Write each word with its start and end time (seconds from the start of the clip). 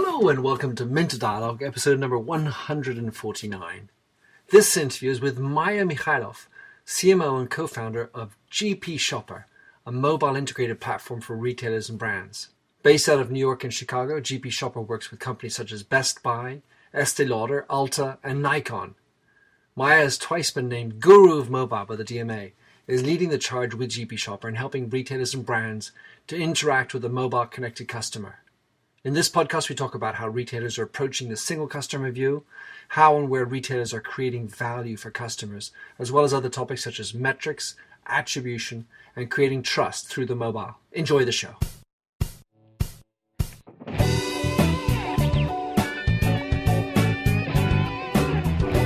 Hello 0.00 0.28
and 0.28 0.44
welcome 0.44 0.76
to 0.76 0.86
Minter 0.86 1.18
Dialogue, 1.18 1.60
episode 1.60 1.98
number 1.98 2.16
149. 2.16 3.90
This 4.48 4.76
interview 4.76 5.10
is 5.10 5.20
with 5.20 5.40
Maya 5.40 5.84
Mikhailov, 5.84 6.46
CMO 6.86 7.40
and 7.40 7.50
co 7.50 7.66
founder 7.66 8.08
of 8.14 8.36
GP 8.48 9.00
Shopper, 9.00 9.46
a 9.84 9.90
mobile 9.90 10.36
integrated 10.36 10.78
platform 10.78 11.20
for 11.20 11.34
retailers 11.34 11.90
and 11.90 11.98
brands. 11.98 12.50
Based 12.84 13.08
out 13.08 13.18
of 13.18 13.32
New 13.32 13.40
York 13.40 13.64
and 13.64 13.74
Chicago, 13.74 14.20
GP 14.20 14.52
Shopper 14.52 14.80
works 14.80 15.10
with 15.10 15.18
companies 15.18 15.56
such 15.56 15.72
as 15.72 15.82
Best 15.82 16.22
Buy, 16.22 16.62
Estee 16.94 17.24
Lauder, 17.24 17.66
Ulta, 17.68 18.18
and 18.22 18.40
Nikon. 18.40 18.94
Maya 19.74 20.02
has 20.02 20.16
twice 20.16 20.52
been 20.52 20.68
named 20.68 21.00
Guru 21.00 21.40
of 21.40 21.50
Mobile 21.50 21.86
by 21.86 21.96
the 21.96 22.04
DMA, 22.04 22.52
is 22.86 23.02
leading 23.02 23.30
the 23.30 23.36
charge 23.36 23.74
with 23.74 23.90
GP 23.90 24.16
Shopper 24.16 24.46
and 24.46 24.58
helping 24.58 24.88
retailers 24.88 25.34
and 25.34 25.44
brands 25.44 25.90
to 26.28 26.36
interact 26.36 26.92
with 26.94 27.02
the 27.02 27.08
mobile 27.08 27.46
connected 27.46 27.88
customer. 27.88 28.38
In 29.04 29.14
this 29.14 29.30
podcast, 29.30 29.68
we 29.68 29.76
talk 29.76 29.94
about 29.94 30.16
how 30.16 30.26
retailers 30.26 30.76
are 30.76 30.82
approaching 30.82 31.28
the 31.28 31.36
single 31.36 31.68
customer 31.68 32.10
view, 32.10 32.42
how 32.88 33.16
and 33.16 33.28
where 33.28 33.44
retailers 33.44 33.94
are 33.94 34.00
creating 34.00 34.48
value 34.48 34.96
for 34.96 35.12
customers, 35.12 35.70
as 36.00 36.10
well 36.10 36.24
as 36.24 36.34
other 36.34 36.48
topics 36.48 36.82
such 36.82 36.98
as 36.98 37.14
metrics, 37.14 37.76
attribution, 38.08 38.88
and 39.14 39.30
creating 39.30 39.62
trust 39.62 40.08
through 40.08 40.26
the 40.26 40.34
mobile. 40.34 40.78
Enjoy 40.90 41.24
the 41.24 41.30
show. 41.30 41.54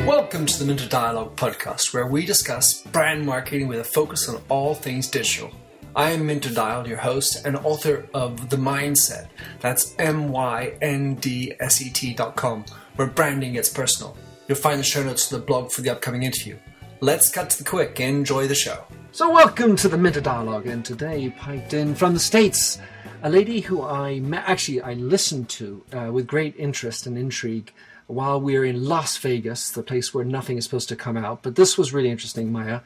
Welcome 0.07 0.45
to 0.45 0.59
the 0.59 0.67
Minter 0.67 0.91
Dialogue 0.91 1.37
podcast, 1.37 1.95
where 1.95 2.07
we 2.07 2.27
discuss 2.27 2.83
brand 2.83 3.25
marketing 3.25 3.67
with 3.67 3.81
a 3.81 3.85
focus 3.85 4.29
on 4.29 4.43
all 4.51 4.75
things 4.75 5.09
digital. 5.09 5.53
I 5.95 6.13
am 6.13 6.27
Minter 6.27 6.55
Dial, 6.55 6.89
your 6.89 6.97
host 6.97 7.45
and 7.45 7.55
author 7.55 8.09
of 8.15 8.49
The 8.49 8.57
Myndset. 8.57 9.29
That's 9.61 9.95
M 9.99 10.31
Y 10.31 10.73
N 10.81 11.17
D 11.17 11.53
S 11.61 11.83
E 11.83 11.91
T 11.91 12.15
dot 12.15 12.35
com, 12.35 12.65
where 12.97 13.09
branding 13.09 13.53
gets 13.53 13.69
personal. 13.69 14.17
You'll 14.49 14.57
find 14.57 14.81
the 14.81 14.85
show 14.85 15.03
notes 15.03 15.29
to 15.29 15.37
the 15.37 15.45
blog 15.45 15.71
for 15.71 15.83
the 15.83 15.91
upcoming 15.91 16.23
interview. 16.23 16.57
Let's 17.01 17.31
cut 17.31 17.51
to 17.51 17.59
the 17.63 17.69
quick. 17.69 18.01
Enjoy 18.01 18.47
the 18.47 18.55
show. 18.55 18.85
So, 19.11 19.31
welcome 19.31 19.77
to 19.77 19.89
the 19.89 19.99
Minter 19.99 20.23
Dialogue, 20.23 20.67
and 20.67 20.83
today 20.83 21.19
you 21.19 21.31
piped 21.31 21.75
in 21.75 21.95
from 21.95 22.15
the 22.15 22.21
States 22.21 22.79
a 23.23 23.29
lady 23.31 23.61
who 23.61 23.83
I 23.83 24.19
met, 24.19 24.45
actually 24.47 24.81
I 24.81 24.95
listened 24.95 25.49
to 25.51 25.85
uh, 25.93 26.11
with 26.11 26.27
great 26.27 26.57
interest 26.57 27.07
and 27.07 27.17
intrigue 27.17 27.73
while 28.07 28.41
we 28.41 28.59
were 28.59 28.65
in 28.65 28.85
Las 28.85 29.17
Vegas, 29.19 29.71
the 29.71 29.83
place 29.83 30.13
where 30.13 30.25
nothing 30.25 30.59
is 30.59 30.65
supposed 30.65 30.89
to 30.89 30.97
come 30.97 31.17
out. 31.17 31.43
But 31.43 31.55
this 31.55 31.79
was 31.79 31.93
really 31.93 32.11
interesting, 32.11 32.51
Maya. 32.51 32.81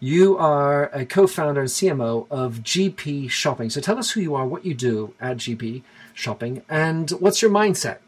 You 0.00 0.36
are 0.38 0.90
a 0.92 1.04
co 1.04 1.26
founder 1.26 1.60
and 1.60 1.68
CMO 1.68 2.26
of 2.30 2.58
GP 2.58 3.30
Shopping. 3.30 3.70
So 3.70 3.80
tell 3.80 3.98
us 3.98 4.12
who 4.12 4.20
you 4.20 4.34
are, 4.34 4.46
what 4.46 4.64
you 4.64 4.74
do 4.74 5.14
at 5.20 5.38
GP 5.38 5.82
Shopping, 6.14 6.62
and 6.68 7.10
what's 7.12 7.42
your 7.42 7.50
mindset? 7.50 7.98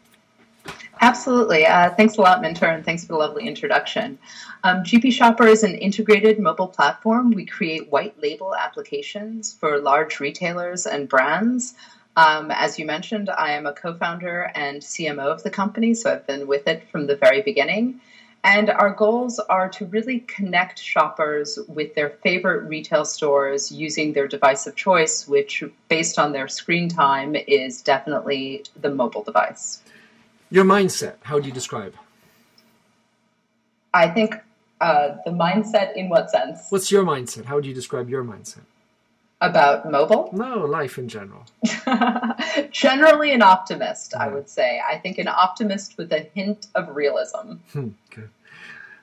Absolutely. 1.01 1.65
Uh, 1.65 1.89
thanks 1.89 2.17
a 2.17 2.21
lot, 2.21 2.41
Minter, 2.41 2.67
and 2.67 2.85
thanks 2.85 3.03
for 3.05 3.13
the 3.13 3.17
lovely 3.17 3.47
introduction. 3.47 4.19
Um, 4.63 4.83
GP 4.83 5.11
Shopper 5.11 5.47
is 5.47 5.63
an 5.63 5.73
integrated 5.75 6.39
mobile 6.39 6.67
platform. 6.67 7.31
We 7.31 7.45
create 7.45 7.91
white 7.91 8.21
label 8.21 8.55
applications 8.55 9.51
for 9.51 9.79
large 9.79 10.19
retailers 10.19 10.85
and 10.85 11.09
brands 11.09 11.73
um, 12.17 12.51
as 12.51 12.77
you 12.77 12.85
mentioned, 12.85 13.29
I 13.29 13.53
am 13.53 13.65
a 13.65 13.73
co 13.73 13.93
founder 13.93 14.51
and 14.53 14.81
CMO 14.81 15.25
of 15.31 15.43
the 15.43 15.49
company, 15.49 15.93
so 15.93 16.11
I've 16.11 16.27
been 16.27 16.47
with 16.47 16.67
it 16.67 16.87
from 16.89 17.07
the 17.07 17.15
very 17.15 17.41
beginning. 17.41 18.01
And 18.43 18.71
our 18.71 18.89
goals 18.89 19.37
are 19.37 19.69
to 19.69 19.85
really 19.85 20.21
connect 20.21 20.79
shoppers 20.79 21.59
with 21.67 21.93
their 21.93 22.09
favorite 22.09 22.67
retail 22.67 23.05
stores 23.05 23.71
using 23.71 24.13
their 24.13 24.27
device 24.27 24.65
of 24.65 24.75
choice, 24.75 25.27
which, 25.27 25.63
based 25.89 26.17
on 26.17 26.31
their 26.31 26.47
screen 26.47 26.89
time, 26.89 27.35
is 27.35 27.83
definitely 27.83 28.65
the 28.79 28.89
mobile 28.89 29.21
device. 29.21 29.83
Your 30.49 30.65
mindset, 30.65 31.15
how 31.21 31.39
do 31.39 31.47
you 31.47 31.53
describe? 31.53 31.93
I 33.93 34.07
think 34.07 34.35
uh, 34.79 35.17
the 35.23 35.31
mindset 35.31 35.95
in 35.95 36.09
what 36.09 36.31
sense? 36.31 36.65
What's 36.69 36.91
your 36.91 37.05
mindset? 37.05 37.45
How 37.45 37.55
would 37.55 37.65
you 37.65 37.73
describe 37.73 38.09
your 38.09 38.23
mindset? 38.23 38.61
About 39.41 39.89
mobile? 39.89 40.29
No, 40.33 40.59
life 40.59 40.99
in 40.99 41.07
general. 41.07 41.45
Generally, 42.71 43.33
an 43.33 43.41
optimist, 43.41 44.13
I 44.13 44.27
would 44.27 44.47
say. 44.47 44.79
I 44.87 44.99
think 44.99 45.17
an 45.17 45.27
optimist 45.27 45.97
with 45.97 46.13
a 46.13 46.29
hint 46.35 46.67
of 46.75 46.95
realism. 46.95 47.53
Hmm, 47.73 47.89
okay. 48.11 48.27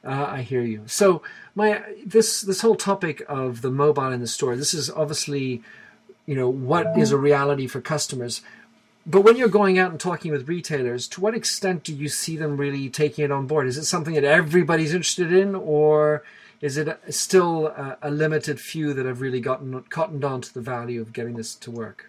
Uh, 0.04 0.26
I 0.30 0.42
hear 0.42 0.62
you. 0.62 0.82
So, 0.86 1.22
my 1.56 1.82
this 2.06 2.40
this 2.42 2.60
whole 2.60 2.76
topic 2.76 3.20
of 3.28 3.62
the 3.62 3.70
mobile 3.70 4.12
in 4.12 4.20
the 4.20 4.28
store. 4.28 4.54
This 4.54 4.74
is 4.74 4.88
obviously, 4.88 5.64
you 6.24 6.36
know, 6.36 6.48
what 6.48 6.96
is 6.96 7.10
a 7.10 7.18
reality 7.18 7.66
for 7.66 7.80
customers. 7.80 8.40
But 9.04 9.22
when 9.22 9.36
you're 9.36 9.48
going 9.48 9.76
out 9.76 9.90
and 9.90 9.98
talking 9.98 10.30
with 10.30 10.48
retailers, 10.48 11.08
to 11.08 11.20
what 11.20 11.34
extent 11.34 11.82
do 11.82 11.92
you 11.92 12.08
see 12.08 12.36
them 12.36 12.58
really 12.58 12.88
taking 12.90 13.24
it 13.24 13.32
on 13.32 13.48
board? 13.48 13.66
Is 13.66 13.76
it 13.76 13.86
something 13.86 14.14
that 14.14 14.24
everybody's 14.24 14.94
interested 14.94 15.32
in, 15.32 15.56
or 15.56 16.22
is 16.60 16.76
it 16.76 17.00
still 17.10 17.68
a, 17.68 17.98
a 18.02 18.10
limited 18.10 18.60
few 18.60 18.92
that 18.94 19.06
have 19.06 19.20
really 19.20 19.40
gotten 19.40 19.80
cottoned 19.82 20.24
on 20.24 20.40
to 20.40 20.52
the 20.52 20.60
value 20.60 21.00
of 21.00 21.12
getting 21.12 21.36
this 21.36 21.54
to 21.56 21.70
work? 21.70 22.06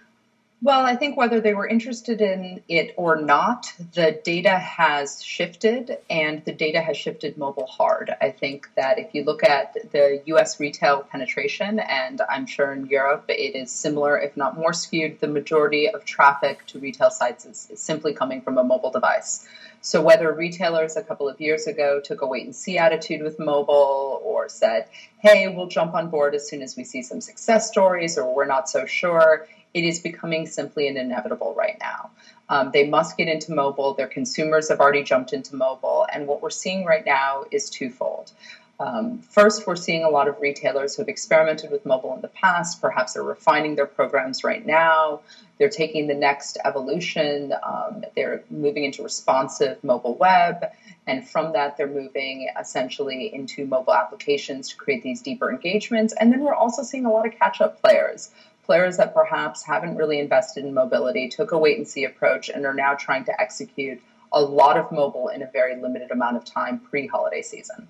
Well, 0.61 0.85
I 0.85 0.97
think 0.97 1.15
whether 1.15 1.39
they 1.39 1.53
were 1.53 1.67
interested 1.67 2.19
in 2.19 2.61
it 2.67 2.93
or 2.97 3.15
not, 3.15 3.71
the 3.93 4.19
data 4.25 4.57
has 4.57 5.23
shifted 5.23 5.99
and 6.09 6.43
the 6.43 6.51
data 6.51 6.81
has 6.81 6.97
shifted 6.97 7.38
mobile 7.38 7.65
hard. 7.65 8.13
I 8.21 8.31
think 8.31 8.69
that 8.75 8.99
if 8.99 9.15
you 9.15 9.23
look 9.23 9.41
at 9.41 9.77
the 9.93 10.21
US 10.25 10.59
retail 10.59 11.03
penetration, 11.03 11.79
and 11.79 12.19
I'm 12.29 12.45
sure 12.45 12.73
in 12.73 12.88
Europe 12.88 13.23
it 13.29 13.55
is 13.55 13.71
similar, 13.71 14.19
if 14.19 14.35
not 14.35 14.57
more 14.57 14.73
skewed, 14.73 15.21
the 15.21 15.29
majority 15.29 15.88
of 15.88 16.03
traffic 16.03 16.65
to 16.67 16.79
retail 16.79 17.09
sites 17.09 17.45
is, 17.45 17.69
is 17.71 17.79
simply 17.79 18.13
coming 18.13 18.41
from 18.41 18.57
a 18.57 18.63
mobile 18.63 18.91
device. 18.91 19.47
So 19.81 20.01
whether 20.01 20.31
retailers 20.34 20.97
a 20.97 21.03
couple 21.03 21.29
of 21.29 21.40
years 21.40 21.67
ago 21.67 22.01
took 22.01 22.22
a 22.22 22.28
wait 22.28 22.45
and 22.45 22.56
see 22.56 22.78
attitude 22.78 23.22
with 23.22 23.40
mobile 23.40 24.22
or 24.23 24.50
said, 24.50 24.88
hey, 25.19 25.47
we'll 25.47 25.67
jump 25.67 25.94
on 25.94 26.09
board 26.09 26.35
as 26.35 26.47
soon 26.47 26.62
as 26.62 26.75
we 26.75 26.84
see 26.84 27.01
some 27.01 27.22
success 27.22 27.67
stories 27.67 28.18
or 28.18 28.34
we're 28.34 28.45
not 28.45 28.69
so 28.69 28.85
sure, 28.85 29.47
it 29.73 29.84
is 29.84 30.00
becoming 30.00 30.45
simply 30.47 30.88
an 30.88 30.97
inevitable 30.97 31.53
right 31.56 31.78
now. 31.79 32.09
Um, 32.50 32.72
they 32.73 32.88
must 32.88 33.16
get 33.16 33.28
into 33.28 33.53
mobile. 33.53 33.94
Their 33.94 34.07
consumers 34.07 34.69
have 34.69 34.79
already 34.79 35.03
jumped 35.03 35.34
into 35.34 35.56
mobile. 35.56 36.07
And 36.12 36.28
what 36.28 36.41
we're 36.41 36.50
seeing 36.50 36.84
right 36.84 37.06
now 37.06 37.45
is 37.51 37.69
twofold. 37.69 38.31
Um, 38.79 39.19
first, 39.19 39.67
we're 39.67 39.75
seeing 39.75 40.06
a 40.06 40.09
lot 40.09 40.29
of 40.29 40.40
retailers 40.40 40.95
who 40.95 41.01
have 41.01 41.09
experimented 41.09 41.69
with 41.69 41.85
mobile 41.85 42.13
in 42.13 42.22
the 42.22 42.29
past. 42.29 42.79
Perhaps 42.79 43.13
they're 43.13 43.23
refining 43.23 43.75
their 43.75 43.85
programs 43.85 44.45
right 44.45 44.66
now. 44.66 45.19
They're 45.57 45.67
taking 45.69 46.07
the 46.07 46.13
next 46.13 46.57
evolution. 46.63 47.53
Um, 47.62 48.06
they're 48.16 48.44
moving 48.50 48.85
into 48.85 49.03
responsive 49.03 49.84
mobile 49.84 50.16
web. 50.16 50.63
And 51.07 51.28
from 51.28 51.51
that, 51.53 51.75
they're 51.75 51.88
moving 51.88 52.50
essentially 52.57 53.34
into 53.34 53.66
mobile 53.66 53.94
applications 53.94 54.69
to 54.69 54.78
create 54.78 55.03
these 55.03 55.22
deeper 55.22 55.51
engagements. 55.51 56.13
And 56.18 56.31
then 56.31 56.39
we're 56.39 56.56
also 56.56 56.84
seeing 56.84 57.06
a 57.06 57.12
lot 57.12 57.28
of 57.28 57.38
catch 57.38 57.59
up 57.62 57.81
players 57.81 58.31
players 58.69 58.97
that 58.97 59.16
perhaps 59.16 59.66
haven't 59.66 59.95
really 59.95 60.19
invested 60.19 60.63
in 60.63 60.75
mobility, 60.75 61.28
took 61.28 61.53
a 61.53 61.57
wait 61.57 61.75
and 61.79 61.88
see 61.88 62.03
approach, 62.03 62.50
and 62.50 62.68
are 62.68 62.73
now 62.75 62.94
trying 62.94 63.23
to 63.25 63.41
execute 63.41 64.00
a 64.31 64.39
lot 64.39 64.78
of 64.78 64.91
mobile 64.91 65.29
in 65.29 65.41
a 65.41 65.50
very 65.51 65.81
limited 65.81 66.12
amount 66.12 66.38
of 66.38 66.45
time 66.45 66.78
pre 66.78 67.07
holiday 67.07 67.41
season. 67.41 67.88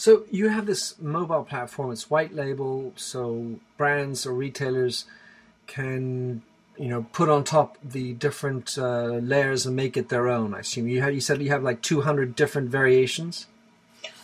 So 0.00 0.24
you 0.30 0.48
have 0.48 0.64
this 0.64 0.98
mobile 0.98 1.44
platform, 1.44 1.92
it's 1.92 2.08
white 2.08 2.34
label, 2.34 2.94
so 2.96 3.56
brands 3.76 4.24
or 4.24 4.32
retailers 4.32 5.04
can 5.66 6.40
you 6.78 6.88
know 6.88 7.04
put 7.12 7.28
on 7.28 7.44
top 7.44 7.76
the 7.84 8.14
different 8.14 8.78
uh, 8.78 9.20
layers 9.20 9.66
and 9.66 9.76
make 9.76 9.98
it 9.98 10.08
their 10.08 10.30
own. 10.30 10.54
I 10.54 10.60
assume 10.60 10.88
you 10.88 11.02
have, 11.02 11.12
you 11.12 11.20
said 11.20 11.42
you 11.42 11.50
have 11.50 11.62
like 11.62 11.82
200 11.82 12.34
different 12.34 12.70
variations. 12.70 13.46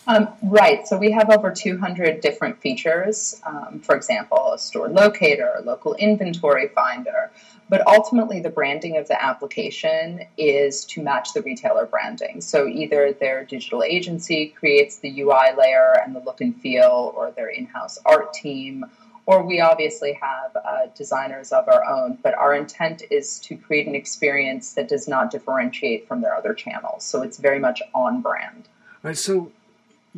Um, 0.09 0.29
right. 0.43 0.87
So 0.87 0.97
we 0.97 1.11
have 1.11 1.31
over 1.31 1.51
200 1.51 2.21
different 2.21 2.61
features. 2.61 3.41
Um, 3.45 3.81
for 3.81 3.97
example, 3.97 4.53
a 4.53 4.59
store 4.59 4.89
locator, 4.89 5.55
a 5.59 5.63
local 5.63 5.95
inventory 5.95 6.69
finder. 6.69 7.31
But 7.69 7.85
ultimately, 7.89 8.39
the 8.39 8.51
branding 8.51 8.97
of 8.97 9.09
the 9.09 9.21
application 9.21 10.21
is 10.37 10.85
to 10.87 11.03
match 11.03 11.33
the 11.33 11.43
retailer 11.43 11.85
branding. 11.87 12.41
So 12.41 12.69
either 12.69 13.13
their 13.13 13.45
digital 13.45 13.83
agency 13.83 14.55
creates 14.57 14.99
the 14.99 15.23
UI 15.23 15.53
layer 15.59 15.95
and 16.05 16.15
the 16.15 16.21
look 16.21 16.41
and 16.41 16.55
feel, 16.61 17.13
or 17.17 17.33
their 17.33 17.49
in 17.49 17.67
house 17.67 17.99
art 18.07 18.33
team, 18.33 18.85
or 19.27 19.43
we 19.43 19.61
obviously 19.61 20.13
have 20.13 20.55
uh, 20.55 20.87
designers 20.95 21.51
of 21.51 21.67
our 21.67 21.85
own. 21.85 22.19
But 22.23 22.35
our 22.35 22.55
intent 22.55 23.03
is 23.11 23.41
to 23.41 23.57
create 23.57 23.89
an 23.89 23.97
experience 23.97 24.75
that 24.75 24.87
does 24.87 25.09
not 25.09 25.33
differentiate 25.33 26.07
from 26.07 26.21
their 26.21 26.37
other 26.37 26.55
channels. 26.55 27.03
So 27.03 27.23
it's 27.23 27.39
very 27.39 27.59
much 27.59 27.83
on 27.93 28.23
brand. 28.23 28.69
Right. 29.03 29.19
So 29.19 29.51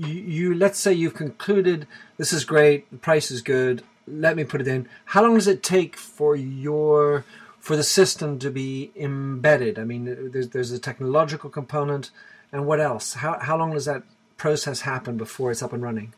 you, 0.07 0.55
let's 0.55 0.79
say 0.79 0.93
you've 0.93 1.15
concluded 1.15 1.87
this 2.17 2.33
is 2.33 2.45
great, 2.45 2.91
the 2.91 2.99
price 2.99 3.31
is 3.31 3.43
good. 3.43 3.83
Let 4.07 4.37
me 4.37 4.45
put 4.45 4.61
it 4.61 4.69
in. 4.69 4.89
How 5.07 5.23
long 5.23 5.35
does 5.35 5.49
it 5.49 5.63
take 5.63 5.97
for 5.97 6.37
your 6.37 7.25
for 7.59 7.77
the 7.77 7.83
system 7.83 8.39
to 8.39 8.51
be 8.51 8.91
embedded? 8.97 9.79
I 9.79 9.85
mean, 9.85 10.31
there's 10.33 10.49
there's 10.49 10.73
a 10.73 10.79
technological 10.79 11.51
component, 11.51 12.11
and 12.53 12.67
what 12.67 12.81
else? 12.81 13.15
How 13.15 13.39
how 13.39 13.59
long 13.59 13.73
does 13.73 13.85
that 13.85 14.03
process 14.37 14.83
happen 14.83 15.17
before 15.17 15.51
it's 15.51 15.63
up 15.63 15.73
and 15.73 15.83
running? 15.83 16.15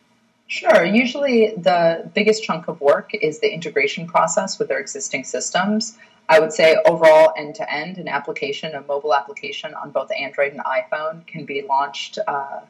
Sure. 0.47 0.85
Usually, 0.85 1.55
the 1.57 2.11
biggest 2.15 2.43
chunk 2.43 2.69
of 2.69 2.81
work 2.81 3.11
is 3.15 3.39
the 3.39 3.53
integration 3.53 4.07
process 4.07 4.59
with 4.59 4.69
their 4.69 4.81
existing 4.81 5.25
systems. 5.25 5.97
I 6.29 6.39
would 6.39 6.53
say 6.53 6.77
overall 6.87 7.33
end 7.37 7.57
to 7.57 7.73
end, 7.73 7.99
an 7.99 8.09
application, 8.09 8.75
a 8.75 8.83
mobile 8.83 9.15
application 9.15 9.75
on 9.75 9.91
both 9.91 10.11
Android 10.13 10.53
and 10.53 10.61
iPhone 10.61 11.27
can 11.27 11.45
be 11.45 11.63
launched 11.63 12.19
uh, 12.27 12.61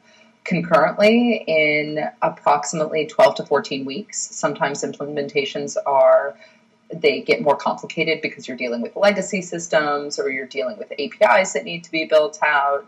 concurrently 0.43 1.43
in 1.47 1.99
approximately 2.21 3.05
12 3.05 3.35
to 3.35 3.45
14 3.45 3.85
weeks. 3.85 4.19
Sometimes 4.35 4.83
implementations 4.83 5.77
are 5.85 6.35
they 6.93 7.21
get 7.21 7.41
more 7.41 7.55
complicated 7.55 8.21
because 8.21 8.47
you're 8.47 8.57
dealing 8.57 8.81
with 8.81 8.95
legacy 8.95 9.41
systems 9.41 10.19
or 10.19 10.29
you're 10.29 10.47
dealing 10.47 10.77
with 10.77 10.91
APIs 10.99 11.53
that 11.53 11.63
need 11.63 11.83
to 11.85 11.91
be 11.91 12.05
built 12.05 12.39
out. 12.43 12.85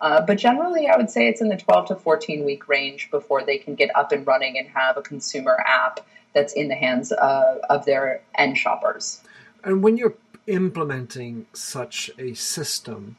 Uh, 0.00 0.20
but 0.20 0.38
generally, 0.38 0.88
I 0.88 0.96
would 0.96 1.10
say 1.10 1.28
it's 1.28 1.40
in 1.40 1.48
the 1.48 1.56
12 1.56 1.88
to 1.88 1.96
14 1.96 2.44
week 2.44 2.66
range 2.66 3.10
before 3.10 3.44
they 3.44 3.58
can 3.58 3.74
get 3.74 3.94
up 3.94 4.10
and 4.10 4.26
running 4.26 4.58
and 4.58 4.68
have 4.68 4.96
a 4.96 5.02
consumer 5.02 5.56
app 5.66 6.00
that's 6.32 6.54
in 6.54 6.68
the 6.68 6.74
hands 6.74 7.12
of, 7.12 7.58
of 7.68 7.84
their 7.84 8.22
end 8.36 8.56
shoppers. 8.56 9.20
And 9.62 9.82
when 9.82 9.96
you're 9.96 10.14
implementing 10.46 11.46
such 11.52 12.10
a 12.18 12.34
system, 12.34 13.16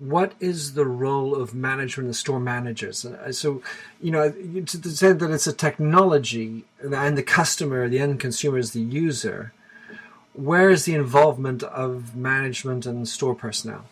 what 0.00 0.32
is 0.38 0.74
the 0.74 0.86
role 0.86 1.34
of 1.34 1.54
management 1.54 2.06
and 2.06 2.16
store 2.16 2.38
managers? 2.38 3.04
Uh, 3.04 3.32
so, 3.32 3.62
you 4.00 4.10
know, 4.10 4.30
to 4.30 4.90
say 4.90 5.12
that 5.12 5.30
it's 5.30 5.46
a 5.46 5.52
technology 5.52 6.64
and 6.80 7.18
the 7.18 7.22
customer, 7.22 7.88
the 7.88 7.98
end 7.98 8.20
consumer 8.20 8.58
is 8.58 8.72
the 8.72 8.80
user, 8.80 9.52
where 10.34 10.70
is 10.70 10.84
the 10.84 10.94
involvement 10.94 11.62
of 11.64 12.14
management 12.14 12.86
and 12.86 13.08
store 13.08 13.34
personnel? 13.34 13.84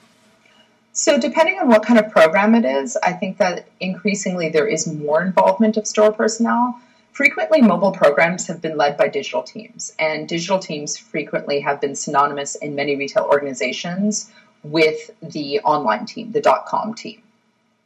So, 0.93 1.19
depending 1.19 1.58
on 1.58 1.69
what 1.69 1.85
kind 1.85 1.99
of 1.99 2.11
program 2.11 2.55
it 2.55 2.64
is, 2.64 2.97
I 2.97 3.12
think 3.12 3.38
that 3.38 3.69
increasingly 3.81 4.49
there 4.49 4.67
is 4.67 4.87
more 4.87 5.23
involvement 5.23 5.76
of 5.76 5.87
store 5.87 6.12
personnel. 6.12 6.81
Frequently, 7.12 7.61
mobile 7.61 7.93
programs 7.93 8.47
have 8.47 8.62
been 8.62 8.76
led 8.76 8.97
by 8.97 9.09
digital 9.09 9.43
teams, 9.43 9.93
and 9.99 10.29
digital 10.29 10.59
teams 10.59 10.97
frequently 10.97 11.61
have 11.61 11.81
been 11.81 11.97
synonymous 11.97 12.55
in 12.55 12.75
many 12.75 12.97
retail 12.97 13.25
organizations 13.25 14.31
with 14.71 15.11
the 15.23 15.61
online 15.61 16.07
team, 16.07 16.33
the 16.33 16.41
dot 16.41 16.67
com 16.67 16.95
team. 16.95 17.23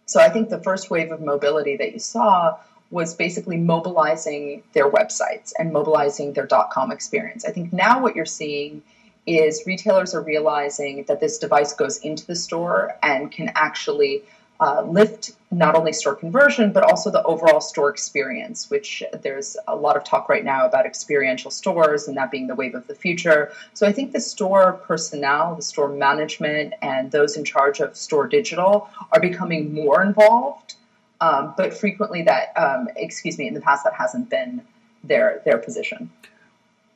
So, 0.06 0.20
I 0.20 0.28
think 0.28 0.48
the 0.48 0.62
first 0.62 0.90
wave 0.90 1.12
of 1.12 1.20
mobility 1.20 1.76
that 1.76 1.92
you 1.92 1.98
saw 1.98 2.58
was 2.90 3.14
basically 3.14 3.56
mobilizing 3.56 4.64
their 4.72 4.90
websites 4.90 5.52
and 5.58 5.72
mobilizing 5.72 6.32
their 6.32 6.46
dot 6.46 6.70
com 6.70 6.90
experience. 6.90 7.44
I 7.44 7.52
think 7.52 7.72
now 7.72 8.02
what 8.02 8.16
you're 8.16 8.26
seeing 8.26 8.82
is 9.26 9.62
retailers 9.66 10.14
are 10.14 10.22
realizing 10.22 11.04
that 11.04 11.20
this 11.20 11.38
device 11.38 11.72
goes 11.74 11.98
into 11.98 12.26
the 12.26 12.34
store 12.34 12.96
and 13.02 13.30
can 13.30 13.52
actually 13.54 14.22
uh, 14.60 14.82
lift 14.82 15.32
not 15.50 15.74
only 15.74 15.92
store 15.92 16.14
conversion 16.14 16.72
but 16.72 16.82
also 16.82 17.10
the 17.10 17.22
overall 17.24 17.60
store 17.60 17.90
experience 17.90 18.70
which 18.70 19.02
there's 19.22 19.56
a 19.66 19.74
lot 19.74 19.96
of 19.96 20.04
talk 20.04 20.28
right 20.28 20.44
now 20.44 20.66
about 20.66 20.86
experiential 20.86 21.50
stores 21.50 22.06
and 22.06 22.16
that 22.16 22.30
being 22.30 22.46
the 22.46 22.54
wave 22.54 22.74
of 22.74 22.86
the 22.86 22.94
future. 22.94 23.52
So 23.74 23.86
i 23.86 23.92
think 23.92 24.12
the 24.12 24.20
store 24.20 24.74
personnel 24.86 25.56
the 25.56 25.62
store 25.62 25.88
management 25.88 26.74
and 26.82 27.10
those 27.10 27.36
in 27.36 27.44
charge 27.44 27.80
of 27.80 27.96
store 27.96 28.28
digital 28.28 28.88
are 29.12 29.20
becoming 29.20 29.74
more 29.74 30.02
involved 30.02 30.74
um, 31.20 31.54
but 31.56 31.74
frequently 31.74 32.22
that 32.22 32.52
um, 32.56 32.88
excuse 32.96 33.38
me 33.38 33.46
in 33.46 33.54
the 33.54 33.60
past 33.60 33.84
that 33.84 33.94
hasn't 33.94 34.30
been 34.30 34.62
their 35.04 35.42
their 35.44 35.58
position. 35.58 36.10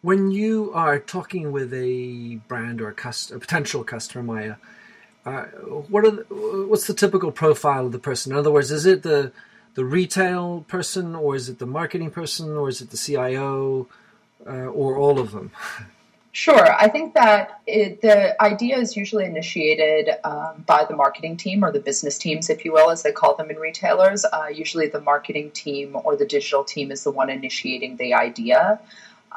When 0.02 0.30
you 0.30 0.70
are 0.74 0.98
talking 0.98 1.50
with 1.50 1.72
a 1.72 2.36
brand 2.46 2.82
or 2.82 2.88
a, 2.88 2.94
cust- 2.94 3.30
a 3.30 3.38
potential 3.38 3.84
customer, 3.84 4.22
Maya, 4.22 4.56
uh, 5.26 5.44
what 5.88 6.04
are 6.04 6.10
the, 6.10 6.66
what's 6.68 6.86
the 6.86 6.94
typical 6.94 7.32
profile 7.32 7.86
of 7.86 7.92
the 7.92 7.98
person? 7.98 8.32
In 8.32 8.38
other 8.38 8.50
words, 8.50 8.70
is 8.70 8.86
it 8.86 9.02
the 9.02 9.32
the 9.74 9.84
retail 9.84 10.64
person, 10.68 11.16
or 11.16 11.34
is 11.34 11.48
it 11.48 11.58
the 11.58 11.66
marketing 11.66 12.10
person, 12.10 12.56
or 12.56 12.68
is 12.68 12.80
it 12.80 12.90
the 12.90 12.96
CIO, 12.96 13.88
uh, 14.46 14.50
or 14.50 14.96
all 14.96 15.18
of 15.18 15.32
them? 15.32 15.50
Sure. 16.36 16.74
I 16.74 16.88
think 16.88 17.14
that 17.14 17.60
it, 17.64 18.00
the 18.00 18.42
idea 18.42 18.76
is 18.76 18.96
usually 18.96 19.24
initiated 19.24 20.16
um, 20.24 20.64
by 20.66 20.84
the 20.84 20.96
marketing 20.96 21.36
team 21.36 21.64
or 21.64 21.70
the 21.70 21.78
business 21.78 22.18
teams, 22.18 22.50
if 22.50 22.64
you 22.64 22.72
will, 22.72 22.90
as 22.90 23.04
they 23.04 23.12
call 23.12 23.36
them 23.36 23.50
in 23.50 23.56
retailers. 23.56 24.24
Uh, 24.24 24.48
usually 24.52 24.88
the 24.88 25.00
marketing 25.00 25.52
team 25.52 25.96
or 26.02 26.16
the 26.16 26.26
digital 26.26 26.64
team 26.64 26.90
is 26.90 27.04
the 27.04 27.12
one 27.12 27.30
initiating 27.30 27.98
the 27.98 28.14
idea. 28.14 28.80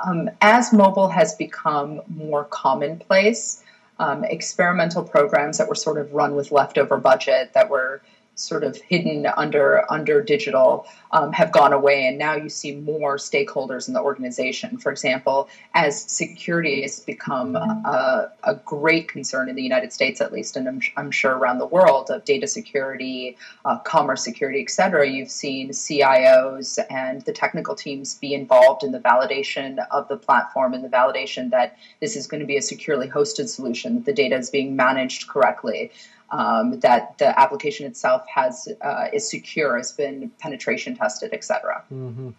Um, 0.08 0.32
as 0.42 0.74
mobile 0.74 1.08
has 1.08 1.36
become 1.36 2.02
more 2.08 2.46
commonplace, 2.46 3.62
um, 4.00 4.24
experimental 4.24 5.04
programs 5.04 5.58
that 5.58 5.68
were 5.68 5.76
sort 5.76 5.98
of 5.98 6.14
run 6.14 6.36
with 6.36 6.52
leftover 6.52 6.98
budget 6.98 7.54
that 7.54 7.70
were 7.70 8.02
sort 8.38 8.64
of 8.64 8.78
hidden 8.78 9.26
under 9.36 9.92
under 9.92 10.22
digital 10.22 10.88
um, 11.12 11.32
have 11.34 11.52
gone 11.52 11.74
away, 11.74 12.08
and 12.08 12.18
now 12.18 12.36
you 12.36 12.50
see 12.50 12.76
more 12.76 13.18
stakeholders 13.18 13.88
in 13.88 13.94
the 13.94 14.02
organization. 14.02 14.78
For 14.78 14.92
example, 14.92 15.50
as 15.74 16.02
security 16.02 16.82
has 16.82 17.00
become 17.00 17.56
a, 17.56 18.32
a 18.44 18.56
great 18.56 19.08
concern 19.08 19.50
in 19.50 19.56
the 19.56 19.64
United 19.64 19.94
States, 19.94 20.22
at 20.22 20.32
least, 20.32 20.56
and 20.56 20.68
I'm, 20.68 20.82
I'm 20.98 21.12
sure 21.12 21.36
around 21.36 21.60
the 21.60 21.66
world, 21.66 22.10
of 22.10 22.26
data 22.26 22.48
security, 22.48 23.38
uh, 23.66 23.80
commerce 23.80 24.24
security, 24.24 24.62
et 24.62 24.70
cetera, 24.70 25.08
you've 25.08 25.32
seen 25.32 25.70
CIOs 25.70 26.78
and 26.90 27.22
the 27.24 27.34
technical 27.34 27.74
teams 27.74 28.16
be 28.16 28.34
involved 28.34 28.84
in 28.84 28.92
the 28.92 29.00
validation 29.00 29.78
of 29.92 30.08
the 30.10 30.18
platform 30.18 30.74
and 30.74 30.84
the 30.84 30.90
validation 30.90 31.50
that 31.52 31.78
this 32.02 32.16
is 32.16 32.28
going 32.28 32.42
to 32.42 32.46
be 32.46 32.58
a 32.58 32.62
securely 32.62 33.08
hosted 33.08 33.48
solution, 33.48 33.96
that 33.96 34.06
the 34.06 34.14
data 34.14 34.36
is 34.36 34.50
being 34.50 34.76
managed 34.76 35.28
correctly 35.28 35.92
um, 36.32 36.80
that 36.82 37.18
the 37.18 37.40
application 37.40 37.86
itself 37.86 38.24
has 38.34 38.68
uh, 38.82 39.08
is 39.14 39.30
secure, 39.30 39.78
has 39.78 39.92
been 39.92 40.32
penetration 40.40 40.96
tested, 40.96 41.34
etc. 41.34 41.84
Mm-hmm. 41.92 42.30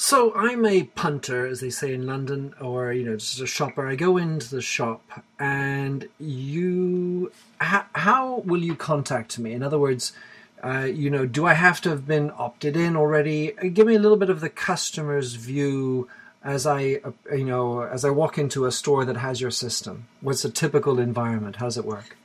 So 0.00 0.32
I'm 0.36 0.64
a 0.64 0.84
punter, 0.84 1.44
as 1.44 1.58
they 1.60 1.70
say 1.70 1.92
in 1.92 2.06
London, 2.06 2.54
or 2.60 2.92
you 2.92 3.04
know, 3.04 3.16
just 3.16 3.40
a 3.40 3.46
shopper. 3.46 3.86
I 3.86 3.96
go 3.96 4.16
into 4.16 4.48
the 4.48 4.62
shop, 4.62 5.02
and 5.40 6.08
you, 6.20 7.32
how, 7.60 7.84
how 7.94 8.36
will 8.46 8.62
you 8.62 8.76
contact 8.76 9.40
me? 9.40 9.52
In 9.52 9.62
other 9.64 9.78
words, 9.78 10.12
uh, 10.62 10.88
you 10.90 11.10
know, 11.10 11.26
do 11.26 11.46
I 11.46 11.54
have 11.54 11.80
to 11.80 11.90
have 11.90 12.06
been 12.06 12.30
opted 12.30 12.76
in 12.76 12.96
already? 12.96 13.52
Give 13.72 13.88
me 13.88 13.96
a 13.96 13.98
little 13.98 14.16
bit 14.16 14.30
of 14.30 14.40
the 14.40 14.48
customer's 14.48 15.34
view 15.34 16.08
as 16.42 16.66
I, 16.66 17.00
uh, 17.04 17.12
you 17.34 17.44
know, 17.44 17.82
as 17.82 18.04
I 18.04 18.10
walk 18.10 18.38
into 18.38 18.64
a 18.64 18.72
store 18.72 19.04
that 19.04 19.16
has 19.16 19.40
your 19.40 19.50
system? 19.50 20.06
What's 20.20 20.44
a 20.44 20.50
typical 20.50 20.98
environment? 20.98 21.56
How 21.56 21.66
does 21.66 21.78
it 21.78 21.84
work? 21.84 22.16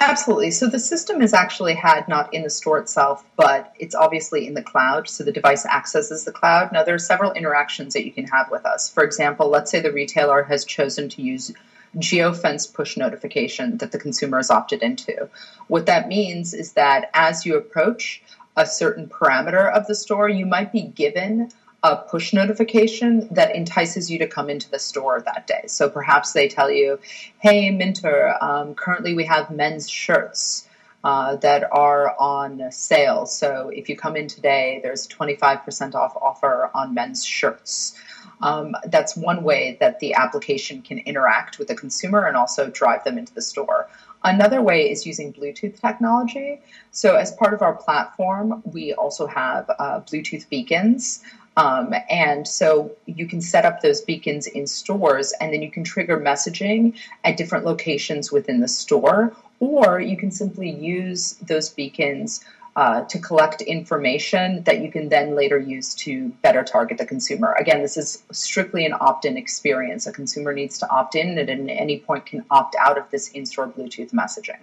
Absolutely. 0.00 0.50
So 0.50 0.66
the 0.66 0.78
system 0.78 1.20
is 1.20 1.34
actually 1.34 1.74
had 1.74 2.08
not 2.08 2.32
in 2.32 2.42
the 2.42 2.50
store 2.50 2.78
itself, 2.78 3.24
but 3.36 3.74
it's 3.78 3.94
obviously 3.94 4.46
in 4.46 4.54
the 4.54 4.62
cloud. 4.62 5.08
So 5.08 5.24
the 5.24 5.32
device 5.32 5.66
accesses 5.66 6.24
the 6.24 6.32
cloud. 6.32 6.72
Now 6.72 6.84
there 6.84 6.94
are 6.94 6.98
several 6.98 7.32
interactions 7.32 7.92
that 7.92 8.06
you 8.06 8.12
can 8.12 8.24
have 8.26 8.50
with 8.50 8.64
us. 8.64 8.90
For 8.90 9.04
example, 9.04 9.50
let's 9.50 9.70
say 9.70 9.80
the 9.80 9.92
retailer 9.92 10.42
has 10.44 10.64
chosen 10.64 11.10
to 11.10 11.22
use 11.22 11.52
geofence 11.96 12.72
push 12.72 12.96
notification 12.96 13.76
that 13.78 13.92
the 13.92 13.98
consumer 13.98 14.38
has 14.38 14.50
opted 14.50 14.82
into. 14.82 15.28
What 15.68 15.86
that 15.86 16.08
means 16.08 16.54
is 16.54 16.72
that 16.72 17.10
as 17.12 17.44
you 17.44 17.56
approach 17.56 18.22
a 18.56 18.66
certain 18.66 19.06
parameter 19.06 19.70
of 19.70 19.86
the 19.86 19.94
store, 19.94 20.28
you 20.28 20.46
might 20.46 20.72
be 20.72 20.82
given 20.82 21.50
a 21.82 21.96
push 21.96 22.32
notification 22.32 23.28
that 23.30 23.54
entices 23.54 24.10
you 24.10 24.18
to 24.18 24.26
come 24.26 24.50
into 24.50 24.70
the 24.70 24.78
store 24.78 25.22
that 25.22 25.46
day. 25.46 25.64
So 25.66 25.88
perhaps 25.88 26.32
they 26.32 26.48
tell 26.48 26.70
you, 26.70 26.98
hey, 27.38 27.70
Minter, 27.70 28.34
um, 28.40 28.74
currently 28.74 29.14
we 29.14 29.24
have 29.24 29.50
men's 29.50 29.88
shirts. 29.88 30.66
Uh, 31.02 31.36
that 31.36 31.64
are 31.72 32.14
on 32.20 32.70
sale. 32.70 33.24
So 33.24 33.70
if 33.74 33.88
you 33.88 33.96
come 33.96 34.16
in 34.16 34.28
today, 34.28 34.80
there's 34.82 35.08
25% 35.08 35.94
off 35.94 36.14
offer 36.14 36.70
on 36.74 36.92
men's 36.92 37.24
shirts. 37.24 37.94
Um, 38.42 38.74
that's 38.84 39.16
one 39.16 39.42
way 39.42 39.78
that 39.80 40.00
the 40.00 40.12
application 40.12 40.82
can 40.82 40.98
interact 40.98 41.58
with 41.58 41.68
the 41.68 41.74
consumer 41.74 42.26
and 42.26 42.36
also 42.36 42.68
drive 42.68 43.04
them 43.04 43.16
into 43.16 43.32
the 43.32 43.40
store. 43.40 43.88
Another 44.22 44.60
way 44.60 44.90
is 44.90 45.06
using 45.06 45.32
Bluetooth 45.32 45.80
technology. 45.80 46.60
So, 46.90 47.16
as 47.16 47.32
part 47.32 47.54
of 47.54 47.62
our 47.62 47.74
platform, 47.74 48.62
we 48.64 48.92
also 48.92 49.26
have 49.26 49.70
uh, 49.78 50.00
Bluetooth 50.00 50.48
beacons 50.48 51.22
um, 51.56 51.94
and 52.08 52.46
so 52.46 52.92
you 53.06 53.26
can 53.26 53.40
set 53.40 53.64
up 53.64 53.82
those 53.82 54.00
beacons 54.00 54.46
in 54.46 54.66
stores 54.66 55.34
and 55.40 55.52
then 55.52 55.62
you 55.62 55.70
can 55.70 55.84
trigger 55.84 56.18
messaging 56.18 56.98
at 57.24 57.36
different 57.36 57.64
locations 57.64 58.30
within 58.30 58.60
the 58.60 58.68
store, 58.68 59.36
or 59.58 60.00
you 60.00 60.16
can 60.16 60.30
simply 60.30 60.70
use 60.70 61.34
those 61.42 61.68
beacons 61.68 62.44
uh, 62.76 63.02
to 63.02 63.18
collect 63.18 63.62
information 63.62 64.62
that 64.64 64.80
you 64.80 64.90
can 64.90 65.08
then 65.08 65.34
later 65.34 65.58
use 65.58 65.94
to 65.94 66.28
better 66.42 66.62
target 66.62 66.98
the 66.98 67.06
consumer. 67.06 67.54
Again, 67.58 67.82
this 67.82 67.96
is 67.96 68.22
strictly 68.30 68.86
an 68.86 68.94
opt 69.00 69.24
in 69.24 69.36
experience. 69.36 70.06
A 70.06 70.12
consumer 70.12 70.52
needs 70.52 70.78
to 70.78 70.90
opt 70.90 71.14
in 71.14 71.38
and 71.38 71.50
at 71.50 71.76
any 71.76 71.98
point 71.98 72.26
can 72.26 72.44
opt 72.50 72.76
out 72.76 72.96
of 72.96 73.10
this 73.10 73.28
in 73.28 73.44
store 73.44 73.68
Bluetooth 73.68 74.12
messaging. 74.12 74.60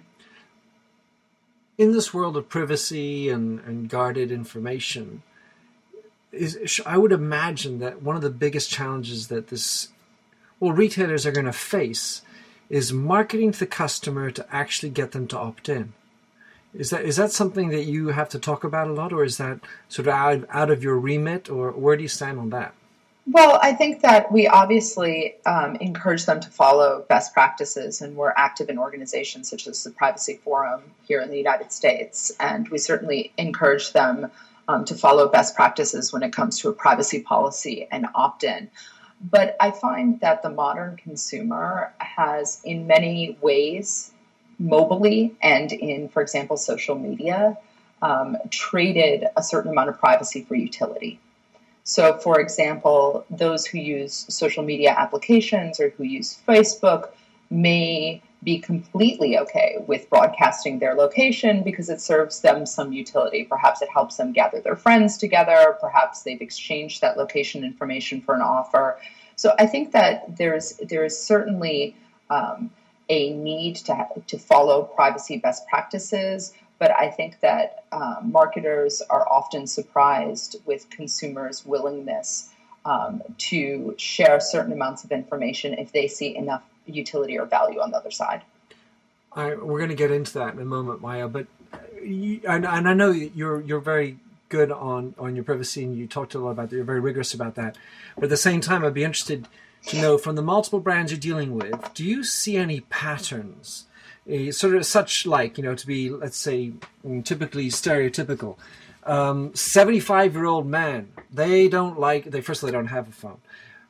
In 1.76 1.92
this 1.92 2.12
world 2.12 2.36
of 2.36 2.48
privacy 2.48 3.28
and, 3.28 3.60
and 3.60 3.88
guarded 3.88 4.32
information, 4.32 5.22
is 6.32 6.80
I 6.84 6.98
would 6.98 7.12
imagine 7.12 7.78
that 7.78 8.02
one 8.02 8.16
of 8.16 8.22
the 8.22 8.30
biggest 8.30 8.70
challenges 8.70 9.28
that 9.28 9.48
this 9.48 9.88
well 10.60 10.72
retailers 10.72 11.26
are 11.26 11.32
going 11.32 11.46
to 11.46 11.52
face 11.52 12.22
is 12.68 12.92
marketing 12.92 13.52
to 13.52 13.58
the 13.60 13.66
customer 13.66 14.30
to 14.30 14.46
actually 14.54 14.90
get 14.90 15.12
them 15.12 15.26
to 15.28 15.38
opt 15.38 15.68
in. 15.68 15.94
Is 16.74 16.90
that 16.90 17.04
is 17.04 17.16
that 17.16 17.32
something 17.32 17.68
that 17.68 17.84
you 17.84 18.08
have 18.08 18.28
to 18.30 18.38
talk 18.38 18.62
about 18.62 18.88
a 18.88 18.92
lot, 18.92 19.12
or 19.12 19.24
is 19.24 19.38
that 19.38 19.60
sort 19.88 20.06
of 20.08 20.14
out, 20.14 20.44
out 20.50 20.70
of 20.70 20.82
your 20.82 20.98
remit, 20.98 21.48
or 21.48 21.72
where 21.72 21.96
do 21.96 22.02
you 22.02 22.08
stand 22.08 22.38
on 22.38 22.50
that? 22.50 22.74
Well, 23.30 23.58
I 23.62 23.74
think 23.74 24.00
that 24.02 24.32
we 24.32 24.46
obviously 24.46 25.34
um, 25.44 25.76
encourage 25.76 26.24
them 26.24 26.40
to 26.40 26.48
follow 26.48 27.04
best 27.08 27.34
practices, 27.34 28.00
and 28.00 28.16
we're 28.16 28.32
active 28.36 28.70
in 28.70 28.78
organizations 28.78 29.50
such 29.50 29.66
as 29.66 29.84
the 29.84 29.90
Privacy 29.90 30.40
Forum 30.42 30.82
here 31.06 31.20
in 31.20 31.30
the 31.30 31.36
United 31.36 31.70
States, 31.70 32.32
and 32.40 32.68
we 32.70 32.78
certainly 32.78 33.32
encourage 33.36 33.92
them 33.92 34.30
um, 34.66 34.84
to 34.86 34.94
follow 34.94 35.28
best 35.28 35.54
practices 35.56 36.10
when 36.12 36.22
it 36.22 36.32
comes 36.32 36.58
to 36.60 36.68
a 36.68 36.72
privacy 36.72 37.20
policy 37.20 37.86
and 37.90 38.06
opt 38.14 38.44
in. 38.44 38.70
But 39.20 39.56
I 39.60 39.72
find 39.72 40.20
that 40.20 40.42
the 40.42 40.50
modern 40.50 40.96
consumer 40.96 41.92
has, 41.98 42.60
in 42.64 42.86
many 42.86 43.36
ways, 43.42 44.12
mobily 44.60 45.32
and 45.42 45.72
in, 45.72 46.08
for 46.08 46.22
example, 46.22 46.56
social 46.56 46.98
media, 46.98 47.56
um, 48.02 48.36
traded 48.50 49.24
a 49.36 49.42
certain 49.42 49.70
amount 49.70 49.88
of 49.88 49.98
privacy 49.98 50.42
for 50.42 50.54
utility. 50.54 51.18
So, 51.84 52.18
for 52.18 52.38
example, 52.38 53.24
those 53.30 53.64
who 53.66 53.78
use 53.78 54.26
social 54.28 54.62
media 54.62 54.94
applications 54.96 55.80
or 55.80 55.90
who 55.90 56.04
use 56.04 56.38
Facebook 56.46 57.10
may 57.50 58.22
be 58.44 58.58
completely 58.58 59.38
okay 59.38 59.78
with 59.86 60.08
broadcasting 60.10 60.78
their 60.78 60.94
location 60.94 61.62
because 61.62 61.88
it 61.88 62.00
serves 62.00 62.40
them 62.40 62.66
some 62.66 62.92
utility. 62.92 63.44
Perhaps 63.44 63.82
it 63.82 63.88
helps 63.88 64.16
them 64.16 64.32
gather 64.32 64.60
their 64.60 64.76
friends 64.76 65.16
together. 65.16 65.76
Perhaps 65.80 66.22
they've 66.22 66.40
exchanged 66.40 67.00
that 67.00 67.16
location 67.16 67.64
information 67.64 68.20
for 68.20 68.34
an 68.34 68.42
offer. 68.42 68.98
So 69.36 69.54
I 69.58 69.66
think 69.66 69.92
that 69.92 70.36
there's 70.36 70.74
there 70.88 71.04
is 71.04 71.18
certainly 71.18 71.96
um, 72.30 72.70
a 73.08 73.32
need 73.32 73.76
to 73.76 74.06
to 74.26 74.38
follow 74.38 74.82
privacy 74.82 75.38
best 75.38 75.66
practices, 75.68 76.52
but 76.78 76.90
I 76.90 77.10
think 77.10 77.40
that 77.40 77.84
um, 77.92 78.30
marketers 78.32 79.02
are 79.08 79.26
often 79.28 79.66
surprised 79.66 80.56
with 80.66 80.88
consumers' 80.90 81.64
willingness 81.64 82.50
um, 82.84 83.22
to 83.38 83.94
share 83.98 84.40
certain 84.40 84.72
amounts 84.72 85.04
of 85.04 85.12
information 85.12 85.74
if 85.74 85.92
they 85.92 86.08
see 86.08 86.36
enough 86.36 86.62
utility 86.86 87.38
or 87.38 87.46
value 87.46 87.80
on 87.80 87.90
the 87.90 87.96
other 87.96 88.10
side. 88.10 88.42
we're 89.36 89.56
going 89.56 89.88
to 89.88 89.94
get 89.94 90.10
into 90.10 90.34
that 90.34 90.54
in 90.54 90.60
a 90.60 90.64
moment, 90.64 91.00
Maya. 91.00 91.28
But 91.28 91.46
you, 92.02 92.40
and, 92.48 92.66
and 92.66 92.88
I 92.88 92.94
know 92.94 93.10
you're 93.10 93.60
you're 93.60 93.80
very 93.80 94.18
good 94.48 94.70
on 94.70 95.14
on 95.18 95.34
your 95.34 95.44
privacy, 95.44 95.84
and 95.84 95.96
you 95.96 96.06
talked 96.06 96.34
a 96.34 96.38
lot 96.38 96.50
about 96.50 96.70
that. 96.70 96.76
You're 96.76 96.84
very 96.84 97.00
rigorous 97.00 97.34
about 97.34 97.54
that. 97.56 97.76
But 98.14 98.24
at 98.24 98.30
the 98.30 98.36
same 98.36 98.60
time, 98.60 98.84
I'd 98.84 98.94
be 98.94 99.04
interested 99.04 99.48
to 99.86 100.00
know 100.00 100.18
from 100.18 100.36
the 100.36 100.42
multiple 100.42 100.80
brands 100.80 101.12
you're 101.12 101.20
dealing 101.20 101.54
with, 101.54 101.92
do 101.94 102.04
you 102.04 102.24
see 102.24 102.56
any 102.56 102.80
patterns? 102.80 103.86
Sort 104.50 104.74
of 104.74 104.84
such 104.84 105.24
like 105.24 105.56
you 105.56 105.64
know 105.64 105.74
to 105.74 105.86
be 105.86 106.10
let's 106.10 106.36
say 106.36 106.72
mm, 107.06 107.24
typically 107.24 107.68
stereotypical. 107.68 108.58
Um, 109.04 109.54
75 109.54 110.34
year 110.34 110.44
old 110.44 110.66
man 110.66 111.08
they 111.32 111.66
don't 111.66 111.98
like 111.98 112.24
they 112.24 112.42
first 112.42 112.62
of 112.62 112.64
all 112.64 112.70
they 112.70 112.76
don't 112.76 112.88
have 112.88 113.08
a 113.08 113.12
phone. 113.12 113.38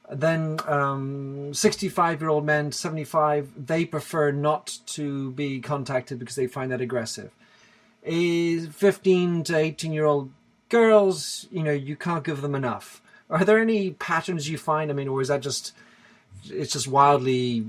Then 0.08 0.60
um, 0.66 1.52
65 1.52 2.20
year 2.20 2.30
old 2.30 2.46
men 2.46 2.70
75 2.70 3.66
they 3.66 3.84
prefer 3.84 4.30
not 4.30 4.78
to 4.86 5.32
be 5.32 5.60
contacted 5.60 6.20
because 6.20 6.36
they 6.36 6.46
find 6.46 6.70
that 6.70 6.80
aggressive. 6.80 7.32
A 8.04 8.60
15 8.60 9.42
to 9.42 9.56
18 9.56 9.92
year 9.92 10.04
old 10.04 10.30
girls 10.68 11.48
you 11.50 11.64
know 11.64 11.72
you 11.72 11.96
can't 11.96 12.22
give 12.22 12.42
them 12.42 12.54
enough 12.54 13.02
are 13.30 13.44
there 13.44 13.58
any 13.58 13.90
patterns 13.92 14.48
you 14.48 14.58
find 14.58 14.90
i 14.90 14.94
mean 14.94 15.08
or 15.08 15.20
is 15.20 15.28
that 15.28 15.40
just 15.40 15.72
it's 16.44 16.72
just 16.72 16.88
wildly 16.88 17.66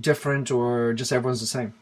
different 0.00 0.50
or 0.50 0.92
just 0.92 1.12
everyone's 1.12 1.40
the 1.40 1.46
same 1.46 1.72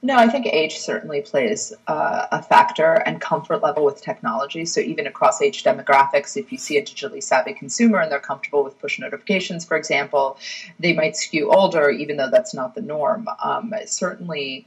no, 0.00 0.14
I 0.14 0.28
think 0.28 0.46
age 0.46 0.78
certainly 0.78 1.22
plays 1.22 1.72
uh, 1.88 2.26
a 2.30 2.40
factor 2.40 2.94
and 2.94 3.20
comfort 3.20 3.64
level 3.64 3.84
with 3.84 4.00
technology. 4.00 4.64
So, 4.64 4.80
even 4.80 5.08
across 5.08 5.42
age 5.42 5.64
demographics, 5.64 6.36
if 6.36 6.52
you 6.52 6.58
see 6.58 6.76
a 6.76 6.82
digitally 6.82 7.20
savvy 7.20 7.52
consumer 7.52 7.98
and 7.98 8.10
they're 8.10 8.20
comfortable 8.20 8.62
with 8.62 8.78
push 8.78 9.00
notifications, 9.00 9.64
for 9.64 9.76
example, 9.76 10.38
they 10.78 10.92
might 10.92 11.16
skew 11.16 11.50
older, 11.50 11.90
even 11.90 12.16
though 12.16 12.30
that's 12.30 12.54
not 12.54 12.76
the 12.76 12.80
norm. 12.80 13.26
Um, 13.42 13.74
certainly, 13.86 14.66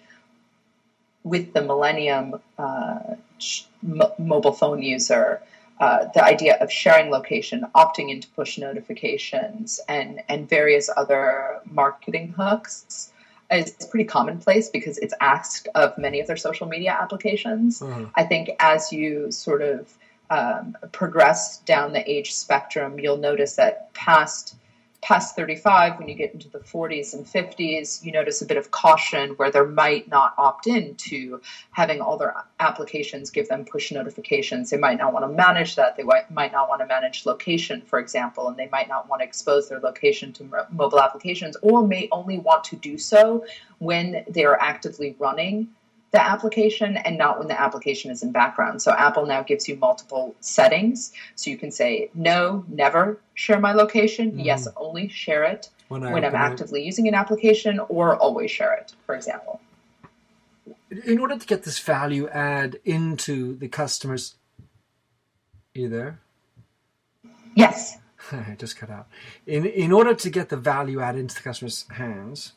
with 1.23 1.53
the 1.53 1.61
millennium 1.61 2.41
uh, 2.57 2.99
mobile 4.17 4.51
phone 4.51 4.81
user, 4.81 5.41
uh, 5.81 6.05
the 6.13 6.23
idea 6.23 6.57
of 6.61 6.71
sharing 6.71 7.09
location, 7.09 7.65
opting 7.73 8.11
into 8.11 8.27
push 8.29 8.59
notifications, 8.59 9.79
and, 9.89 10.21
and 10.29 10.47
various 10.47 10.89
other 10.95 11.59
marketing 11.65 12.33
hooks 12.37 13.11
is 13.51 13.71
pretty 13.89 14.05
commonplace 14.05 14.69
because 14.69 14.99
it's 14.99 15.13
asked 15.19 15.67
of 15.73 15.97
many 15.97 16.19
of 16.19 16.27
their 16.27 16.37
social 16.37 16.67
media 16.67 16.91
applications. 16.91 17.79
Mm-hmm. 17.79 18.05
I 18.15 18.23
think 18.23 18.51
as 18.59 18.93
you 18.93 19.31
sort 19.31 19.63
of 19.63 19.91
um, 20.29 20.77
progress 20.91 21.57
down 21.61 21.93
the 21.93 22.09
age 22.09 22.33
spectrum, 22.33 22.99
you'll 22.99 23.17
notice 23.17 23.55
that 23.55 23.91
past 23.93 24.55
past 25.01 25.35
35, 25.35 25.97
when 25.97 26.07
you 26.07 26.13
get 26.13 26.33
into 26.33 26.47
the 26.47 26.59
40s 26.59 27.13
and 27.13 27.25
50s, 27.25 28.03
you 28.03 28.11
notice 28.11 28.41
a 28.41 28.45
bit 28.45 28.57
of 28.57 28.69
caution 28.69 29.31
where 29.31 29.49
they 29.49 29.61
might 29.61 30.07
not 30.07 30.33
opt 30.37 30.67
in 30.67 30.95
to 30.95 31.41
having 31.71 32.01
all 32.01 32.17
their 32.17 32.35
applications 32.59 33.31
give 33.31 33.49
them 33.49 33.65
push 33.65 33.91
notifications. 33.91 34.69
They 34.69 34.77
might 34.77 34.99
not 34.99 35.11
want 35.11 35.25
to 35.25 35.29
manage 35.29 35.75
that. 35.75 35.97
They 35.97 36.03
might 36.03 36.51
not 36.51 36.69
want 36.69 36.81
to 36.81 36.85
manage 36.85 37.25
location, 37.25 37.81
for 37.81 37.97
example, 37.99 38.47
and 38.47 38.57
they 38.57 38.69
might 38.71 38.87
not 38.87 39.09
want 39.09 39.21
to 39.21 39.25
expose 39.25 39.69
their 39.69 39.79
location 39.79 40.33
to 40.33 40.67
mobile 40.71 41.01
applications 41.01 41.57
or 41.63 41.85
may 41.85 42.07
only 42.11 42.37
want 42.37 42.63
to 42.65 42.75
do 42.75 42.97
so 42.97 43.43
when 43.79 44.23
they 44.29 44.45
are 44.45 44.59
actively 44.61 45.15
running 45.17 45.69
the 46.11 46.21
application 46.21 46.97
and 46.97 47.17
not 47.17 47.39
when 47.39 47.47
the 47.47 47.59
application 47.59 48.11
is 48.11 48.21
in 48.21 48.31
background. 48.31 48.81
So 48.81 48.91
Apple 48.91 49.25
now 49.25 49.41
gives 49.43 49.67
you 49.67 49.77
multiple 49.77 50.35
settings. 50.41 51.13
So 51.35 51.49
you 51.49 51.57
can 51.57 51.71
say, 51.71 52.09
no, 52.13 52.65
never 52.67 53.19
share 53.33 53.59
my 53.59 53.71
location. 53.71 54.31
Mm-hmm. 54.31 54.41
Yes, 54.41 54.67
only 54.75 55.07
share 55.07 55.45
it 55.45 55.69
when, 55.87 56.01
when 56.01 56.25
I'm 56.25 56.35
actively 56.35 56.81
it. 56.81 56.85
using 56.85 57.07
an 57.07 57.13
application 57.13 57.79
or 57.79 58.17
always 58.17 58.51
share 58.51 58.73
it, 58.73 58.93
for 59.05 59.15
example. 59.15 59.61
In 61.05 61.19
order 61.19 61.37
to 61.37 61.47
get 61.47 61.63
this 61.63 61.79
value 61.79 62.27
add 62.27 62.77
into 62.83 63.55
the 63.55 63.69
customers, 63.69 64.35
you 65.73 65.87
there? 65.87 66.19
Yes. 67.55 67.97
I 68.33 68.55
just 68.59 68.75
cut 68.75 68.89
out. 68.89 69.07
In 69.47 69.65
in 69.65 69.93
order 69.93 70.13
to 70.13 70.29
get 70.29 70.49
the 70.49 70.57
value 70.57 70.99
add 70.99 71.15
into 71.15 71.33
the 71.35 71.41
customer's 71.41 71.85
hands, 71.91 72.51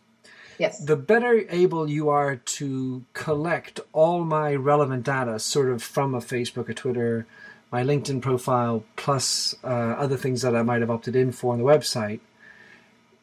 Yes. 0.58 0.78
The 0.78 0.96
better 0.96 1.44
able 1.50 1.88
you 1.88 2.08
are 2.08 2.36
to 2.36 3.04
collect 3.12 3.80
all 3.92 4.24
my 4.24 4.54
relevant 4.54 5.04
data, 5.04 5.38
sort 5.38 5.70
of 5.70 5.82
from 5.82 6.14
a 6.14 6.20
Facebook, 6.20 6.68
a 6.68 6.74
Twitter, 6.74 7.26
my 7.72 7.82
LinkedIn 7.82 8.22
profile, 8.22 8.84
plus 8.96 9.54
uh, 9.64 9.66
other 9.66 10.16
things 10.16 10.42
that 10.42 10.54
I 10.54 10.62
might 10.62 10.80
have 10.80 10.90
opted 10.90 11.16
in 11.16 11.32
for 11.32 11.52
on 11.52 11.58
the 11.58 11.64
website. 11.64 12.20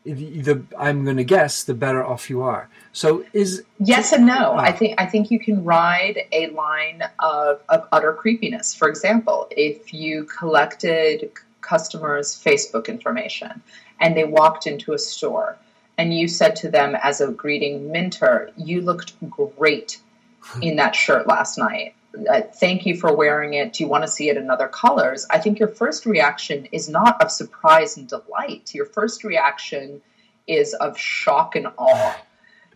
The, 0.04 0.64
I'm 0.80 1.04
going 1.06 1.18
to 1.18 1.24
guess 1.24 1.64
the 1.64 1.76
better 1.76 2.04
off 2.04 2.30
you 2.30 2.42
are. 2.42 2.70
So 2.92 3.24
is 3.34 3.64
yes 3.80 4.12
and 4.12 4.26
no. 4.26 4.54
I 4.54 4.72
think 4.72 5.00
I 5.00 5.06
think 5.06 5.30
you 5.30 5.40
can 5.40 5.64
ride 5.64 6.18
a 6.32 6.48
line 6.48 7.04
of, 7.20 7.62
of 7.70 7.88
utter 7.92 8.12
creepiness. 8.14 8.74
For 8.74 8.90
example, 8.90 9.48
if 9.52 9.94
you 9.94 10.24
collected 10.24 11.32
customers' 11.62 12.36
Facebook 12.36 12.88
information 12.88 13.62
and 14.00 14.18
they 14.18 14.24
walked 14.24 14.66
into 14.66 14.94
a 14.94 14.98
store 14.98 15.56
and 15.98 16.14
you 16.14 16.28
said 16.28 16.56
to 16.58 16.70
them 16.70 16.96
as 16.96 17.22
a 17.22 17.32
greeting, 17.32 17.92
Minter, 17.92 18.52
you 18.58 18.82
looked 18.82 19.14
great 19.58 20.00
in 20.62 20.78
that 20.78 20.96
shirt 20.96 21.28
last 21.28 21.58
night. 21.58 21.96
Uh, 22.30 22.42
thank 22.42 22.86
you 22.86 22.98
for 22.98 23.16
wearing 23.16 23.54
it. 23.54 23.74
Do 23.74 23.84
you 23.84 23.90
want 23.90 24.04
to 24.04 24.08
see 24.08 24.30
it 24.30 24.36
in 24.36 24.50
other 24.50 24.68
colors? 24.68 25.26
I 25.30 25.40
think 25.40 25.60
your 25.60 25.70
first 25.70 26.06
reaction 26.06 26.68
is 26.72 26.90
not 26.90 27.22
of 27.22 27.32
surprise 27.32 27.96
and 27.96 28.08
delight. 28.08 28.74
Your 28.74 28.86
first 28.86 29.24
reaction 29.24 30.02
is 30.46 30.74
of 30.74 30.98
shock 30.98 31.56
and 31.56 31.68
awe, 31.78 32.22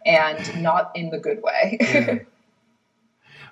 and 0.05 0.61
not 0.63 0.91
in 0.95 1.09
the 1.09 1.17
good 1.17 1.41
way. 1.43 1.77
yeah. 1.81 2.19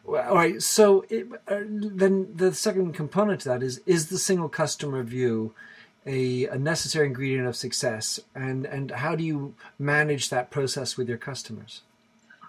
well, 0.06 0.30
all 0.30 0.36
right. 0.36 0.62
So 0.62 1.06
it, 1.10 1.28
uh, 1.50 1.60
then 1.68 2.34
the 2.34 2.54
second 2.54 2.94
component 2.94 3.42
to 3.42 3.50
that 3.50 3.62
is 3.62 3.82
is 3.86 4.08
the 4.08 4.18
single 4.18 4.50
customer 4.50 5.04
view 5.04 5.54
a, 6.06 6.46
a 6.48 6.58
necessary 6.58 7.08
ingredient 7.08 7.48
of 7.48 7.56
success, 7.56 8.20
and 8.36 8.66
and 8.66 8.92
how 8.92 9.16
do 9.16 9.24
you 9.24 9.56
manage 9.80 10.30
that 10.30 10.52
process 10.52 10.98
with 10.98 11.08
your 11.08 11.18
customers? 11.18 11.82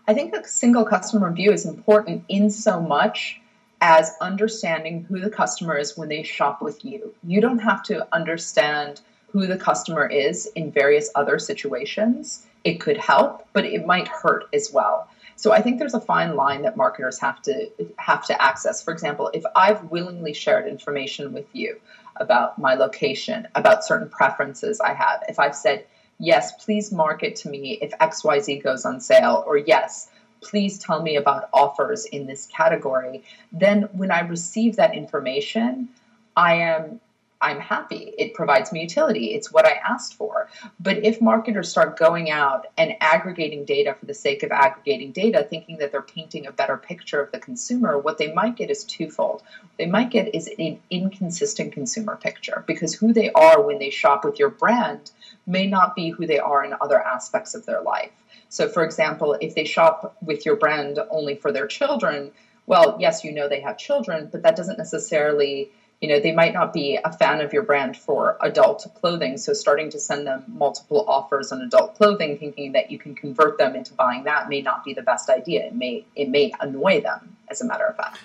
I 0.06 0.14
think 0.14 0.34
a 0.34 0.46
single 0.46 0.84
customer 0.84 1.32
view 1.32 1.52
is 1.52 1.64
important 1.64 2.24
in 2.28 2.50
so 2.50 2.80
much 2.80 3.40
as 3.80 4.12
understanding 4.20 5.04
who 5.04 5.20
the 5.20 5.30
customer 5.30 5.76
is 5.76 5.96
when 5.96 6.08
they 6.08 6.22
shop 6.22 6.62
with 6.62 6.84
you. 6.84 7.14
You 7.22 7.40
don't 7.40 7.58
have 7.58 7.82
to 7.84 8.06
understand 8.14 9.00
who 9.28 9.46
the 9.46 9.56
customer 9.56 10.06
is 10.06 10.46
in 10.54 10.70
various 10.70 11.10
other 11.14 11.38
situations. 11.38 12.46
It 12.64 12.80
could 12.80 12.96
help, 12.96 13.48
but 13.52 13.64
it 13.64 13.86
might 13.86 14.08
hurt 14.08 14.44
as 14.52 14.70
well. 14.72 15.08
So 15.36 15.52
I 15.52 15.60
think 15.60 15.78
there's 15.78 15.94
a 15.94 16.00
fine 16.00 16.36
line 16.36 16.62
that 16.62 16.76
marketers 16.76 17.18
have 17.18 17.42
to 17.42 17.70
have 17.98 18.26
to 18.26 18.40
access. 18.40 18.82
For 18.82 18.92
example, 18.92 19.30
if 19.34 19.44
I've 19.54 19.84
willingly 19.90 20.32
shared 20.32 20.66
information 20.66 21.32
with 21.32 21.46
you 21.52 21.80
about 22.16 22.58
my 22.58 22.74
location, 22.74 23.48
about 23.54 23.84
certain 23.84 24.08
preferences 24.08 24.80
I 24.80 24.94
have, 24.94 25.24
if 25.28 25.38
I've 25.38 25.56
said, 25.56 25.86
yes, 26.18 26.64
please 26.64 26.92
market 26.92 27.36
to 27.36 27.48
me 27.48 27.78
if 27.82 27.90
XYZ 27.92 28.62
goes 28.62 28.84
on 28.84 29.00
sale, 29.00 29.42
or 29.46 29.56
yes, 29.56 30.08
please 30.40 30.78
tell 30.78 31.02
me 31.02 31.16
about 31.16 31.48
offers 31.52 32.04
in 32.04 32.26
this 32.26 32.46
category, 32.46 33.24
then 33.50 33.82
when 33.92 34.10
I 34.10 34.20
receive 34.20 34.76
that 34.76 34.94
information, 34.94 35.88
I 36.36 36.54
am 36.56 37.00
I'm 37.40 37.60
happy. 37.60 38.14
It 38.16 38.32
provides 38.32 38.72
me 38.72 38.82
utility. 38.82 39.34
It's 39.34 39.52
what 39.52 39.66
I 39.66 39.72
asked 39.72 40.14
for. 40.14 40.48
But 40.80 41.04
if 41.04 41.20
marketers 41.20 41.68
start 41.68 41.98
going 41.98 42.30
out 42.30 42.66
and 42.78 42.94
aggregating 43.00 43.64
data 43.64 43.94
for 43.94 44.06
the 44.06 44.14
sake 44.14 44.42
of 44.42 44.50
aggregating 44.50 45.12
data, 45.12 45.46
thinking 45.48 45.78
that 45.78 45.92
they're 45.92 46.00
painting 46.00 46.46
a 46.46 46.52
better 46.52 46.76
picture 46.76 47.20
of 47.20 47.32
the 47.32 47.38
consumer, 47.38 47.98
what 47.98 48.18
they 48.18 48.32
might 48.32 48.56
get 48.56 48.70
is 48.70 48.84
twofold. 48.84 49.42
They 49.78 49.86
might 49.86 50.10
get 50.10 50.34
is 50.34 50.48
an 50.58 50.80
inconsistent 50.90 51.72
consumer 51.72 52.16
picture 52.16 52.64
because 52.66 52.94
who 52.94 53.12
they 53.12 53.30
are 53.32 53.60
when 53.60 53.78
they 53.78 53.90
shop 53.90 54.24
with 54.24 54.38
your 54.38 54.50
brand 54.50 55.10
may 55.46 55.66
not 55.66 55.94
be 55.94 56.10
who 56.10 56.26
they 56.26 56.38
are 56.38 56.64
in 56.64 56.74
other 56.80 57.00
aspects 57.00 57.54
of 57.54 57.66
their 57.66 57.82
life. 57.82 58.12
So, 58.48 58.68
for 58.68 58.84
example, 58.84 59.36
if 59.40 59.54
they 59.54 59.64
shop 59.64 60.16
with 60.22 60.46
your 60.46 60.56
brand 60.56 60.98
only 61.10 61.34
for 61.34 61.52
their 61.52 61.66
children, 61.66 62.30
well, 62.66 62.96
yes, 63.00 63.24
you 63.24 63.32
know 63.32 63.48
they 63.48 63.60
have 63.60 63.76
children, 63.76 64.28
but 64.30 64.42
that 64.42 64.56
doesn't 64.56 64.78
necessarily 64.78 65.72
you 66.04 66.10
know, 66.10 66.20
they 66.20 66.32
might 66.32 66.52
not 66.52 66.74
be 66.74 66.98
a 67.02 67.10
fan 67.10 67.40
of 67.40 67.54
your 67.54 67.62
brand 67.62 67.96
for 67.96 68.36
adult 68.42 68.86
clothing. 69.00 69.38
So 69.38 69.54
starting 69.54 69.88
to 69.88 69.98
send 69.98 70.26
them 70.26 70.44
multiple 70.46 71.02
offers 71.08 71.50
on 71.50 71.62
adult 71.62 71.94
clothing, 71.94 72.36
thinking 72.36 72.72
that 72.72 72.90
you 72.90 72.98
can 72.98 73.14
convert 73.14 73.56
them 73.56 73.74
into 73.74 73.94
buying 73.94 74.24
that 74.24 74.50
may 74.50 74.60
not 74.60 74.84
be 74.84 74.92
the 74.92 75.00
best 75.00 75.30
idea. 75.30 75.64
It 75.64 75.74
may 75.74 76.04
it 76.14 76.28
may 76.28 76.52
annoy 76.60 77.00
them, 77.00 77.34
as 77.48 77.62
a 77.62 77.64
matter 77.64 77.86
of 77.86 77.96
fact. 77.96 78.18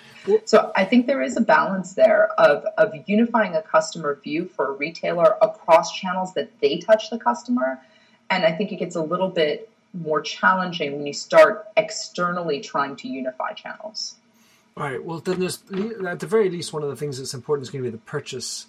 So 0.44 0.70
I 0.76 0.84
think 0.84 1.06
there 1.06 1.22
is 1.22 1.38
a 1.38 1.40
balance 1.40 1.94
there 1.94 2.28
of, 2.38 2.66
of 2.76 2.92
unifying 3.06 3.56
a 3.56 3.62
customer 3.62 4.14
view 4.22 4.44
for 4.44 4.68
a 4.68 4.72
retailer 4.72 5.38
across 5.40 5.98
channels 5.98 6.34
that 6.34 6.50
they 6.60 6.76
touch 6.80 7.08
the 7.08 7.18
customer. 7.18 7.80
And 8.28 8.44
I 8.44 8.52
think 8.52 8.72
it 8.72 8.76
gets 8.76 8.94
a 8.94 9.02
little 9.02 9.30
bit 9.30 9.70
more 9.94 10.20
challenging 10.20 10.98
when 10.98 11.06
you 11.06 11.14
start 11.14 11.66
externally 11.78 12.60
trying 12.60 12.96
to 12.96 13.08
unify 13.08 13.54
channels. 13.54 14.16
All 14.76 14.84
right. 14.84 15.02
Well, 15.02 15.18
then 15.18 15.40
there's 15.40 15.62
at 16.06 16.20
the 16.20 16.26
very 16.26 16.48
least 16.48 16.72
one 16.72 16.82
of 16.82 16.88
the 16.88 16.96
things 16.96 17.18
that's 17.18 17.34
important 17.34 17.66
is 17.66 17.70
going 17.70 17.84
to 17.84 17.90
be 17.90 17.96
the 17.96 18.02
purchase 18.02 18.66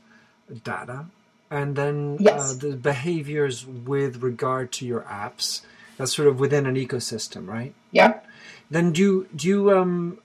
data, 0.63 1.05
and 1.49 1.75
then 1.75 2.17
uh, 2.19 2.23
yes. 2.23 2.55
uh, 2.55 2.57
the 2.69 2.75
behaviors 2.75 3.65
with 3.65 4.21
regard 4.21 4.71
to 4.73 4.85
your 4.85 5.01
apps. 5.01 5.61
That's 5.97 6.15
sort 6.15 6.27
of 6.27 6.39
within 6.39 6.65
an 6.65 6.75
ecosystem, 6.75 7.47
right? 7.47 7.73
Yeah. 7.91 8.19
Then 8.71 8.91
do 8.91 9.01
you, 9.01 9.27
do 9.35 9.47
you 9.47 9.77
um, 9.77 10.17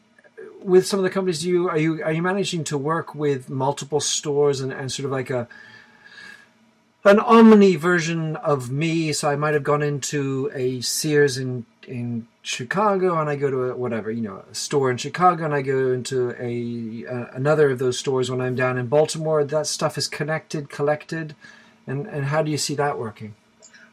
with 0.62 0.86
some 0.86 0.98
of 0.98 1.04
the 1.04 1.10
companies 1.10 1.42
do 1.42 1.48
you 1.48 1.68
are 1.68 1.78
you 1.78 2.02
are 2.02 2.12
you 2.12 2.22
managing 2.22 2.64
to 2.64 2.78
work 2.78 3.14
with 3.14 3.48
multiple 3.48 4.00
stores 4.00 4.60
and, 4.60 4.72
and 4.72 4.90
sort 4.90 5.04
of 5.04 5.12
like 5.12 5.30
a 5.30 5.48
an 7.04 7.20
omni 7.20 7.76
version 7.76 8.36
of 8.36 8.70
me? 8.70 9.12
So 9.12 9.30
I 9.30 9.36
might 9.36 9.54
have 9.54 9.62
gone 9.62 9.82
into 9.82 10.50
a 10.54 10.80
Sears 10.80 11.38
in 11.38 11.66
in 11.86 12.26
Chicago 12.42 13.18
and 13.18 13.28
I 13.28 13.36
go 13.36 13.50
to 13.50 13.70
a, 13.70 13.76
whatever 13.76 14.10
you 14.10 14.22
know 14.22 14.44
a 14.50 14.54
store 14.54 14.90
in 14.90 14.96
Chicago 14.96 15.44
and 15.44 15.54
I 15.54 15.62
go 15.62 15.92
into 15.92 16.30
a, 16.40 17.04
a, 17.04 17.30
another 17.34 17.70
of 17.70 17.78
those 17.78 17.98
stores 17.98 18.30
when 18.30 18.40
I'm 18.40 18.54
down 18.54 18.78
in 18.78 18.86
Baltimore. 18.86 19.44
That 19.44 19.66
stuff 19.66 19.96
is 19.96 20.08
connected, 20.08 20.70
collected, 20.70 21.34
and 21.86 22.06
and 22.06 22.26
how 22.26 22.42
do 22.42 22.50
you 22.50 22.58
see 22.58 22.74
that 22.74 22.98
working? 22.98 23.34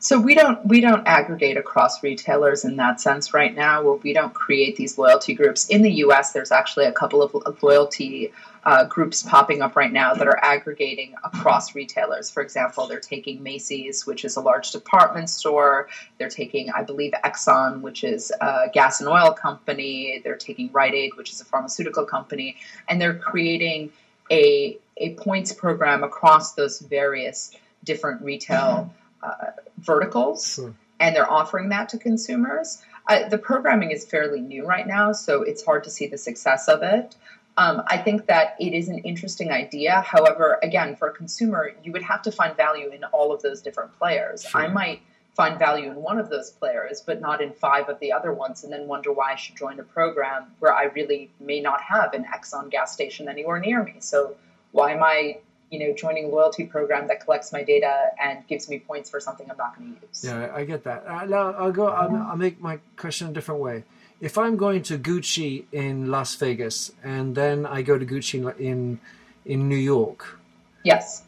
So 0.04 0.20
we 0.20 0.36
don't 0.36 0.66
we 0.66 0.82
don't 0.82 1.08
aggregate 1.08 1.56
across 1.56 2.04
retailers 2.04 2.66
in 2.66 2.76
that 2.76 3.00
sense 3.00 3.34
right 3.34 3.56
now, 3.56 3.82
where 3.84 3.94
we 3.94 4.12
don't 4.12 4.34
create 4.34 4.76
these 4.76 4.98
loyalty 4.98 5.34
groups. 5.34 5.68
In 5.68 5.82
the 5.82 5.92
U.S., 5.92 6.34
there's 6.34 6.52
actually 6.52 6.88
a 6.88 6.92
couple 6.92 7.24
of 7.24 7.64
loyalty 7.64 8.34
uh, 8.66 8.84
groups 8.84 9.24
popping 9.24 9.62
up 9.62 9.78
right 9.78 9.94
now 9.94 10.14
that 10.14 10.28
are 10.28 10.44
aggregating 10.44 11.16
across 11.24 11.74
retailers. 11.74 12.30
For 12.30 12.44
example, 12.44 12.86
they're 12.86 13.00
taking 13.00 13.42
Macy's, 13.42 14.06
which 14.06 14.26
is 14.26 14.36
a 14.36 14.42
large 14.42 14.72
department 14.72 15.30
store. 15.30 15.88
They're 16.18 16.28
taking, 16.28 16.70
I 16.72 16.84
believe, 16.84 17.14
Exxon, 17.24 17.80
which 17.80 18.04
is 18.04 18.30
a 18.42 18.70
gas 18.74 19.00
and 19.00 19.08
oil 19.08 19.32
company. 19.32 20.20
They're 20.22 20.36
taking 20.36 20.70
Rite 20.74 20.96
Aid, 20.96 21.12
which 21.16 21.32
is 21.32 21.40
a 21.40 21.46
pharmaceutical 21.46 22.04
company, 22.04 22.58
and 22.90 23.00
they're 23.00 23.20
creating 23.20 23.94
a 24.30 24.78
a 24.98 25.14
points 25.14 25.54
program 25.54 26.04
across 26.04 26.56
those 26.56 26.80
various 26.80 27.56
different 27.86 28.22
retail 28.22 28.94
uh, 29.24 29.52
verticals, 29.78 30.56
sure. 30.56 30.74
and 31.00 31.16
they're 31.16 31.30
offering 31.30 31.70
that 31.70 31.90
to 31.90 31.98
consumers. 31.98 32.82
Uh, 33.08 33.28
the 33.30 33.38
programming 33.38 33.92
is 33.92 34.06
fairly 34.06 34.42
new 34.42 34.66
right 34.66 34.88
now, 34.88 35.12
so 35.12 35.44
it's 35.44 35.64
hard 35.64 35.84
to 35.84 35.90
see 35.90 36.08
the 36.08 36.18
success 36.18 36.68
of 36.68 36.84
it. 36.84 37.16
Um, 37.56 37.84
I 37.88 37.98
think 37.98 38.26
that 38.28 38.56
it 38.60 38.74
is 38.74 38.90
an 38.90 39.00
interesting 39.00 39.52
idea. 39.52 40.02
However, 40.02 40.58
again, 40.64 40.96
for 40.96 41.10
a 41.10 41.14
consumer, 41.14 41.72
you 41.84 41.92
would 41.92 42.02
have 42.02 42.24
to 42.24 42.32
find 42.32 42.58
value 42.58 42.90
in 42.90 43.04
all 43.06 43.32
of 43.32 43.42
those 43.42 43.62
different 43.62 43.98
players. 44.00 44.44
Sure. 44.44 44.62
I 44.62 44.68
might 44.70 45.02
find 45.36 45.60
value 45.60 45.90
in 45.90 45.96
one 45.96 46.20
of 46.20 46.30
those 46.30 46.50
players, 46.52 47.02
but 47.02 47.20
not 47.20 47.42
in 47.42 47.52
five 47.54 47.90
of 47.90 48.00
the 48.00 48.12
other 48.12 48.32
ones, 48.34 48.64
and 48.64 48.72
then 48.72 48.88
wonder 48.88 49.12
why 49.12 49.34
I 49.34 49.36
should 49.36 49.56
join 49.56 49.80
a 49.80 49.84
program 49.84 50.46
where 50.60 50.74
I 50.74 50.86
really 50.86 51.32
may 51.40 51.60
not 51.60 51.82
have 51.82 52.14
an 52.14 52.26
Exxon 52.26 52.70
gas 52.70 52.94
station 52.94 53.28
anywhere 53.28 53.60
near 53.60 53.84
me. 53.84 53.96
So 54.00 54.36
why 54.72 54.94
am 54.94 55.04
I, 55.04 55.40
you 55.74 55.80
know, 55.80 55.94
joining 55.94 56.26
a 56.26 56.28
loyalty 56.28 56.66
program 56.66 57.08
that 57.08 57.20
collects 57.24 57.52
my 57.52 57.64
data 57.64 58.12
and 58.22 58.46
gives 58.48 58.70
me 58.70 58.80
points 58.80 59.10
for 59.10 59.20
something 59.20 59.50
I'm 59.50 59.58
not 59.58 59.76
going 59.76 59.96
to 59.96 60.02
use? 60.08 60.24
Yeah, 60.24 60.52
I 60.54 60.64
get 60.64 60.84
that. 60.84 61.06
Uh, 61.08 61.26
now 61.26 61.52
I'll 61.54 61.72
go. 61.72 61.88
I'll, 61.88 62.16
I'll 62.30 62.38
make 62.38 62.62
my 62.62 62.80
question 62.96 63.30
a 63.30 63.34
different 63.34 63.60
way 63.60 63.84
if 64.24 64.38
I'm 64.38 64.56
going 64.56 64.82
to 64.84 64.98
Gucci 64.98 65.66
in 65.74 66.10
Las 66.10 66.36
Vegas 66.36 66.94
and 67.04 67.36
then 67.36 67.66
I 67.66 67.82
go 67.82 67.98
to 67.98 68.06
Gucci 68.06 68.58
in 68.58 69.00
in 69.46 69.68
New 69.68 69.84
York, 69.94 70.40
yes. 70.84 71.24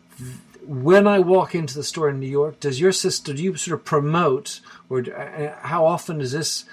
When 0.66 1.06
I 1.06 1.20
walk 1.20 1.54
into 1.54 1.76
the 1.76 1.84
store 1.84 2.10
in 2.10 2.20
New 2.22 2.34
York, 2.42 2.62
does 2.62 2.80
your 2.80 2.94
sister 2.94 3.34
do 3.34 3.44
you 3.44 3.56
sort 3.58 3.80
of 3.80 3.86
promote, 3.86 4.62
or 4.90 5.00
uh, 5.02 5.56
how 5.62 5.86
often 5.86 6.20
does 6.20 6.32
this 6.32 6.66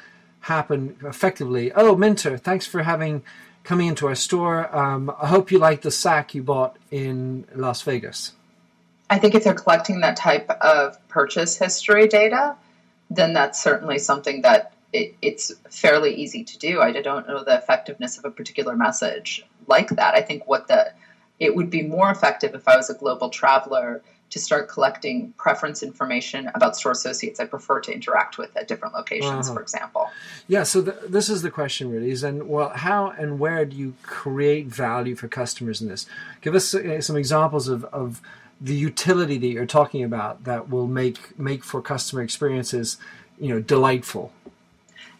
happen 0.42 0.96
effectively? 1.02 1.72
Oh, 1.72 1.96
Minter, 1.96 2.38
thanks 2.38 2.66
for 2.66 2.84
having 2.84 3.22
coming 3.64 3.88
into 3.88 4.06
our 4.06 4.14
store. 4.14 4.74
Um, 4.74 5.14
I 5.20 5.26
hope 5.28 5.50
you 5.52 5.58
like 5.58 5.82
the 5.82 5.90
sack 5.90 6.34
you 6.34 6.42
bought 6.42 6.76
in 6.90 7.46
Las 7.54 7.82
Vegas. 7.82 8.32
I 9.08 9.18
think 9.18 9.34
if 9.34 9.44
they're 9.44 9.54
collecting 9.54 10.00
that 10.00 10.16
type 10.16 10.48
of 10.50 10.96
purchase 11.08 11.56
history 11.56 12.08
data, 12.08 12.56
then 13.10 13.34
that's 13.34 13.62
certainly 13.62 13.98
something 13.98 14.42
that 14.42 14.72
it, 14.92 15.14
it's 15.20 15.52
fairly 15.70 16.14
easy 16.14 16.44
to 16.44 16.58
do. 16.58 16.80
I 16.80 16.92
don't 16.92 17.26
know 17.26 17.44
the 17.44 17.56
effectiveness 17.56 18.18
of 18.18 18.24
a 18.24 18.30
particular 18.30 18.76
message 18.76 19.44
like 19.66 19.90
that. 19.90 20.14
I 20.14 20.22
think 20.22 20.46
what 20.46 20.68
the 20.68 20.92
it 21.38 21.56
would 21.56 21.70
be 21.70 21.82
more 21.82 22.10
effective 22.10 22.54
if 22.54 22.68
I 22.68 22.76
was 22.76 22.88
a 22.88 22.94
global 22.94 23.28
traveler 23.28 24.02
to 24.32 24.38
start 24.38 24.66
collecting 24.66 25.30
preference 25.36 25.82
information 25.82 26.50
about 26.54 26.74
store 26.74 26.92
associates 26.92 27.38
I 27.38 27.44
prefer 27.44 27.80
to 27.80 27.92
interact 27.92 28.38
with 28.38 28.56
at 28.56 28.66
different 28.66 28.94
locations, 28.94 29.46
uh-huh. 29.46 29.54
for 29.54 29.60
example. 29.60 30.10
Yeah, 30.48 30.62
so 30.62 30.80
the, 30.80 30.92
this 31.06 31.28
is 31.28 31.42
the 31.42 31.50
question 31.50 31.90
really 31.90 32.10
is 32.10 32.22
and 32.22 32.48
well, 32.48 32.70
how 32.70 33.10
and 33.10 33.38
where 33.38 33.66
do 33.66 33.76
you 33.76 33.92
create 34.02 34.68
value 34.68 35.14
for 35.14 35.28
customers 35.28 35.82
in 35.82 35.88
this? 35.88 36.06
Give 36.40 36.54
us 36.54 36.74
uh, 36.74 37.02
some 37.02 37.16
examples 37.16 37.68
of, 37.68 37.84
of 37.86 38.22
the 38.58 38.74
utility 38.74 39.36
that 39.36 39.48
you're 39.48 39.66
talking 39.66 40.02
about 40.02 40.44
that 40.44 40.70
will 40.70 40.86
make 40.86 41.38
make 41.38 41.62
for 41.62 41.82
customer 41.82 42.22
experiences, 42.22 42.96
you 43.38 43.50
know, 43.50 43.60
delightful. 43.60 44.32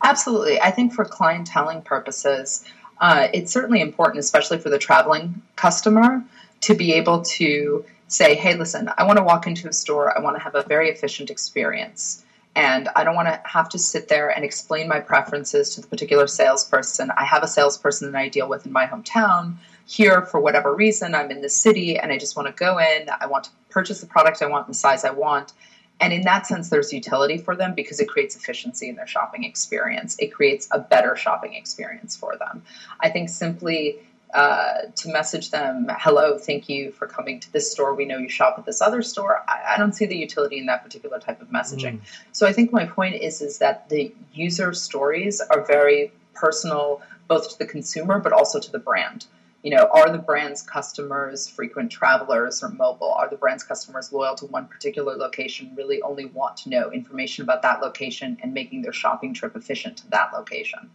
Absolutely. 0.03 0.59
I 0.59 0.71
think 0.71 0.95
for 0.95 1.05
clienteling 1.05 1.85
purposes, 1.85 2.65
uh, 3.03 3.29
it's 3.35 3.53
certainly 3.53 3.83
important, 3.83 4.21
especially 4.21 4.59
for 4.59 4.71
the 4.71 4.79
traveling 4.79 5.43
customer, 5.57 6.25
to 6.63 6.75
be 6.75 6.95
able 6.95 7.21
to 7.23 7.85
say, 8.13 8.35
hey, 8.35 8.55
listen, 8.57 8.91
I 8.99 9.05
want 9.05 9.17
to 9.17 9.25
walk 9.25 9.47
into 9.47 9.69
a 9.69 9.73
store, 9.73 10.17
I 10.17 10.21
want 10.21 10.37
to 10.37 10.43
have 10.43 10.55
a 10.55 10.63
very 10.65 10.91
efficient 10.91 11.31
experience. 11.31 12.25
And 12.55 12.91
I 12.95 13.05
don't 13.05 13.15
want 13.15 13.29
to 13.29 13.41
have 13.45 13.71
to 13.71 13.79
sit 13.79 14.09
there 14.09 14.29
and 14.29 14.45
explain 14.45 14.87
my 14.87 15.01
preferences 15.01 15.75
to 15.75 15.81
the 15.81 15.87
particular 15.87 16.27
salesperson. 16.27 17.11
I 17.17 17.25
have 17.25 17.43
a 17.43 17.49
salesperson 17.49 18.13
that 18.13 18.19
I 18.19 18.29
deal 18.29 18.47
with 18.47 18.67
in 18.67 18.73
my 18.73 18.87
hometown. 18.87 19.57
Here, 19.87 20.27
for 20.27 20.39
whatever 20.39 20.75
reason, 20.75 21.15
I'm 21.15 21.31
in 21.31 21.41
the 21.41 21.49
city 21.49 21.99
and 21.99 22.13
I 22.13 22.19
just 22.19 22.37
want 22.37 22.49
to 22.49 22.53
go 22.53 22.79
in. 22.79 23.09
I 23.21 23.27
want 23.27 23.45
to 23.45 23.51
purchase 23.71 24.03
the 24.03 24.07
product 24.07 24.43
I 24.43 24.47
want 24.47 24.67
the 24.67 24.75
size 24.75 25.05
I 25.05 25.11
want. 25.11 25.55
And 26.01 26.13
in 26.13 26.23
that 26.23 26.47
sense, 26.47 26.69
there's 26.69 26.93
utility 26.93 27.39
for 27.39 27.57
them 27.57 27.75
because 27.75 28.01
it 28.01 28.09
creates 28.09 28.37
efficiency 28.37 28.91
in 28.91 28.97
their 28.97 29.07
shopping 29.07 29.45
experience. 29.45 30.17
It 30.19 30.35
creates 30.35 30.69
a 30.73 30.81
better 30.81 31.17
shopping 31.17 31.55
experience 31.55 32.17
for 32.17 32.37
them. 32.37 32.63
I 33.01 33.09
think 33.09 33.31
simply 33.31 34.01
uh, 34.33 34.83
to 34.97 35.09
message 35.11 35.51
them, 35.51 35.87
hello, 35.99 36.39
thank 36.39 36.69
you 36.69 36.91
for 36.93 37.07
coming 37.07 37.41
to 37.41 37.53
this 37.53 37.71
store. 37.71 37.95
We 37.95 38.05
know 38.05 38.19
you 38.19 38.29
shop 38.29 38.57
at 38.59 38.65
this 38.65 38.81
other 38.81 39.03
store. 39.03 39.45
I, 39.49 39.75
I 39.75 39.79
don't 39.79 39.93
see 39.93 40.07
the 40.07 40.17
utility 40.17 40.59
in 40.59 40.67
that 40.67 40.83
particular 40.83 41.19
type 41.19 41.43
of 41.43 41.49
messaging. 41.49 41.99
Mm. 41.99 42.01
So 42.33 42.47
I 42.47 42.53
think 42.53 42.73
my 42.73 42.87
point 42.87 43.17
is 43.17 43.43
is 43.43 43.59
that 43.59 43.89
the 43.89 44.15
user 44.33 44.73
stories 44.73 45.41
are 45.41 45.65
very 45.65 46.13
personal, 46.35 47.03
both 47.29 47.51
to 47.51 47.59
the 47.59 47.67
consumer 47.67 48.19
but 48.19 48.33
also 48.33 48.59
to 48.59 48.73
the 48.73 48.79
brand 48.79 49.27
you 49.63 49.71
know, 49.71 49.89
are 49.93 50.11
the 50.11 50.19
brand's 50.19 50.61
customers 50.61 51.49
frequent 51.49 51.91
travelers 51.91 52.63
or 52.63 52.69
mobile? 52.71 53.13
Are 53.13 53.29
the 53.29 53.37
brand's 53.37 53.63
customers 53.63 54.13
loyal 54.13 54.35
to 54.37 54.47
one 54.47 54.67
particular 54.67 55.15
location, 55.15 55.73
really 55.77 56.03
only 56.03 56.25
want 56.27 56.57
to 56.59 56.69
know 56.69 56.91
information 56.91 57.45
about 57.45 57.63
that 57.63 57.81
location 57.81 58.39
and 58.43 58.53
making 58.53 58.83
their 58.83 58.93
shopping 58.93 59.33
trip 59.33 59.55
efficient 59.55 59.99
to 59.99 60.11
that 60.11 60.33
location? 60.33 60.91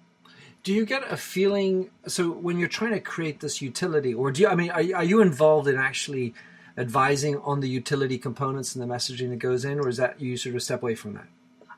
Do 0.64 0.74
you 0.74 0.86
get 0.86 1.10
a 1.12 1.18
feeling? 1.18 1.90
So, 2.08 2.30
when 2.32 2.60
you're 2.60 2.68
trying 2.68 2.92
to 2.92 3.00
create 3.00 3.40
this 3.40 3.62
utility, 3.62 4.14
or 4.14 4.32
do 4.32 4.42
you, 4.42 4.48
I 4.48 4.56
mean, 4.56 4.70
are, 4.72 4.84
are 4.96 5.04
you 5.04 5.22
involved 5.22 5.68
in 5.68 5.78
actually 5.78 6.34
advising 6.78 7.38
on 7.40 7.60
the 7.60 7.70
utility 7.70 8.18
components 8.18 8.76
and 8.76 8.84
the 8.84 8.94
messaging 8.94 9.30
that 9.30 9.40
goes 9.40 9.66
in, 9.66 9.80
or 9.80 9.90
is 9.90 9.98
that 9.98 10.22
you 10.22 10.38
sort 10.38 10.56
of 10.56 10.64
step 10.64 10.84
away 10.84 10.96
from 10.96 11.14
that? 11.14 11.28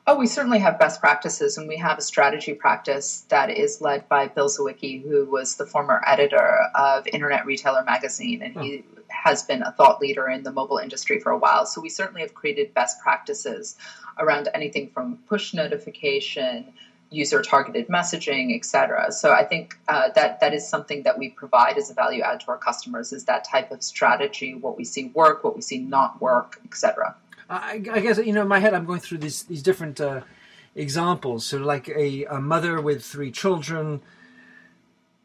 Oh, 0.06 0.16
we 0.16 0.26
certainly 0.26 0.58
have 0.58 0.78
best 0.78 1.00
practices, 1.00 1.56
and 1.56 1.68
we 1.68 1.76
have 1.76 1.98
a 1.98 2.02
strategy 2.02 2.54
practice 2.54 3.24
that 3.28 3.50
is 3.50 3.80
led 3.80 4.08
by 4.08 4.26
Bill 4.28 4.48
Siwicki, 4.48 5.02
who 5.02 5.24
was 5.26 5.56
the 5.56 5.66
former 5.66 6.02
editor 6.06 6.58
of 6.74 7.06
Internet 7.06 7.46
Retailer 7.46 7.84
magazine, 7.84 8.42
and 8.42 8.56
oh. 8.56 8.60
he 8.60 8.78
hmm. 8.78 9.00
has 9.08 9.44
been 9.44 9.62
a 9.62 9.72
thought 9.72 10.00
leader 10.00 10.28
in 10.28 10.42
the 10.42 10.52
mobile 10.52 10.78
industry 10.78 11.20
for 11.20 11.30
a 11.30 11.38
while. 11.38 11.64
So 11.64 11.80
we 11.80 11.90
certainly 11.90 12.22
have 12.22 12.34
created 12.34 12.74
best 12.74 13.00
practices 13.00 13.76
around 14.18 14.48
anything 14.52 14.90
from 14.90 15.18
push 15.28 15.54
notification, 15.54 16.72
user 17.10 17.42
targeted 17.42 17.88
messaging, 17.88 18.56
et 18.56 18.64
cetera. 18.64 19.10
So 19.10 19.32
I 19.32 19.44
think 19.44 19.78
uh, 19.88 20.10
that 20.14 20.40
that 20.40 20.54
is 20.54 20.68
something 20.68 21.02
that 21.02 21.18
we 21.18 21.30
provide 21.30 21.76
as 21.76 21.90
a 21.90 21.94
value 21.94 22.22
add 22.22 22.40
to 22.40 22.48
our 22.48 22.58
customers 22.58 23.12
is 23.12 23.24
that 23.24 23.44
type 23.44 23.70
of 23.72 23.82
strategy, 23.82 24.54
what 24.54 24.76
we 24.76 24.84
see 24.84 25.06
work, 25.14 25.42
what 25.42 25.56
we 25.56 25.62
see 25.62 25.78
not 25.78 26.20
work, 26.20 26.60
et 26.64 26.74
cetera. 26.74 27.16
I, 27.48 27.82
I 27.92 28.00
guess 28.00 28.18
you 28.18 28.32
know 28.32 28.42
in 28.42 28.48
my 28.48 28.60
head 28.60 28.74
I'm 28.74 28.86
going 28.86 29.00
through 29.00 29.18
these 29.18 29.42
these 29.44 29.62
different 29.62 30.00
uh, 30.00 30.20
examples. 30.74 31.44
So 31.46 31.58
like 31.58 31.88
a, 31.88 32.24
a 32.24 32.40
mother 32.40 32.80
with 32.80 33.04
three 33.04 33.32
children 33.32 34.00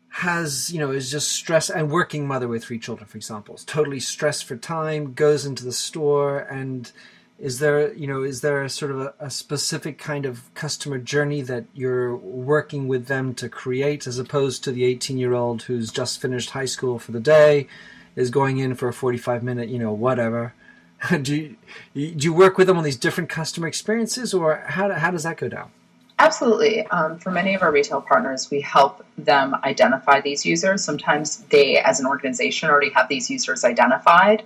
has 0.10 0.71
you 0.71 0.80
know 0.80 0.91
is 0.91 1.12
just 1.12 1.30
stressed 1.30 1.69
and 1.69 1.91
working 1.91 2.26
mother 2.26 2.48
with 2.48 2.63
three 2.63 2.80
children 2.80 3.06
for 3.06 3.17
example 3.17 3.54
is 3.54 3.65
totally 3.65 4.00
stressed 4.00 4.45
for 4.45 4.56
time 4.56 5.13
goes 5.13 5.45
into 5.45 5.65
the 5.65 5.74
store 5.74 6.39
and 6.39 6.93
is 7.38 7.60
there 7.60 7.93
you 7.93 8.08
know 8.08 8.24
is 8.24 8.41
there 8.41 8.63
a 8.63 8.69
sort 8.69 8.91
of 8.91 9.02
a, 9.02 9.13
a, 9.19 9.30
specific 9.30 9.98
kind 9.98 10.26
of 10.26 10.54
customer 10.54 10.98
journey 10.98 11.41
that 11.41 11.65
you're 11.74 12.15
working 12.15 12.88
with 12.88 13.08
them 13.08 13.34
to 13.34 13.50
create 13.50 14.08
as 14.08 14.17
opposed 14.17 14.63
to 14.63 14.71
the 14.71 14.86
18 14.86 15.17
year 15.17 15.34
old 15.34 15.63
who's 15.63 15.91
just 15.91 16.21
finished 16.21 16.52
high 16.52 16.65
school 16.65 16.98
for 16.98 17.12
the 17.12 17.19
day 17.19 17.67
is 18.15 18.30
going 18.30 18.58
in 18.58 18.74
for 18.74 18.88
a 18.88 18.93
45 18.93 19.43
minute 19.43 19.69
you 19.69 19.80
know 19.80 19.91
whatever 19.91 20.54
do 21.21 21.56
you, 21.93 22.12
do 22.12 22.26
you 22.26 22.34
work 22.34 22.58
with 22.58 22.67
them 22.67 22.78
on 22.78 22.84
these 22.84 22.98
different 22.98 23.30
customer 23.30 23.67
experiences 23.67 24.34
or 24.34 24.63
how, 24.67 24.91
how 24.93 25.12
does 25.12 25.24
that 25.24 25.38
go 25.38 25.50
down 25.50 25.71
Absolutely. 26.17 26.88
Um, 26.88 27.19
for 27.19 27.30
many 27.30 27.56
of 27.56 27.62
our 27.62 27.74
retail 27.74 28.02
partners, 28.02 28.50
we 28.50 28.62
help 28.62 29.06
them 29.17 29.54
identify 29.65 30.21
these 30.21 30.45
users. 30.45 30.82
Sometimes 30.82 31.39
they, 31.50 31.78
as 31.78 32.00
an 32.00 32.06
organization, 32.06 32.69
already 32.69 32.89
have 32.91 33.10
these 33.10 33.30
users 33.30 33.65
identified. 33.65 34.43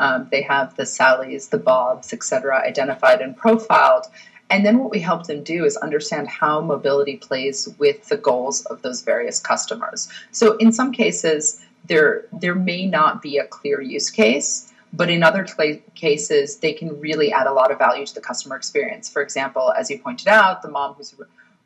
Um, 0.00 0.28
they 0.30 0.40
have 0.42 0.74
the 0.76 0.84
Sallys, 0.84 1.50
the 1.50 1.58
Bobs, 1.58 2.12
etc., 2.12 2.62
identified 2.66 3.20
and 3.20 3.36
profiled. 3.36 4.06
And 4.48 4.64
then 4.66 4.78
what 4.78 4.90
we 4.90 4.98
help 4.98 5.26
them 5.26 5.44
do 5.44 5.64
is 5.64 5.76
understand 5.76 6.26
how 6.26 6.60
mobility 6.62 7.16
plays 7.18 7.68
with 7.78 8.08
the 8.08 8.16
goals 8.16 8.64
of 8.66 8.82
those 8.82 9.02
various 9.02 9.38
customers. 9.38 10.08
So 10.32 10.56
in 10.56 10.72
some 10.72 10.90
cases, 10.90 11.62
there 11.86 12.24
there 12.32 12.54
may 12.54 12.86
not 12.86 13.22
be 13.22 13.38
a 13.38 13.44
clear 13.44 13.80
use 13.80 14.10
case, 14.10 14.72
but 14.92 15.10
in 15.10 15.22
other 15.22 15.46
cases, 15.94 16.56
they 16.56 16.72
can 16.72 16.98
really 16.98 17.30
add 17.32 17.46
a 17.46 17.52
lot 17.52 17.70
of 17.70 17.78
value 17.78 18.06
to 18.06 18.14
the 18.14 18.20
customer 18.20 18.56
experience. 18.56 19.08
For 19.08 19.22
example, 19.22 19.72
as 19.78 19.90
you 19.90 19.98
pointed 19.98 20.28
out, 20.28 20.62
the 20.62 20.70
mom 20.70 20.94
who's 20.94 21.14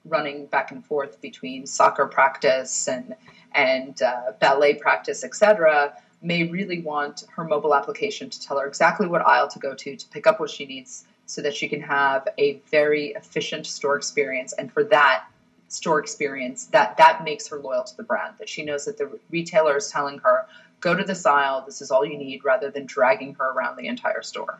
running 0.04 0.46
back 0.46 0.72
and 0.72 0.84
forth 0.84 1.20
between 1.20 1.66
soccer 1.66 2.06
practice 2.06 2.88
and 2.88 3.14
and 3.52 4.02
uh, 4.02 4.32
ballet 4.40 4.74
practice, 4.74 5.22
etc 5.22 5.94
may 6.24 6.44
really 6.44 6.80
want 6.80 7.24
her 7.36 7.44
mobile 7.44 7.74
application 7.74 8.30
to 8.30 8.40
tell 8.40 8.58
her 8.58 8.66
exactly 8.66 9.06
what 9.06 9.20
aisle 9.26 9.48
to 9.48 9.58
go 9.58 9.74
to 9.74 9.96
to 9.96 10.08
pick 10.08 10.26
up 10.26 10.40
what 10.40 10.50
she 10.50 10.66
needs 10.66 11.04
so 11.26 11.42
that 11.42 11.54
she 11.54 11.68
can 11.68 11.80
have 11.80 12.28
a 12.38 12.60
very 12.70 13.08
efficient 13.08 13.66
store 13.66 13.96
experience. 13.96 14.52
And 14.54 14.72
for 14.72 14.84
that 14.84 15.24
store 15.68 15.98
experience 15.98 16.66
that 16.66 16.96
that 16.96 17.24
makes 17.24 17.48
her 17.48 17.58
loyal 17.58 17.82
to 17.82 17.96
the 17.96 18.02
brand 18.02 18.34
that 18.38 18.48
she 18.48 18.64
knows 18.64 18.84
that 18.84 18.96
the 18.96 19.10
retailer 19.30 19.76
is 19.76 19.90
telling 19.90 20.18
her 20.18 20.46
go 20.80 20.94
to 20.94 21.02
this 21.02 21.26
aisle 21.26 21.64
this 21.66 21.80
is 21.80 21.90
all 21.90 22.04
you 22.04 22.16
need 22.16 22.44
rather 22.44 22.70
than 22.70 22.86
dragging 22.86 23.34
her 23.34 23.50
around 23.50 23.76
the 23.76 23.86
entire 23.86 24.22
store. 24.22 24.58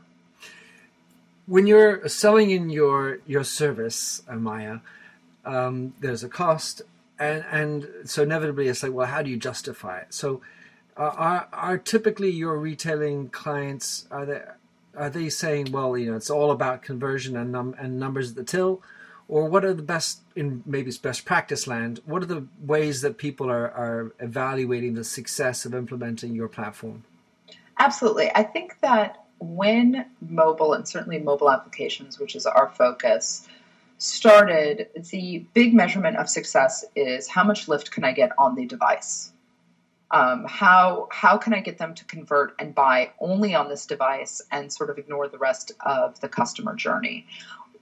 When 1.46 1.66
you're 1.66 2.09
selling 2.09 2.50
in 2.50 2.70
your 2.70 3.18
your 3.27 3.44
service 3.44 4.22
Maya 4.29 4.79
um, 5.44 5.92
there's 6.00 6.24
a 6.24 6.29
cost 6.29 6.83
and 7.18 7.44
and 7.50 7.88
so 8.07 8.22
inevitably 8.22 8.66
it's 8.66 8.83
like 8.83 8.92
well 8.92 9.07
how 9.07 9.22
do 9.22 9.31
you 9.31 9.37
justify 9.37 9.98
it? 9.98 10.12
So 10.12 10.40
are 10.96 11.48
are 11.52 11.78
typically 11.78 12.30
your 12.30 12.59
retailing 12.59 13.28
clients 13.28 14.07
are 14.11 14.26
they 14.26 14.42
are 14.96 15.11
they 15.11 15.28
saying 15.28 15.72
well 15.72 15.96
you 15.98 16.11
know 16.11 16.16
it's 16.16 16.30
all 16.30 16.50
about 16.50 16.83
conversion 16.83 17.37
and 17.37 17.50
num- 17.52 17.74
and 17.78 17.98
numbers 17.98 18.30
at 18.30 18.37
the 18.37 18.44
till? 18.44 18.83
Or 19.26 19.48
what 19.48 19.64
are 19.64 19.72
the 19.72 19.83
best 19.83 20.20
in 20.37 20.62
maybe 20.66 20.88
it's 20.88 20.98
best 20.98 21.24
practice 21.24 21.66
land 21.66 22.00
what 22.04 22.22
are 22.22 22.26
the 22.26 22.46
ways 22.61 23.00
that 23.00 23.16
people 23.16 23.50
are, 23.50 23.70
are 23.70 24.12
evaluating 24.20 24.94
the 24.94 25.04
success 25.04 25.64
of 25.64 25.74
implementing 25.74 26.35
your 26.35 26.48
platform? 26.48 27.04
Absolutely. 27.78 28.30
I 28.35 28.42
think 28.42 28.78
that 28.83 29.24
when 29.38 30.07
mobile 30.20 30.74
and 30.74 30.87
certainly 30.87 31.18
mobile 31.18 31.50
applications 31.50 32.18
which 32.18 32.37
is 32.37 32.46
our 32.46 32.68
focus 32.68 33.48
started 33.98 34.88
the 35.11 35.44
big 35.54 35.74
measurement 35.74 36.16
of 36.16 36.28
success 36.28 36.85
is 36.94 37.28
how 37.28 37.44
much 37.44 37.68
lift 37.68 37.90
can 37.90 38.04
i 38.04 38.12
get 38.12 38.30
on 38.38 38.54
the 38.54 38.64
device 38.66 39.33
um, 40.14 40.44
how 40.46 41.09
how 41.11 41.37
can 41.37 41.53
I 41.53 41.61
get 41.61 41.77
them 41.77 41.92
to 41.94 42.05
convert 42.05 42.55
and 42.61 42.72
buy 42.72 43.11
only 43.18 43.53
on 43.53 43.68
this 43.68 43.85
device 43.85 44.40
and 44.53 44.72
sort 44.72 44.88
of 44.88 44.96
ignore 44.96 45.27
the 45.27 45.38
rest 45.38 45.72
of 45.85 46.20
the 46.20 46.29
customer 46.29 46.77
journey? 46.77 47.27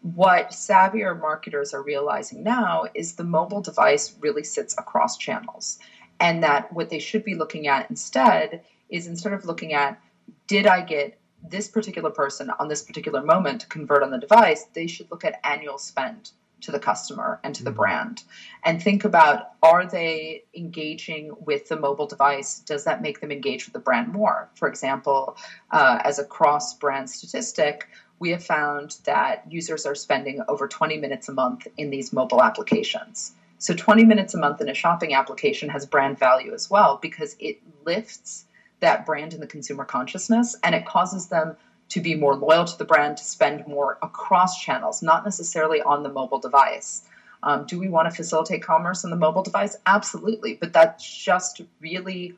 What 0.01 0.51
savvier 0.51 1.21
marketers 1.21 1.75
are 1.75 1.83
realizing 1.83 2.42
now 2.42 2.87
is 2.95 3.14
the 3.14 3.23
mobile 3.25 3.61
device 3.61 4.16
really 4.18 4.45
sits 4.45 4.75
across 4.79 5.18
channels, 5.18 5.79
and 6.21 6.42
that 6.42 6.73
what 6.73 6.88
they 6.88 6.99
should 6.99 7.23
be 7.23 7.35
looking 7.35 7.66
at 7.68 7.90
instead 7.90 8.64
is 8.88 9.07
instead 9.07 9.35
of 9.35 9.45
looking 9.45 9.75
at 9.75 10.01
did 10.47 10.66
I 10.66 10.81
get 10.81 11.18
this 11.47 11.68
particular 11.68 12.11
person 12.11 12.51
on 12.59 12.68
this 12.68 12.83
particular 12.83 13.23
moment 13.23 13.61
to 13.61 13.66
convert 13.66 14.03
on 14.03 14.11
the 14.11 14.18
device, 14.18 14.64
they 14.73 14.87
should 14.87 15.11
look 15.11 15.25
at 15.25 15.38
annual 15.45 15.77
spend 15.77 16.31
to 16.62 16.72
the 16.72 16.79
customer 16.79 17.40
and 17.42 17.55
to 17.55 17.64
the 17.64 17.70
mm-hmm. 17.70 17.79
brand. 17.79 18.22
And 18.64 18.83
think 18.83 19.05
about 19.05 19.53
are 19.62 19.87
they 19.87 20.44
engaging 20.55 21.33
with 21.40 21.68
the 21.68 21.79
mobile 21.79 22.07
device? 22.07 22.61
Does 22.61 22.85
that 22.85 23.03
make 23.03 23.20
them 23.20 23.33
engage 23.33 23.66
with 23.66 23.72
the 23.72 23.81
brand 23.81 24.12
more? 24.12 24.51
For 24.55 24.68
example 24.68 25.37
uh, 25.70 25.98
as 26.05 26.18
a 26.18 26.25
cross 26.25 26.75
brand 26.75 27.11
statistic 27.11 27.88
we 28.22 28.31
have 28.31 28.44
found 28.44 28.98
that 29.03 29.42
users 29.51 29.85
are 29.85 29.96
spending 29.96 30.40
over 30.46 30.68
20 30.68 30.96
minutes 30.98 31.29
a 31.29 31.33
month 31.33 31.66
in 31.77 31.90
these 31.90 32.12
mobile 32.12 32.40
applications. 32.40 33.33
So 33.59 33.75
20 33.75 34.05
minutes 34.05 34.33
a 34.35 34.38
month 34.38 34.61
in 34.61 34.68
a 34.68 34.75
shopping 34.75 35.12
application 35.12 35.68
has 35.70 35.87
brand 35.87 36.20
value 36.20 36.55
as 36.55 36.70
well 36.70 37.01
because 37.03 37.35
it 37.40 37.59
lifts 37.85 38.44
that 38.79 39.07
brand 39.07 39.35
in 39.35 39.40
the 39.40 39.46
consumer 39.48 39.85
consciousness 39.85 40.55
and 40.62 40.72
it 40.72 40.87
causes 40.87 41.27
them 41.27 41.57
to 41.92 42.00
be 42.00 42.14
more 42.14 42.35
loyal 42.35 42.64
to 42.64 42.78
the 42.78 42.87
brand, 42.87 43.18
to 43.18 43.24
spend 43.24 43.66
more 43.66 43.98
across 44.00 44.59
channels, 44.59 45.02
not 45.02 45.24
necessarily 45.26 45.83
on 45.83 46.02
the 46.02 46.09
mobile 46.09 46.38
device. 46.38 47.05
Um, 47.42 47.66
do 47.66 47.78
we 47.78 47.90
want 47.90 48.09
to 48.09 48.16
facilitate 48.16 48.62
commerce 48.62 49.05
on 49.05 49.11
the 49.11 49.16
mobile 49.16 49.42
device? 49.42 49.76
Absolutely, 49.85 50.55
but 50.55 50.72
that's 50.72 51.22
just 51.22 51.61
really 51.81 52.35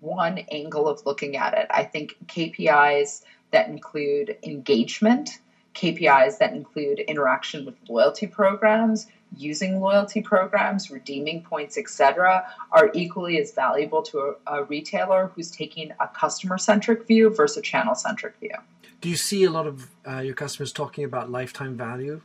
one 0.00 0.38
angle 0.50 0.88
of 0.88 1.04
looking 1.04 1.36
at 1.36 1.52
it. 1.52 1.66
I 1.70 1.84
think 1.84 2.16
KPIs 2.28 3.24
that 3.50 3.68
include 3.68 4.38
engagement, 4.42 5.38
KPIs 5.74 6.38
that 6.38 6.52
include 6.52 7.00
interaction 7.00 7.64
with 7.64 7.74
loyalty 7.88 8.26
programs, 8.26 9.06
using 9.36 9.80
loyalty 9.80 10.22
programs, 10.22 10.90
redeeming 10.90 11.42
points, 11.42 11.76
etc., 11.76 12.46
are 12.72 12.90
equally 12.94 13.38
as 13.40 13.52
valuable 13.52 14.02
to 14.02 14.36
a, 14.46 14.58
a 14.58 14.64
retailer 14.64 15.30
who's 15.34 15.50
taking 15.50 15.92
a 16.00 16.08
customer 16.08 16.58
centric 16.58 17.06
view 17.06 17.30
versus 17.30 17.58
a 17.58 17.62
channel 17.62 17.94
centric 17.94 18.36
view. 18.38 18.54
Do 19.00 19.08
you 19.08 19.16
see 19.16 19.44
a 19.44 19.50
lot 19.50 19.66
of 19.66 19.90
uh, 20.08 20.20
your 20.20 20.34
customers 20.34 20.72
talking 20.72 21.04
about 21.04 21.30
lifetime 21.30 21.76
value? 21.76 22.22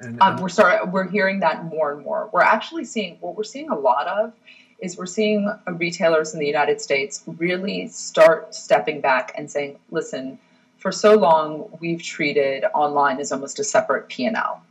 And, 0.00 0.20
um, 0.20 0.36
we're 0.36 0.48
sorry, 0.48 0.84
we're 0.88 1.08
hearing 1.08 1.40
that 1.40 1.64
more 1.64 1.92
and 1.92 2.04
more. 2.04 2.28
We're 2.32 2.42
actually 2.42 2.84
seeing 2.84 3.16
what 3.20 3.36
we're 3.36 3.44
seeing 3.44 3.70
a 3.70 3.78
lot 3.78 4.06
of 4.06 4.32
is 4.80 4.98
we're 4.98 5.06
seeing 5.06 5.50
retailers 5.66 6.34
in 6.34 6.40
the 6.40 6.46
United 6.46 6.80
States 6.80 7.22
really 7.26 7.88
start 7.88 8.54
stepping 8.54 9.00
back 9.00 9.32
and 9.36 9.50
saying, 9.50 9.78
"Listen, 9.90 10.38
for 10.84 10.92
so 10.92 11.14
long 11.14 11.66
we've 11.80 12.02
treated 12.02 12.62
online 12.74 13.18
as 13.18 13.32
almost 13.32 13.58
a 13.58 13.64
separate 13.64 14.06
P&L 14.06 14.62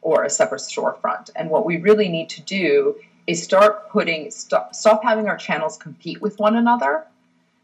or 0.00 0.24
a 0.24 0.30
separate 0.30 0.62
storefront, 0.62 1.28
and 1.36 1.50
what 1.50 1.66
we 1.66 1.76
really 1.76 2.08
need 2.08 2.30
to 2.30 2.40
do 2.40 2.96
is 3.26 3.42
start 3.42 3.90
putting 3.90 4.30
stop, 4.30 4.74
stop 4.74 5.04
having 5.04 5.28
our 5.28 5.36
channels 5.36 5.76
compete 5.76 6.22
with 6.22 6.38
one 6.38 6.56
another 6.56 7.06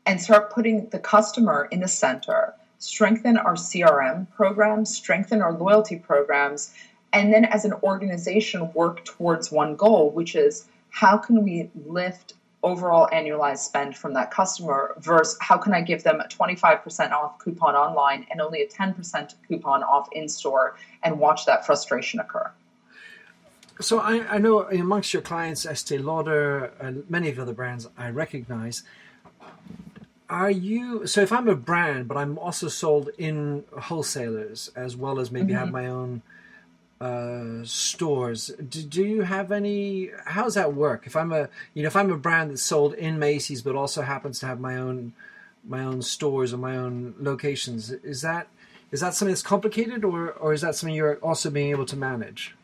and 0.05 0.21
start 0.21 0.53
putting 0.53 0.87
the 0.91 0.99
customer 0.99 1.67
in 1.73 1.81
the 1.81 1.89
center." 1.89 2.55
strengthen 2.79 3.39
our 3.39 3.55
CRM 3.55 4.27
programs, 4.37 4.95
strengthen 4.95 5.41
our 5.41 5.55
loyalty 5.55 5.97
programs, 5.97 6.75
and 7.15 7.33
then 7.33 7.47
as 7.47 7.65
an 7.65 7.73
organization 7.83 8.71
work 8.75 9.03
towards 9.07 9.51
one 9.51 9.75
goal, 9.75 10.11
which 10.11 10.35
is 10.37 10.67
how 10.91 11.17
can 11.17 11.43
we 11.43 11.71
lift 11.87 12.35
overall 12.65 13.09
annualized 13.13 13.59
spend 13.59 13.97
from 13.97 14.15
that 14.15 14.31
customer 14.31 14.95
versus 14.99 15.37
how 15.41 15.57
can 15.59 15.73
I 15.75 15.83
give 15.83 16.03
them 16.03 16.21
a 16.21 16.25
25% 16.27 17.13
off 17.13 17.39
coupon 17.39 17.75
online 17.77 18.27
and 18.31 18.41
only 18.41 18.63
a 18.63 18.67
10% 18.67 19.35
coupon 19.47 19.83
off 19.83 20.09
in 20.13 20.29
store 20.29 20.77
and 21.03 21.19
watch 21.19 21.47
that 21.47 21.65
frustration 21.67 22.21
occur. 22.21 22.51
So 23.81 23.99
I, 23.99 24.27
I 24.35 24.39
know 24.39 24.63
amongst 24.63 25.13
your 25.13 25.23
clients, 25.23 25.67
Estee 25.67 25.99
Lauder 25.99 26.73
and 26.81 27.09
many 27.11 27.29
of 27.29 27.37
the 27.37 27.43
other 27.43 27.53
brands 27.53 27.89
I 27.99 28.11
recognize, 28.11 28.83
are 30.31 30.51
you 30.51 31.07
so 31.07 31.21
if 31.21 31.31
i'm 31.31 31.49
a 31.49 31.55
brand 31.55 32.09
but 32.09 32.17
i'm 32.17 32.39
also 32.39 32.67
sold 32.67 33.11
in 33.19 33.63
wholesalers 33.79 34.71
as 34.75 34.97
well 34.97 35.21
as 35.21 35.31
maybe 35.31 35.53
mm-hmm. 35.53 35.59
have 35.59 35.71
my 35.71 35.87
own 35.87 36.23
uh, 37.05 37.63
stores. 37.65 38.51
Do, 38.69 38.83
do 38.83 39.05
you 39.05 39.23
have 39.23 39.53
any? 39.53 40.11
How 40.25 40.45
does 40.45 40.55
that 40.55 40.73
work? 40.73 41.07
If 41.07 41.17
I'm 41.17 41.33
a 41.33 41.49
you 41.75 41.83
know 41.83 41.89
if 41.89 41.97
I'm 41.97 42.11
a 42.11 42.17
brand 42.17 42.51
that's 42.51 42.63
sold 42.63 42.95
in 42.95 43.19
Macy's 43.19 43.61
but 43.61 43.77
also 43.77 44.01
happens 44.03 44.39
to 44.41 44.47
have 44.47 44.59
my 44.59 44.79
own 44.79 45.13
my 45.67 45.85
own 45.85 46.01
stores 46.01 46.55
or 46.55 46.57
my 46.57 46.77
own 46.77 47.15
locations, 47.19 47.91
is 47.91 48.23
that 48.23 48.49
is 48.91 49.01
that 49.01 49.13
something 49.15 49.33
that's 49.33 49.43
complicated 49.43 50.03
or 50.03 50.33
or 50.33 50.55
is 50.55 50.63
that 50.63 50.77
something 50.77 50.95
you're 50.95 51.17
also 51.17 51.51
being 51.51 51.71
able 51.71 51.85
to 51.87 51.97
manage? 51.97 52.55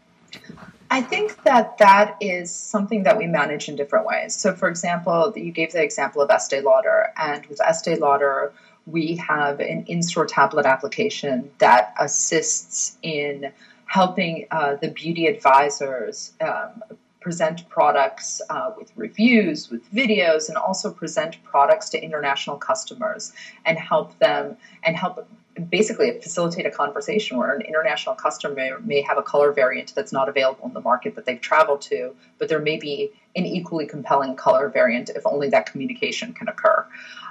I 0.91 1.03
think 1.03 1.43
that 1.43 1.77
that 1.79 2.17
is 2.21 2.51
something 2.51 3.03
that 3.03 3.19
we 3.19 3.27
manage 3.27 3.69
in 3.69 3.77
different 3.77 4.07
ways. 4.07 4.35
So, 4.35 4.55
for 4.55 4.69
example, 4.69 5.33
you 5.37 5.53
gave 5.53 5.73
the 5.73 5.83
example 5.83 6.23
of 6.23 6.31
Estee 6.31 6.61
Lauder, 6.61 7.13
and 7.17 7.45
with 7.47 7.61
Estee 7.61 7.97
Lauder, 7.97 8.53
we 8.87 9.17
have 9.17 9.61
an 9.61 9.85
in-store 9.87 10.27
tablet 10.27 10.67
application 10.67 11.51
that 11.59 11.95
assists 11.99 12.97
in 13.03 13.53
helping 13.91 14.47
uh, 14.53 14.77
the 14.77 14.89
beauty 14.89 15.27
advisors 15.27 16.33
um, 16.41 16.81
present 17.21 17.69
products 17.69 18.41
uh, 18.49 18.71
with 18.79 18.93
reviews, 18.95 19.69
with 19.69 19.83
videos, 19.93 20.49
and 20.49 20.57
also 20.57 20.93
present 20.93 21.43
products 21.43 21.89
to 21.91 22.01
international 22.01 22.57
customers 22.57 23.33
and 23.67 23.77
help 23.77 24.17
them 24.21 24.57
and 24.85 24.95
help 24.97 25.27
basically 25.69 26.21
facilitate 26.21 26.65
a 26.67 26.71
conversation 26.71 27.37
where 27.37 27.55
an 27.55 27.63
international 27.63 28.15
customer 28.15 28.55
may, 28.55 28.71
may, 28.85 29.01
have 29.03 29.19
a 29.19 29.23
color 29.23 29.53
variant 29.53 29.95
that's 29.95 30.13
not 30.13 30.29
available 30.29 30.67
in 30.67 30.73
the 30.73 30.81
market 30.81 31.17
that 31.17 31.27
they've 31.27 31.41
traveled 31.41 31.81
to, 31.83 32.15
but 32.39 32.49
there 32.49 32.61
may 32.61 32.79
be 32.79 33.11
an 33.37 33.45
equally 33.45 33.87
compelling 33.87 34.37
color 34.37 34.69
variant 34.69 35.11
if 35.11 35.27
only 35.27 35.49
that 35.49 35.67
communication 35.67 36.33
can 36.33 36.49
occur. 36.49 36.87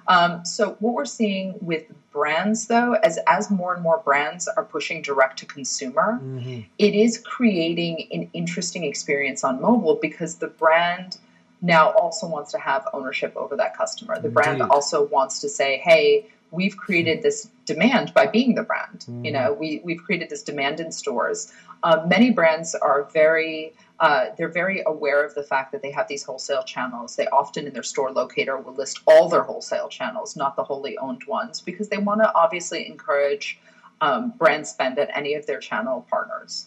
Um, 0.07 0.43
so 0.43 0.75
what 0.79 0.93
we're 0.93 1.05
seeing 1.05 1.55
with 1.61 1.85
brands, 2.11 2.67
though, 2.67 2.93
as 2.93 3.19
as 3.27 3.51
more 3.51 3.73
and 3.73 3.83
more 3.83 3.99
brands 3.99 4.47
are 4.47 4.65
pushing 4.65 5.01
direct 5.01 5.39
to 5.39 5.45
consumer, 5.45 6.19
mm-hmm. 6.21 6.61
it 6.77 6.95
is 6.95 7.19
creating 7.19 8.07
an 8.11 8.29
interesting 8.33 8.83
experience 8.83 9.43
on 9.43 9.61
mobile 9.61 9.99
because 10.01 10.35
the 10.35 10.47
brand 10.47 11.17
now 11.61 11.91
also 11.91 12.25
wants 12.25 12.51
to 12.51 12.57
have 12.57 12.87
ownership 12.93 13.35
over 13.35 13.55
that 13.57 13.77
customer. 13.77 14.15
The 14.15 14.27
Indeed. 14.27 14.33
brand 14.33 14.61
also 14.63 15.05
wants 15.05 15.39
to 15.41 15.49
say, 15.49 15.77
"Hey, 15.77 16.25
we've 16.51 16.77
created 16.77 17.21
this 17.21 17.49
demand 17.69 18.13
by 18.13 18.25
being 18.25 18.55
the 18.55 18.63
brand. 18.63 19.05
Mm. 19.07 19.25
You 19.25 19.31
know, 19.31 19.53
we, 19.53 19.81
we've 19.83 20.03
created 20.03 20.29
this 20.29 20.43
demand 20.43 20.79
in 20.79 20.91
stores. 20.91 21.53
Uh, 21.83 22.03
many 22.07 22.31
brands 22.31 22.73
are 22.73 23.07
very, 23.13 23.73
uh, 23.99 24.25
they're 24.35 24.55
very 24.63 24.81
aware 24.85 25.23
of 25.23 25.35
the 25.35 25.43
fact 25.43 25.71
that 25.71 25.81
they 25.83 25.91
have 25.91 26.07
these 26.07 26.23
wholesale 26.23 26.63
channels. 26.63 27.15
They 27.15 27.27
often 27.27 27.67
in 27.67 27.73
their 27.73 27.83
store 27.93 28.11
locator 28.11 28.57
will 28.57 28.73
list 28.73 29.01
all 29.05 29.29
their 29.29 29.43
wholesale 29.43 29.87
channels, 29.87 30.35
not 30.35 30.55
the 30.55 30.63
wholly 30.63 30.97
owned 30.97 31.23
ones, 31.27 31.61
because 31.61 31.87
they 31.89 31.99
want 31.99 32.21
to 32.21 32.33
obviously 32.33 32.87
encourage 32.87 33.59
um, 34.01 34.33
brand 34.41 34.65
spend 34.65 34.97
at 34.97 35.09
any 35.15 35.35
of 35.35 35.45
their 35.45 35.59
channel 35.59 36.07
partners. 36.09 36.65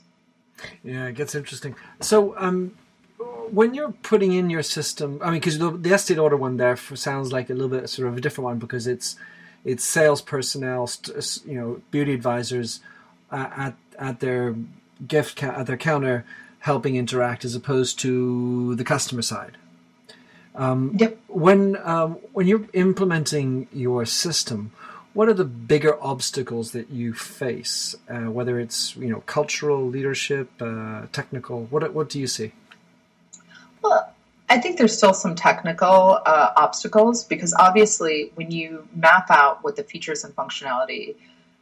Yeah, 0.85 1.07
it 1.07 1.17
gets 1.17 1.35
interesting. 1.35 1.75
So, 2.01 2.35
um, 2.39 2.77
when 3.51 3.75
you're 3.75 3.93
putting 4.11 4.33
in 4.33 4.51
your 4.51 4.63
system, 4.63 5.19
I 5.23 5.31
mean, 5.31 5.41
because 5.41 5.59
the, 5.59 5.71
the 5.71 5.93
Estee 5.93 6.15
Lauder 6.15 6.37
one 6.37 6.57
there 6.57 6.77
sounds 6.77 7.33
like 7.33 7.51
a 7.51 7.55
little 7.55 7.69
bit 7.69 7.89
sort 7.89 8.09
of 8.09 8.17
a 8.17 8.21
different 8.21 8.47
one 8.47 8.59
because 8.59 8.87
it's 8.87 9.17
it's 9.65 9.85
sales 9.85 10.21
personnel, 10.21 10.91
you 11.45 11.55
know, 11.55 11.83
beauty 11.91 12.13
advisors 12.13 12.81
uh, 13.31 13.49
at 13.57 13.77
at 13.99 14.21
their 14.21 14.57
gift 15.07 15.37
ca- 15.37 15.55
at 15.59 15.67
their 15.67 15.77
counter 15.77 16.25
helping 16.61 16.97
interact 16.97 17.45
as 17.45 17.55
opposed 17.55 17.99
to 17.99 18.75
the 18.77 18.85
customer 18.85 19.23
side. 19.23 19.57
Um, 20.55 20.97
yep. 20.99 21.19
When 21.29 21.77
um, 21.83 22.19
when 22.33 22.47
you're 22.47 22.67
implementing 22.73 23.69
your 23.73 24.05
system, 24.05 24.73
what 25.15 25.29
are 25.29 25.35
the 25.35 25.45
bigger 25.45 26.03
obstacles 26.03 26.73
that 26.73 26.91
you 26.91 27.15
face? 27.15 27.95
Uh, 28.09 28.31
whether 28.31 28.59
it's 28.59 28.97
you 28.97 29.09
know 29.09 29.21
cultural, 29.27 29.87
leadership, 29.87 30.51
uh, 30.61 31.07
technical. 31.13 31.65
What 31.67 31.93
what 31.95 32.11
do 32.11 32.21
you 32.21 32.27
see? 32.27 32.53
Well, 33.83 34.12
I 34.49 34.59
think 34.59 34.77
there's 34.79 34.97
still 34.97 35.15
some 35.15 35.35
technical 35.35 36.21
uh, 36.27 36.51
obstacles 36.57 37.25
because 37.25 37.55
obviously, 37.55 38.33
when 38.35 38.51
you 38.51 38.87
map 38.95 39.31
out 39.31 39.65
what 39.65 39.77
the 39.77 39.85
features 39.85 40.25
and 40.25 40.35
functionality 40.37 41.17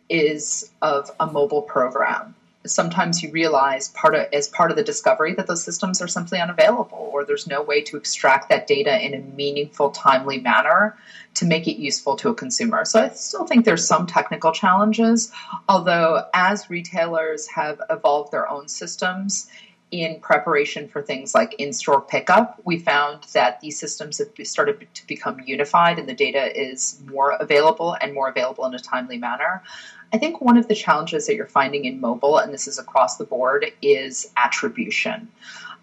is 0.09 0.71
of 0.83 1.11
a 1.21 1.27
mobile 1.27 1.63
program, 1.63 2.35
sometimes 2.67 3.23
you 3.23 3.31
realize 3.31 3.89
part 3.89 4.15
of 4.15 4.27
as 4.33 4.49
part 4.49 4.71
of 4.71 4.77
the 4.77 4.83
discovery 4.83 5.35
that 5.35 5.47
those 5.47 5.65
systems 5.65 6.03
are 6.03 6.09
simply 6.09 6.39
unavailable 6.39 7.11
or 7.13 7.25
there's 7.25 7.47
no 7.47 7.63
way 7.63 7.81
to 7.81 7.97
extract 7.97 8.49
that 8.51 8.67
data 8.67 9.03
in 9.05 9.15
a 9.15 9.19
meaningful 9.35 9.91
timely 9.91 10.39
manner 10.41 10.97
to 11.35 11.47
make 11.47 11.67
it 11.67 11.81
useful 11.81 12.17
to 12.17 12.29
a 12.29 12.35
consumer. 12.35 12.85
So 12.85 13.01
i 13.01 13.09
still 13.11 13.47
think 13.47 13.65
there's 13.65 13.87
some 13.87 14.07
technical 14.07 14.53
challenges 14.53 15.33
although 15.69 16.25
as 16.35 16.69
retailers 16.69 17.47
have 17.49 17.81
evolved 17.89 18.33
their 18.33 18.51
own 18.51 18.69
systems 18.69 19.49
in 19.91 20.21
preparation 20.21 20.89
for 20.89 21.03
things 21.03 21.35
like 21.35 21.55
in-store 21.59 22.01
pickup, 22.01 22.61
we 22.65 22.79
found 22.79 23.25
that 23.33 23.61
these 23.61 23.79
systems 23.79 24.19
have 24.19 24.29
started 24.47 24.87
to 24.95 25.07
become 25.07 25.41
unified 25.41 25.99
and 25.99 26.09
the 26.09 26.15
data 26.15 26.59
is 26.59 27.01
more 27.07 27.33
available 27.33 27.97
and 28.01 28.15
more 28.15 28.29
available 28.29 28.65
in 28.67 28.75
a 28.75 28.79
timely 28.79 29.19
manner. 29.19 29.63
I 30.13 30.19
think 30.19 30.41
one 30.41 30.57
of 30.57 30.69
the 30.69 30.75
challenges 30.75 31.27
that 31.27 31.35
you're 31.37 31.47
finding 31.47 31.85
in 31.85 32.01
mobile, 32.01 32.39
and 32.39 32.53
this 32.53 32.67
is 32.67 32.79
across 32.79 33.17
the 33.17 33.25
board, 33.25 33.67
is 33.83 34.33
attribution. 34.37 35.29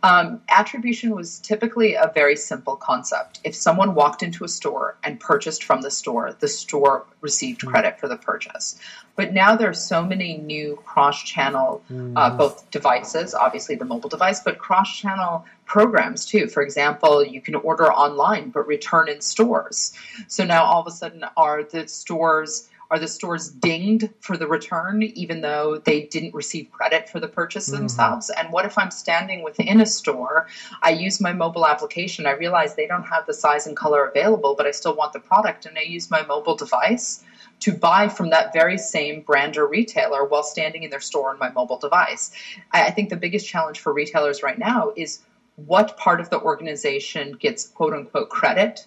Um, 0.04 0.42
attribution 0.48 1.16
was 1.16 1.40
typically 1.40 1.96
a 1.96 2.12
very 2.14 2.36
simple 2.36 2.76
concept. 2.76 3.40
If 3.44 3.56
someone 3.56 3.96
walked 3.96 4.22
into 4.22 4.44
a 4.44 4.48
store 4.48 4.96
and 5.04 5.20
purchased 5.20 5.64
from 5.64 5.82
the 5.82 5.90
store, 5.90 6.36
the 6.40 6.48
store 6.48 7.06
received 7.22 7.64
hmm. 7.64 7.70
credit 7.70 8.00
for 8.00 8.08
the 8.08 8.18
purchase. 8.18 8.80
But 9.16 9.34
now 9.34 9.56
there 9.56 9.70
are 9.70 9.74
so 9.74 10.06
many 10.06 10.38
new 10.38 10.80
cross-channel, 10.86 11.82
uh, 11.90 12.30
hmm. 12.30 12.38
both 12.38 12.70
devices, 12.70 13.34
obviously 13.34 13.76
the 13.76 13.86
mobile 13.86 14.10
device, 14.10 14.40
but 14.42 14.60
cross-channel 14.60 15.46
programs 15.66 16.26
too. 16.26 16.48
For 16.48 16.62
example, 16.62 17.26
you 17.26 17.42
can 17.42 17.56
order 17.56 17.92
online 17.92 18.52
but 18.52 18.68
return 18.68 19.10
in 19.10 19.22
stores. 19.22 19.94
So 20.28 20.44
now 20.44 20.64
all 20.64 20.82
of 20.82 20.88
a 20.88 20.92
sudden, 20.92 21.26
are 21.36 21.64
the 21.64 21.88
stores 21.88 22.70
are 22.90 23.00
the 23.00 23.08
stores 23.08 23.50
dinged 23.50 24.10
for 24.22 24.38
the 24.38 24.48
return 24.48 25.04
even 25.04 25.42
though 25.42 25.78
they 25.78 26.04
didn't 26.04 26.34
receive 26.34 26.72
credit 26.72 27.10
for 27.10 27.20
the 27.20 27.28
purchase 27.28 27.70
mm-hmm. 27.70 27.80
themselves? 27.80 28.30
And 28.30 28.52
what 28.52 28.66
if 28.66 28.78
I'm 28.78 28.92
standing 28.92 29.44
within 29.44 29.82
a 29.82 29.86
store, 29.86 30.48
I 30.82 30.92
use 30.92 31.20
my 31.20 31.34
mobile 31.34 31.68
application, 31.68 32.26
I 32.26 32.32
realize 32.32 32.76
they 32.76 32.88
don't 32.88 33.04
have 33.04 33.26
the 33.26 33.34
size 33.34 33.68
and 33.68 33.76
color 33.76 34.06
available, 34.06 34.56
but 34.56 34.66
I 34.66 34.72
still 34.72 34.96
want 34.96 35.14
the 35.14 35.20
product, 35.20 35.66
and 35.66 35.78
I 35.78 35.82
use 35.82 36.10
my 36.10 36.26
mobile 36.26 36.56
device 36.56 37.24
to 37.60 37.74
buy 37.74 38.08
from 38.08 38.30
that 38.30 38.54
very 38.54 38.78
same 38.78 39.22
brand 39.22 39.58
or 39.58 39.68
retailer 39.68 40.26
while 40.26 40.44
standing 40.44 40.84
in 40.84 40.90
their 40.90 41.00
store 41.00 41.32
on 41.32 41.40
my 41.40 41.50
mobile 41.50 41.78
device. 41.78 42.32
I 42.72 42.92
think 42.92 43.10
the 43.10 43.16
biggest 43.16 43.48
challenge 43.48 43.80
for 43.80 43.94
retailers 43.94 44.44
right 44.44 44.60
now 44.60 44.92
is 44.96 45.20
what 45.56 45.98
part 45.98 46.22
of 46.22 46.30
the 46.30 46.40
organization 46.40 47.34
gets 47.34 47.68
quote 47.68 47.94
unquote 47.94 48.30
credit 48.30 48.86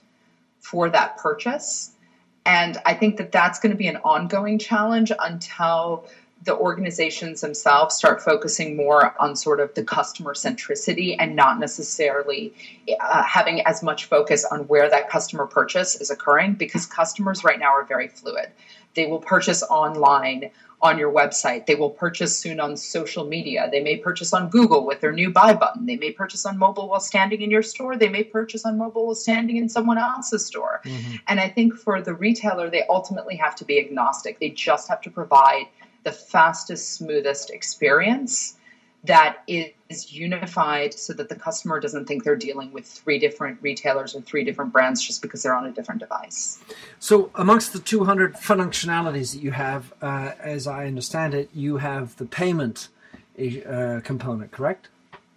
for 0.61 0.89
that 0.91 1.17
purchase 1.17 1.93
and 2.51 2.79
I 2.85 2.95
think 2.95 3.17
that 3.19 3.31
that's 3.31 3.61
going 3.61 3.71
to 3.71 3.77
be 3.77 3.87
an 3.87 3.99
ongoing 3.99 4.59
challenge 4.59 5.13
until 5.21 6.09
the 6.43 6.57
organizations 6.57 7.43
themselves 7.43 7.95
start 7.95 8.21
focusing 8.21 8.77
more 8.77 9.15
on 9.23 9.37
sort 9.37 9.61
of 9.61 9.73
the 9.75 9.85
customer 9.85 10.35
centricity 10.35 11.15
and 11.17 11.37
not 11.37 11.61
necessarily 11.61 12.53
uh, 12.99 13.23
having 13.23 13.61
as 13.67 13.85
much 13.85 14.07
focus 14.07 14.45
on 14.51 14.67
where 14.67 14.91
that 14.91 15.09
customer 15.09 15.47
purchase 15.47 16.01
is 16.01 16.11
occurring 16.11 16.55
because 16.55 16.87
customers 16.87 17.45
right 17.45 17.61
now 17.61 17.71
are 17.73 17.85
very 17.85 18.09
fluid. 18.09 18.51
They 18.95 19.07
will 19.07 19.21
purchase 19.21 19.63
online 19.63 20.51
on 20.83 20.99
your 20.99 21.13
website. 21.13 21.67
They 21.67 21.75
will 21.75 21.91
purchase 21.91 22.37
soon 22.37 22.59
on 22.59 22.77
social 22.77 23.27
media. 23.27 23.69
They 23.71 23.83
may 23.83 23.97
purchase 23.97 24.33
on 24.33 24.49
Google 24.49 24.87
with 24.87 25.01
their 25.01 25.13
new 25.13 25.31
buy 25.31 25.53
button. 25.53 25.87
They 25.87 25.97
may 25.97 26.11
purchase 26.11 26.47
on 26.47 26.59
mobile 26.59 26.89
while 26.89 27.01
standing 27.01 27.43
in 27.43 27.51
your 27.51 27.63
store. 27.63 27.97
They 27.97 28.09
may 28.09 28.25
purchase 28.25 28.65
on 28.65 28.79
mobile 28.79 29.07
while 29.07 29.15
standing 29.15 29.59
in 29.59 29.69
someone 29.69 29.99
else's 29.99 30.47
store. 30.47 30.81
Mm-hmm. 30.85 31.17
And 31.29 31.39
I 31.39 31.49
think 31.49 31.75
for 31.77 32.01
the 32.01 32.15
retailer, 32.15 32.71
they 32.71 32.85
ultimately 32.89 33.37
have 33.37 33.55
to 33.57 33.65
be 33.65 33.79
agnostic. 33.79 34.41
They 34.41 34.51
just 34.51 34.89
have 34.89 35.03
to 35.03 35.11
provide 35.11 35.67
the 36.05 36.13
fastest, 36.13 36.95
smoothest 36.95 37.51
experience 37.51 38.57
that 39.05 39.39
is 39.47 40.13
unified 40.13 40.93
so 40.93 41.13
that 41.15 41.29
the 41.29 41.35
customer 41.35 41.81
doesn't 41.81 42.07
think 42.07 42.23
they're 42.23 42.37
dealing 42.37 42.73
with 42.73 42.87
three 42.87 43.19
different 43.19 43.59
retailers 43.63 44.15
or 44.15 44.21
three 44.21 44.45
different 44.45 44.73
brands 44.73 45.03
just 45.03 45.23
because 45.23 45.43
they're 45.43 45.55
on 45.55 45.67
a 45.67 45.73
different 45.73 46.01
device. 46.01 46.63
So, 46.99 47.31
amongst 47.35 47.73
the 47.73 47.79
200 47.79 48.35
functionalities 48.35 49.33
that 49.35 49.43
you 49.43 49.53
have, 49.53 49.93
uh, 50.03 50.33
as 50.39 50.67
I 50.67 50.87
understand 50.87 51.35
it, 51.35 51.49
you 51.55 51.79
have 51.79 52.17
the 52.17 52.27
payment 52.27 52.89
uh, 53.39 54.01
component, 54.05 54.51
correct? 54.51 54.89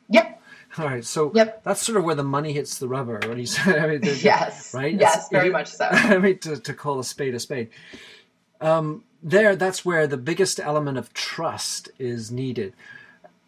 Yep. 0.10 0.41
All 0.78 0.86
right, 0.86 1.06
so 1.06 1.32
yep. 1.34 1.63
that's 1.63 1.86
sort 1.86 1.97
of 1.97 2.04
where 2.04 2.15
the 2.15 2.23
money 2.23 2.52
hits 2.52 2.80
the 2.80 2.88
rubber. 2.88 3.21
When 3.26 3.39
you 3.39 3.45
say, 3.45 3.80
I 3.80 3.88
mean, 3.88 4.02
yes, 4.04 4.73
right? 4.73 4.93
Yes, 4.93 5.30
very 5.30 5.52
much 5.52 5.67
so. 5.67 5.86
I 5.91 6.17
mean, 6.17 6.39
to, 6.39 6.60
to 6.60 6.73
call 6.73 6.99
a 6.99 7.04
spade 7.04 7.34
a 7.34 7.39
spade. 7.39 7.69
Um, 8.60 9.04
there, 9.21 9.56
that's 9.56 9.86
where 9.86 10.06
the 10.06 10.17
biggest 10.17 10.60
element 10.60 10.97
of 10.97 11.13
trust 11.13 11.89
is 11.97 12.30
needed 12.30 12.73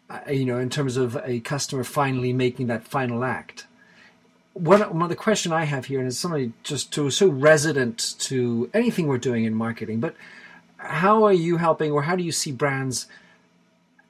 Uh, 0.08 0.20
you 0.30 0.44
know, 0.44 0.58
in 0.58 0.70
terms 0.70 0.96
of 0.96 1.18
a 1.24 1.40
customer 1.40 1.82
finally 1.82 2.32
making 2.32 2.68
that 2.68 2.86
final 2.86 3.24
act. 3.24 3.66
One, 4.52 4.80
one 4.96 5.08
the 5.08 5.16
question 5.16 5.52
I 5.52 5.64
have 5.64 5.86
here, 5.86 5.98
and 5.98 6.06
it's 6.06 6.16
something 6.16 6.54
just 6.62 6.92
to 6.92 7.10
so 7.10 7.28
resident 7.28 8.14
to 8.20 8.70
anything 8.72 9.08
we're 9.08 9.18
doing 9.18 9.44
in 9.44 9.54
marketing, 9.54 9.98
but 9.98 10.14
how 10.76 11.24
are 11.24 11.32
you 11.32 11.56
helping, 11.56 11.90
or 11.90 12.02
how 12.02 12.14
do 12.14 12.22
you 12.22 12.30
see 12.30 12.52
brands 12.52 13.08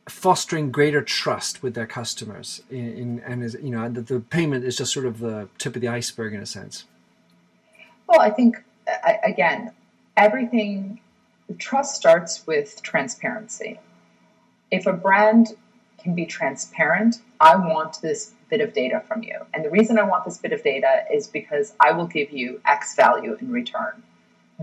fostering 0.07 0.71
greater 0.71 1.01
trust 1.01 1.63
with 1.63 1.75
their 1.75 1.87
customers 1.87 2.63
in, 2.71 2.93
in 2.97 3.21
and 3.21 3.43
is 3.43 3.57
you 3.61 3.71
know 3.71 3.89
the, 3.89 4.03
the, 4.03 4.21
payment 4.21 4.65
is 4.65 4.77
just 4.77 4.93
sort 4.93 5.05
of 5.05 5.19
the 5.19 5.49
tip 5.59 5.75
of 5.75 5.83
the 5.83 5.89
iceberg 5.89 6.33
in 6.33 6.41
a 6.41 6.47
sense 6.47 6.85
well 8.07 8.21
i 8.21 8.31
think 8.31 8.63
uh, 8.87 9.15
again 9.25 9.73
everything 10.17 11.01
trust 11.59 11.97
starts 11.97 12.47
with 12.47 12.81
transparency 12.85 13.81
if 14.71 14.87
a 14.87 14.93
brand 14.93 15.57
can 16.07 16.15
be 16.15 16.25
transparent 16.25 17.17
i 17.41 17.55
want 17.57 18.01
this 18.01 18.33
bit 18.49 18.61
of 18.61 18.73
data 18.73 19.03
from 19.09 19.23
you. 19.23 19.39
And 19.53 19.65
the 19.65 19.71
reason 19.71 19.99
i 19.99 20.03
want 20.03 20.25
this 20.25 20.39
bit 20.39 20.53
of 20.53 20.63
data 20.63 21.05
is 21.13 21.27
because 21.27 21.75
i 21.81 21.91
will 21.93 22.07
give 22.07 22.31
you 22.31 22.61
x 22.67 22.95
value 22.95 23.37
in 23.41 23.51
return. 23.51 24.03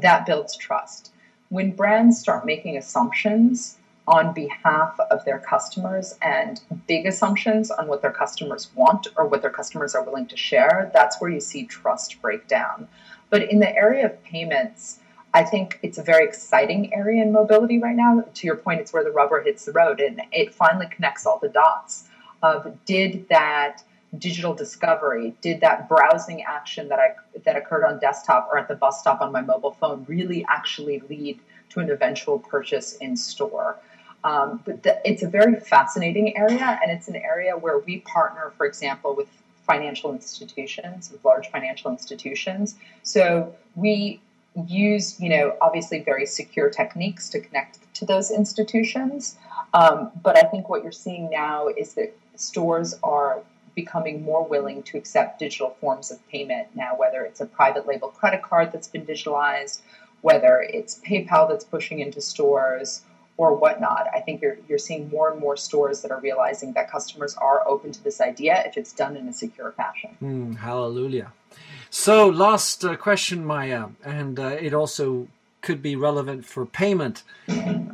That 0.02 0.26
builds 0.26 0.56
trust. 0.56 1.12
When 1.50 1.72
brands 1.72 2.20
start 2.20 2.46
making 2.46 2.78
assumptions 2.78 3.78
on 4.08 4.34
behalf 4.34 4.98
of 5.12 5.24
their 5.26 5.40
customers 5.40 6.16
and 6.22 6.62
big 6.88 7.06
assumptions 7.06 7.72
on 7.72 7.88
what 7.88 8.02
their 8.02 8.12
customers 8.12 8.70
want 8.76 9.08
or 9.18 9.28
what 9.28 9.42
their 9.42 9.52
customers 9.52 9.96
are 9.96 10.04
willing 10.04 10.28
to 10.28 10.38
share, 10.38 10.90
that's 10.94 11.20
where 11.20 11.30
you 11.30 11.40
see 11.40 11.66
trust 11.66 12.22
break 12.22 12.48
down. 12.48 12.88
But 13.30 13.50
in 13.52 13.60
the 13.60 13.76
area 13.76 14.06
of 14.06 14.24
payments, 14.24 15.00
I 15.34 15.44
think 15.44 15.80
it's 15.82 15.98
a 15.98 16.04
very 16.04 16.26
exciting 16.26 16.94
area 16.94 17.24
in 17.24 17.32
mobility 17.32 17.80
right 17.80 17.96
now. 17.96 18.24
To 18.34 18.48
your 18.48 18.56
point, 18.56 18.82
it's 18.82 18.94
where 18.94 19.04
the 19.04 19.12
rubber 19.12 19.42
hits 19.42 19.66
the 19.66 19.72
road 19.72 20.00
and 20.00 20.22
it 20.32 20.54
finally 20.54 20.88
connects 20.88 21.26
all 21.26 21.40
the 21.40 21.50
dots 21.50 22.08
of 22.44 22.86
did 22.86 23.28
that 23.30 23.84
digital 24.20 24.54
discovery, 24.54 25.34
did 25.42 25.62
that 25.62 25.90
browsing 25.90 26.44
action 26.44 26.88
that 26.90 27.00
I 27.00 27.16
that 27.46 27.56
occurred 27.56 27.84
on 27.84 28.00
desktop 28.00 28.48
or 28.52 28.60
at 28.60 28.68
the 28.68 28.76
bus 28.76 29.00
stop 29.00 29.22
on 29.22 29.32
my 29.32 29.42
mobile 29.42 29.72
phone 29.72 30.06
really 30.08 30.46
actually 30.48 31.02
lead 31.10 31.40
to 31.70 31.80
an 31.80 31.90
eventual 31.90 32.38
purchase 32.40 32.96
in 32.98 33.18
store? 33.18 33.78
Um, 34.24 34.62
but 34.66 34.84
the, 34.84 35.02
it's 35.04 35.24
a 35.24 35.28
very 35.28 35.60
fascinating 35.60 36.38
area, 36.38 36.80
and 36.82 36.92
it's 36.92 37.08
an 37.08 37.16
area 37.16 37.58
where 37.58 37.80
we 37.80 38.00
partner, 38.00 38.54
for 38.56 38.66
example, 38.66 39.16
with 39.16 39.28
financial 39.66 40.14
institutions, 40.14 41.12
with 41.12 41.26
large 41.26 41.50
financial 41.50 41.92
institutions. 41.92 42.76
So 43.02 43.56
we 43.76 44.22
use, 44.68 45.20
you 45.20 45.30
know, 45.30 45.56
obviously 45.62 46.00
very 46.00 46.26
secure 46.26 46.70
techniques 46.70 47.30
to 47.30 47.40
connect 47.40 47.80
to 47.96 48.06
those 48.06 48.32
institutions. 48.32 49.36
Um, 49.74 50.12
but 50.22 50.38
I 50.38 50.48
think 50.48 50.70
what 50.70 50.84
you're 50.84 50.92
seeing 50.92 51.30
now 51.30 51.68
is 51.68 51.96
that 51.96 52.16
stores 52.36 52.96
are 53.04 53.42
becoming 53.76 54.24
more 54.24 54.48
willing 54.48 54.84
to 54.84 54.98
accept 54.98 55.40
digital 55.40 55.76
forms 55.82 56.12
of 56.12 56.28
payment 56.30 56.68
now, 56.76 56.96
whether 56.96 57.22
it's 57.22 57.42
a 57.42 57.46
private 57.46 57.88
label 57.88 58.10
credit 58.10 58.44
card 58.44 58.72
that's 58.72 58.88
been 58.88 59.06
digitalized, 59.06 59.82
whether 60.22 60.62
it's 60.62 61.00
PayPal 61.00 61.50
that's 61.50 61.66
pushing 61.66 62.00
into 62.00 62.22
stores 62.22 63.02
or 63.38 63.56
whatnot. 63.56 64.08
I 64.14 64.20
think 64.20 64.42
you're 64.42 64.58
you're 64.68 64.78
seeing 64.78 65.10
more 65.10 65.32
and 65.32 65.40
more 65.40 65.58
stores 65.58 66.02
that 66.02 66.12
are 66.12 66.20
realizing 66.22 66.74
that 66.74 66.90
customers 66.90 67.36
are 67.36 67.68
open 67.68 67.92
to 67.92 68.04
this 68.04 68.22
idea 68.22 68.64
if 68.66 68.78
it's 68.78 68.94
done 68.94 69.18
in 69.18 69.28
a 69.28 69.34
secure 69.34 69.72
fashion. 69.72 70.18
Mm, 70.22 70.58
hallelujah. 70.58 71.34
So, 71.90 72.28
last 72.28 72.84
uh, 72.84 72.96
question, 72.96 73.46
Maya, 73.46 73.90
and 74.04 74.40
uh, 74.40 74.58
it 74.60 74.74
also 74.74 75.28
could 75.62 75.82
be 75.82 75.96
relevant 75.96 76.46
for 76.46 76.66
payment. 76.66 77.24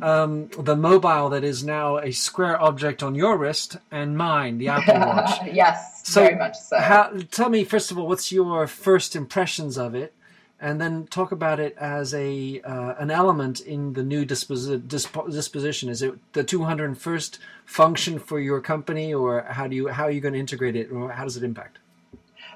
Um, 0.02 0.48
the 0.58 0.74
mobile 0.74 1.28
that 1.28 1.44
is 1.44 1.62
now 1.62 1.98
a 1.98 2.10
square 2.10 2.60
object 2.60 3.02
on 3.02 3.14
your 3.14 3.36
wrist 3.36 3.76
and 3.90 4.16
mine, 4.16 4.58
the 4.58 4.68
Apple 4.68 4.94
Watch. 5.06 5.46
yes, 5.52 6.02
so 6.04 6.22
very 6.22 6.36
much 6.36 6.56
so. 6.56 6.78
How, 6.78 7.12
tell 7.30 7.48
me, 7.48 7.64
first 7.64 7.90
of 7.90 7.98
all, 7.98 8.06
what's 8.06 8.32
your 8.32 8.66
first 8.66 9.14
impressions 9.14 9.78
of 9.78 9.94
it? 9.94 10.14
And 10.60 10.80
then 10.80 11.06
talk 11.06 11.32
about 11.32 11.58
it 11.58 11.74
as 11.78 12.12
a 12.12 12.60
uh, 12.60 12.94
an 12.98 13.10
element 13.10 13.60
in 13.60 13.94
the 13.94 14.02
new 14.02 14.26
disposi- 14.26 14.86
disp- 14.86 15.30
disposition. 15.30 15.88
Is 15.88 16.02
it 16.02 16.14
the 16.34 16.44
201st 16.44 17.38
function 17.64 18.18
for 18.18 18.38
your 18.38 18.60
company, 18.60 19.14
or 19.14 19.42
how 19.42 19.66
do 19.66 19.74
you 19.74 19.88
how 19.88 20.04
are 20.04 20.10
you 20.10 20.20
going 20.20 20.34
to 20.34 20.40
integrate 20.40 20.76
it, 20.76 20.92
or 20.92 21.10
how 21.10 21.24
does 21.24 21.36
it 21.36 21.42
impact? 21.42 21.78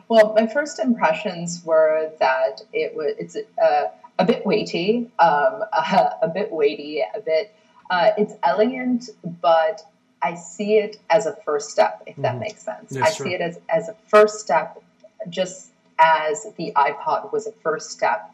Well, 0.09 0.35
my 0.35 0.47
first 0.47 0.79
impressions 0.79 1.63
were 1.65 2.13
that 2.21 2.61
it 2.73 2.95
was 2.95 3.15
it's 3.19 3.37
uh, 3.37 3.85
a 4.19 4.25
bit 4.25 4.45
weighty, 4.45 5.11
um, 5.19 5.63
a, 5.73 6.11
a, 6.23 6.29
bit 6.29 6.53
weighty, 6.53 7.01
a 7.01 7.21
bit. 7.21 7.55
Uh, 7.91 8.11
it's 8.19 8.35
elegant, 8.43 9.09
but 9.41 9.83
I 10.23 10.35
see 10.35 10.77
it 10.77 10.99
as 11.09 11.27
a 11.27 11.37
first 11.45 11.71
step, 11.71 12.03
if 12.07 12.15
mm-hmm. 12.15 12.23
that 12.23 12.39
makes 12.39 12.63
sense. 12.63 12.97
I 12.97 13.11
see 13.11 13.33
it 13.33 13.41
as 13.41 13.59
as 13.71 13.89
a 13.89 13.97
first 14.09 14.41
step, 14.41 14.83
just 15.31 15.71
as 15.99 16.47
the 16.57 16.73
iPod 16.77 17.33
was 17.33 17.47
a 17.47 17.53
first 17.53 17.91
step 17.91 18.31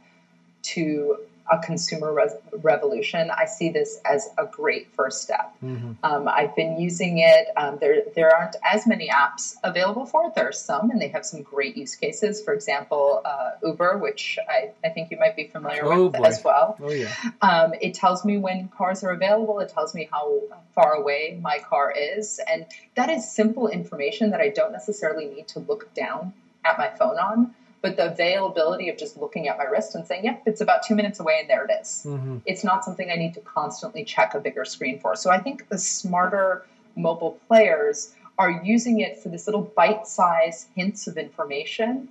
to 0.62 1.16
a 1.50 1.58
consumer 1.58 2.12
re- 2.12 2.58
revolution. 2.62 3.30
I 3.30 3.44
see 3.46 3.70
this 3.70 4.00
as 4.04 4.28
a 4.38 4.46
great 4.46 4.92
first 4.94 5.22
step. 5.22 5.52
Mm-hmm. 5.62 5.92
Um, 6.04 6.28
I've 6.28 6.54
been 6.54 6.80
using 6.80 7.18
it. 7.18 7.48
Um, 7.56 7.78
there, 7.80 8.02
there 8.14 8.34
aren't 8.34 8.56
as 8.64 8.86
many 8.86 9.08
apps 9.08 9.56
available 9.64 10.06
for 10.06 10.26
it. 10.26 10.34
There 10.34 10.48
are 10.48 10.52
some, 10.52 10.90
and 10.90 11.00
they 11.00 11.08
have 11.08 11.26
some 11.26 11.42
great 11.42 11.76
use 11.76 11.96
cases. 11.96 12.40
For 12.42 12.54
example, 12.54 13.20
uh, 13.24 13.52
Uber, 13.64 13.98
which 13.98 14.38
I, 14.48 14.70
I, 14.84 14.90
think 14.90 15.10
you 15.10 15.18
might 15.18 15.34
be 15.34 15.48
familiar 15.48 15.84
oh, 15.84 16.04
with 16.04 16.14
boy. 16.14 16.24
as 16.24 16.40
well. 16.44 16.76
Oh, 16.80 16.90
yeah. 16.90 17.12
Um, 17.42 17.74
it 17.80 17.94
tells 17.94 18.24
me 18.24 18.38
when 18.38 18.68
cars 18.68 19.02
are 19.02 19.10
available. 19.10 19.58
It 19.58 19.70
tells 19.70 19.94
me 19.94 20.08
how 20.10 20.42
far 20.74 20.94
away 20.94 21.38
my 21.42 21.58
car 21.58 21.92
is, 21.96 22.40
and 22.50 22.64
that 22.94 23.10
is 23.10 23.30
simple 23.30 23.66
information 23.66 24.30
that 24.30 24.40
I 24.40 24.50
don't 24.50 24.72
necessarily 24.72 25.26
need 25.26 25.48
to 25.48 25.60
look 25.60 25.92
down 25.94 26.32
at 26.64 26.78
my 26.78 26.88
phone 26.88 27.18
on, 27.18 27.54
but 27.82 27.96
the 27.96 28.12
availability 28.12 28.88
of 28.88 28.98
just 28.98 29.16
looking 29.16 29.48
at 29.48 29.56
my 29.56 29.64
wrist 29.64 29.94
and 29.94 30.06
saying, 30.06 30.24
yep, 30.24 30.42
it's 30.46 30.60
about 30.60 30.82
two 30.82 30.94
minutes 30.94 31.20
away 31.20 31.38
and 31.40 31.48
there 31.48 31.64
it 31.64 31.70
is. 31.80 32.04
Mm-hmm. 32.06 32.38
It's 32.44 32.62
not 32.62 32.84
something 32.84 33.10
I 33.10 33.16
need 33.16 33.34
to 33.34 33.40
constantly 33.40 34.04
check 34.04 34.34
a 34.34 34.40
bigger 34.40 34.64
screen 34.64 35.00
for. 35.00 35.16
So 35.16 35.30
I 35.30 35.38
think 35.38 35.68
the 35.68 35.78
smarter 35.78 36.66
mobile 36.96 37.38
players 37.48 38.14
are 38.38 38.62
using 38.64 39.00
it 39.00 39.18
for 39.18 39.28
this 39.28 39.46
little 39.46 39.62
bite 39.62 40.06
sized 40.06 40.68
hints 40.74 41.06
of 41.06 41.16
information 41.16 42.08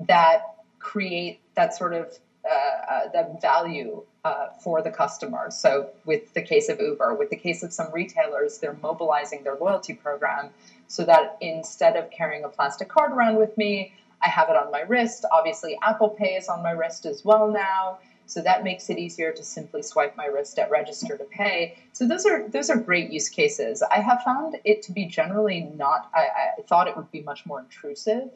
that 0.00 0.56
create 0.78 1.40
that 1.54 1.74
sort 1.74 1.94
of 1.94 2.18
uh, 2.48 2.92
uh, 2.92 3.08
that 3.12 3.40
value 3.40 4.02
uh, 4.24 4.48
for 4.62 4.82
the 4.82 4.90
customer. 4.90 5.50
So, 5.50 5.90
with 6.04 6.32
the 6.34 6.42
case 6.42 6.68
of 6.68 6.80
Uber, 6.80 7.14
with 7.14 7.30
the 7.30 7.36
case 7.36 7.62
of 7.62 7.72
some 7.72 7.92
retailers, 7.92 8.58
they're 8.58 8.78
mobilizing 8.82 9.44
their 9.44 9.56
loyalty 9.56 9.94
program 9.94 10.50
so 10.86 11.04
that 11.04 11.36
instead 11.40 11.96
of 11.96 12.10
carrying 12.10 12.44
a 12.44 12.48
plastic 12.48 12.88
card 12.88 13.12
around 13.12 13.36
with 13.36 13.56
me, 13.58 13.92
I 14.22 14.28
have 14.28 14.48
it 14.48 14.56
on 14.56 14.70
my 14.70 14.80
wrist. 14.80 15.26
Obviously, 15.30 15.78
Apple 15.82 16.08
Pay 16.08 16.36
is 16.36 16.48
on 16.48 16.62
my 16.62 16.70
wrist 16.70 17.04
as 17.04 17.24
well 17.24 17.50
now. 17.50 17.98
So 18.26 18.40
that 18.40 18.64
makes 18.64 18.88
it 18.88 18.98
easier 18.98 19.32
to 19.32 19.42
simply 19.42 19.82
swipe 19.82 20.16
my 20.16 20.24
wrist 20.24 20.58
at 20.58 20.70
register 20.70 21.18
to 21.18 21.24
pay. 21.24 21.76
So 21.92 22.08
those 22.08 22.24
are 22.24 22.48
those 22.48 22.70
are 22.70 22.76
great 22.76 23.10
use 23.10 23.28
cases. 23.28 23.82
I 23.82 24.00
have 24.00 24.22
found 24.22 24.56
it 24.64 24.80
to 24.84 24.92
be 24.92 25.04
generally 25.04 25.70
not. 25.76 26.10
I, 26.14 26.28
I 26.58 26.62
thought 26.62 26.88
it 26.88 26.96
would 26.96 27.10
be 27.10 27.20
much 27.20 27.44
more 27.44 27.60
intrusive 27.60 28.30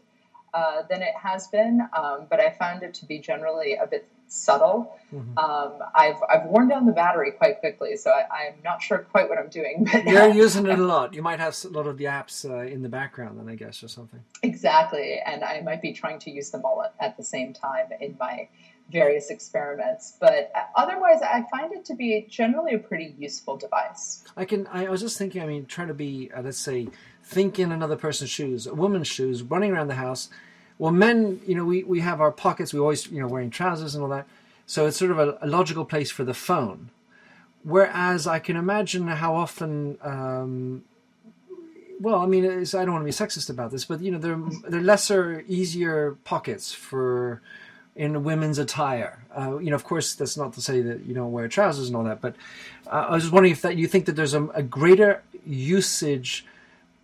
uh, 0.54 0.82
than 0.88 1.02
it 1.02 1.14
has 1.20 1.48
been, 1.48 1.82
um, 1.96 2.26
but 2.28 2.40
I 2.40 2.50
found 2.50 2.82
it 2.82 2.94
to 2.94 3.06
be 3.06 3.18
generally 3.18 3.74
a 3.74 3.86
bit 3.86 4.08
subtle. 4.28 4.94
Mm-hmm. 5.12 5.38
Um, 5.38 5.78
I've 5.94 6.16
I've 6.28 6.44
worn 6.46 6.68
down 6.68 6.86
the 6.86 6.92
battery 6.92 7.32
quite 7.32 7.60
quickly, 7.60 7.96
so 7.96 8.10
I, 8.10 8.48
am 8.48 8.54
not 8.62 8.82
sure 8.82 8.98
quite 8.98 9.28
what 9.28 9.38
I'm 9.38 9.48
doing. 9.48 9.88
But 9.90 10.04
you're 10.04 10.28
using 10.34 10.66
it 10.66 10.78
a 10.78 10.82
lot. 10.82 11.14
You 11.14 11.22
might 11.22 11.40
have 11.40 11.56
a 11.64 11.68
lot 11.68 11.86
of 11.86 11.98
the 11.98 12.04
apps 12.04 12.48
uh, 12.48 12.66
in 12.66 12.82
the 12.82 12.88
background, 12.88 13.38
then 13.38 13.48
I 13.48 13.54
guess, 13.54 13.82
or 13.82 13.88
something. 13.88 14.20
Exactly, 14.42 15.20
and 15.24 15.42
I 15.42 15.60
might 15.62 15.82
be 15.82 15.92
trying 15.92 16.18
to 16.20 16.30
use 16.30 16.50
them 16.50 16.62
all 16.64 16.82
at, 16.82 16.94
at 17.00 17.16
the 17.16 17.24
same 17.24 17.52
time 17.52 17.86
in 18.00 18.16
my 18.18 18.48
various 18.90 19.30
experiments. 19.30 20.16
But 20.18 20.50
uh, 20.54 20.60
otherwise, 20.74 21.20
I 21.22 21.44
find 21.50 21.72
it 21.72 21.84
to 21.86 21.94
be 21.94 22.26
generally 22.28 22.74
a 22.74 22.78
pretty 22.78 23.14
useful 23.18 23.56
device. 23.56 24.22
I 24.36 24.44
can. 24.44 24.66
I 24.68 24.88
was 24.88 25.00
just 25.00 25.18
thinking. 25.18 25.42
I 25.42 25.46
mean, 25.46 25.66
trying 25.66 25.88
to 25.88 25.94
be, 25.94 26.30
uh, 26.34 26.42
let's 26.42 26.58
say, 26.58 26.88
think 27.28 27.58
in 27.58 27.70
another 27.72 27.96
person's 27.96 28.30
shoes, 28.30 28.66
a 28.66 28.74
woman's 28.74 29.08
shoes, 29.08 29.42
running 29.42 29.72
around 29.72 29.88
the 29.88 29.94
house 29.94 30.28
well, 30.78 30.92
men, 30.92 31.40
you 31.46 31.54
know, 31.54 31.64
we, 31.64 31.82
we 31.82 32.00
have 32.00 32.20
our 32.20 32.30
pockets. 32.30 32.72
We 32.72 32.80
always, 32.80 33.10
you 33.10 33.20
know, 33.20 33.26
wearing 33.26 33.50
trousers 33.50 33.94
and 33.94 34.02
all 34.02 34.10
that. 34.10 34.26
So 34.66 34.86
it's 34.86 34.96
sort 34.96 35.10
of 35.10 35.18
a, 35.18 35.38
a 35.42 35.46
logical 35.46 35.84
place 35.84 36.10
for 36.10 36.24
the 36.24 36.34
phone. 36.34 36.90
Whereas 37.64 38.26
I 38.26 38.38
can 38.38 38.56
imagine 38.56 39.08
how 39.08 39.34
often, 39.34 39.98
um, 40.02 40.84
well, 42.00 42.20
I 42.20 42.26
mean, 42.26 42.44
I 42.44 42.64
don't 42.64 42.92
want 42.92 43.02
to 43.02 43.04
be 43.04 43.10
sexist 43.10 43.50
about 43.50 43.72
this, 43.72 43.84
but 43.84 44.00
you 44.00 44.12
know, 44.12 44.18
they're 44.18 44.40
they're 44.68 44.80
lesser, 44.80 45.44
easier 45.48 46.16
pockets 46.22 46.72
for 46.72 47.42
in 47.96 48.22
women's 48.22 48.58
attire. 48.58 49.24
Uh, 49.36 49.58
you 49.58 49.70
know, 49.70 49.74
of 49.74 49.82
course, 49.82 50.14
that's 50.14 50.36
not 50.36 50.52
to 50.52 50.60
say 50.60 50.80
that 50.82 51.04
you 51.04 51.14
don't 51.14 51.32
wear 51.32 51.48
trousers 51.48 51.88
and 51.88 51.96
all 51.96 52.04
that, 52.04 52.20
but 52.20 52.36
uh, 52.86 53.06
I 53.08 53.14
was 53.14 53.24
just 53.24 53.32
wondering 53.32 53.52
if 53.52 53.62
that 53.62 53.76
you 53.76 53.88
think 53.88 54.06
that 54.06 54.14
there's 54.14 54.34
a, 54.34 54.44
a 54.50 54.62
greater 54.62 55.22
usage 55.44 56.46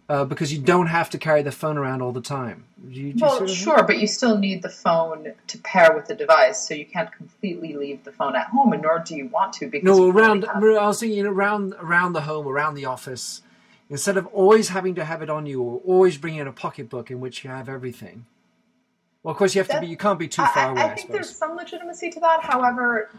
uh, 0.08 0.24
because 0.24 0.52
you 0.52 0.60
don't 0.60 0.86
have 0.86 1.08
to 1.10 1.18
carry 1.18 1.42
the 1.42 1.52
phone 1.52 1.78
around 1.78 2.02
all 2.02 2.12
the 2.12 2.20
time. 2.20 2.64
You, 2.88 3.14
well, 3.18 3.38
sort 3.38 3.50
of 3.50 3.56
sure, 3.56 3.82
but 3.84 3.98
you 3.98 4.06
still 4.06 4.36
need 4.36 4.62
the 4.62 4.68
phone 4.68 5.32
to 5.46 5.58
pair 5.58 5.94
with 5.94 6.06
the 6.06 6.14
device, 6.14 6.66
so 6.68 6.74
you 6.74 6.84
can't 6.84 7.10
completely 7.10 7.72
leave 7.72 8.04
the 8.04 8.12
phone 8.12 8.36
at 8.36 8.48
home, 8.48 8.72
and 8.74 8.82
nor 8.82 8.98
do 8.98 9.16
you 9.16 9.28
want 9.28 9.54
to. 9.54 9.66
Because 9.66 9.98
no, 9.98 10.10
around. 10.10 10.44
I 10.44 10.58
was 10.58 11.00
thinking 11.00 11.24
around 11.24 11.74
around 11.80 12.12
the 12.12 12.20
home, 12.22 12.46
around 12.46 12.74
the 12.74 12.84
office, 12.84 13.40
instead 13.88 14.18
of 14.18 14.26
always 14.26 14.68
having 14.68 14.94
to 14.96 15.04
have 15.04 15.22
it 15.22 15.30
on 15.30 15.46
you, 15.46 15.62
or 15.62 15.80
always 15.86 16.18
bringing 16.18 16.40
in 16.40 16.46
a 16.46 16.52
pocketbook 16.52 17.10
in 17.10 17.20
which 17.20 17.42
you 17.42 17.50
have 17.50 17.68
everything. 17.68 18.26
Well, 19.22 19.32
of 19.32 19.38
course, 19.38 19.54
you 19.54 19.60
have 19.60 19.68
that, 19.68 19.76
to 19.76 19.80
be. 19.80 19.86
You 19.86 19.96
can't 19.96 20.18
be 20.18 20.28
too 20.28 20.42
far 20.42 20.68
I, 20.68 20.70
away. 20.72 20.82
I 20.82 20.94
think 20.94 21.08
I 21.08 21.12
there's 21.14 21.34
some 21.34 21.56
legitimacy 21.56 22.10
to 22.10 22.20
that. 22.20 22.42
However, 22.42 23.10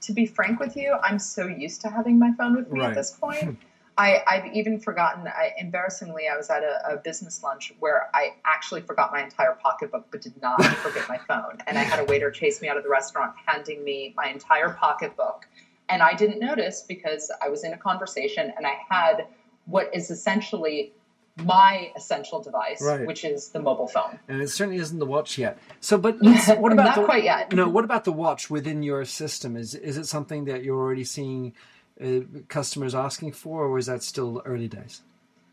to 0.00 0.12
be 0.12 0.26
frank 0.26 0.58
with 0.58 0.76
you, 0.76 0.96
I'm 1.04 1.20
so 1.20 1.46
used 1.46 1.82
to 1.82 1.88
having 1.88 2.18
my 2.18 2.32
phone 2.32 2.56
with 2.56 2.72
me 2.72 2.80
right. 2.80 2.88
at 2.90 2.96
this 2.96 3.12
point. 3.12 3.58
I, 3.98 4.22
I've 4.26 4.46
even 4.54 4.78
forgotten. 4.80 5.26
I, 5.26 5.52
embarrassingly, 5.58 6.24
I 6.32 6.36
was 6.36 6.48
at 6.48 6.62
a, 6.62 6.94
a, 6.94 6.96
business 6.96 7.42
lunch 7.42 7.74
where 7.78 8.08
I 8.14 8.34
actually 8.44 8.80
forgot 8.80 9.12
my 9.12 9.22
entire 9.22 9.56
pocketbook, 9.62 10.06
but 10.10 10.22
did 10.22 10.40
not 10.40 10.64
forget 10.76 11.08
my 11.08 11.18
phone. 11.18 11.58
And 11.66 11.76
I 11.76 11.82
had 11.82 12.00
a 12.00 12.04
waiter 12.04 12.30
chase 12.30 12.62
me 12.62 12.68
out 12.68 12.76
of 12.76 12.84
the 12.84 12.88
restaurant, 12.88 13.34
handing 13.44 13.84
me 13.84 14.14
my 14.16 14.28
entire 14.28 14.70
pocketbook. 14.70 15.46
And 15.88 16.02
I 16.02 16.14
didn't 16.14 16.40
notice 16.40 16.84
because 16.88 17.30
I 17.42 17.50
was 17.50 17.64
in 17.64 17.74
a 17.74 17.76
conversation 17.76 18.52
and 18.56 18.66
I 18.66 18.78
had 18.88 19.26
what 19.66 19.94
is 19.94 20.10
essentially 20.10 20.92
my 21.36 21.90
essential 21.96 22.42
device, 22.42 22.82
right. 22.82 23.06
which 23.06 23.24
is 23.24 23.48
the 23.48 23.60
mobile 23.60 23.88
phone. 23.88 24.18
And 24.28 24.42
it 24.42 24.48
certainly 24.48 24.80
isn't 24.80 24.98
the 24.98 25.06
watch 25.06 25.38
yet. 25.38 25.58
So, 25.80 25.98
but 25.98 26.16
what 26.20 26.72
about 26.72 26.84
not 26.84 26.94
the, 26.96 27.04
quite 27.04 27.24
yet? 27.24 27.52
No, 27.52 27.68
what 27.68 27.84
about 27.84 28.04
the 28.04 28.12
watch 28.12 28.50
within 28.50 28.82
your 28.82 29.04
system? 29.04 29.56
Is 29.56 29.74
is 29.74 29.96
it 29.96 30.06
something 30.06 30.44
that 30.46 30.62
you're 30.62 30.78
already 30.78 31.04
seeing 31.04 31.54
uh, 32.00 32.20
customers 32.48 32.94
asking 32.94 33.32
for, 33.32 33.66
or 33.66 33.78
is 33.78 33.86
that 33.86 34.02
still 34.02 34.42
early 34.44 34.68
days? 34.68 35.02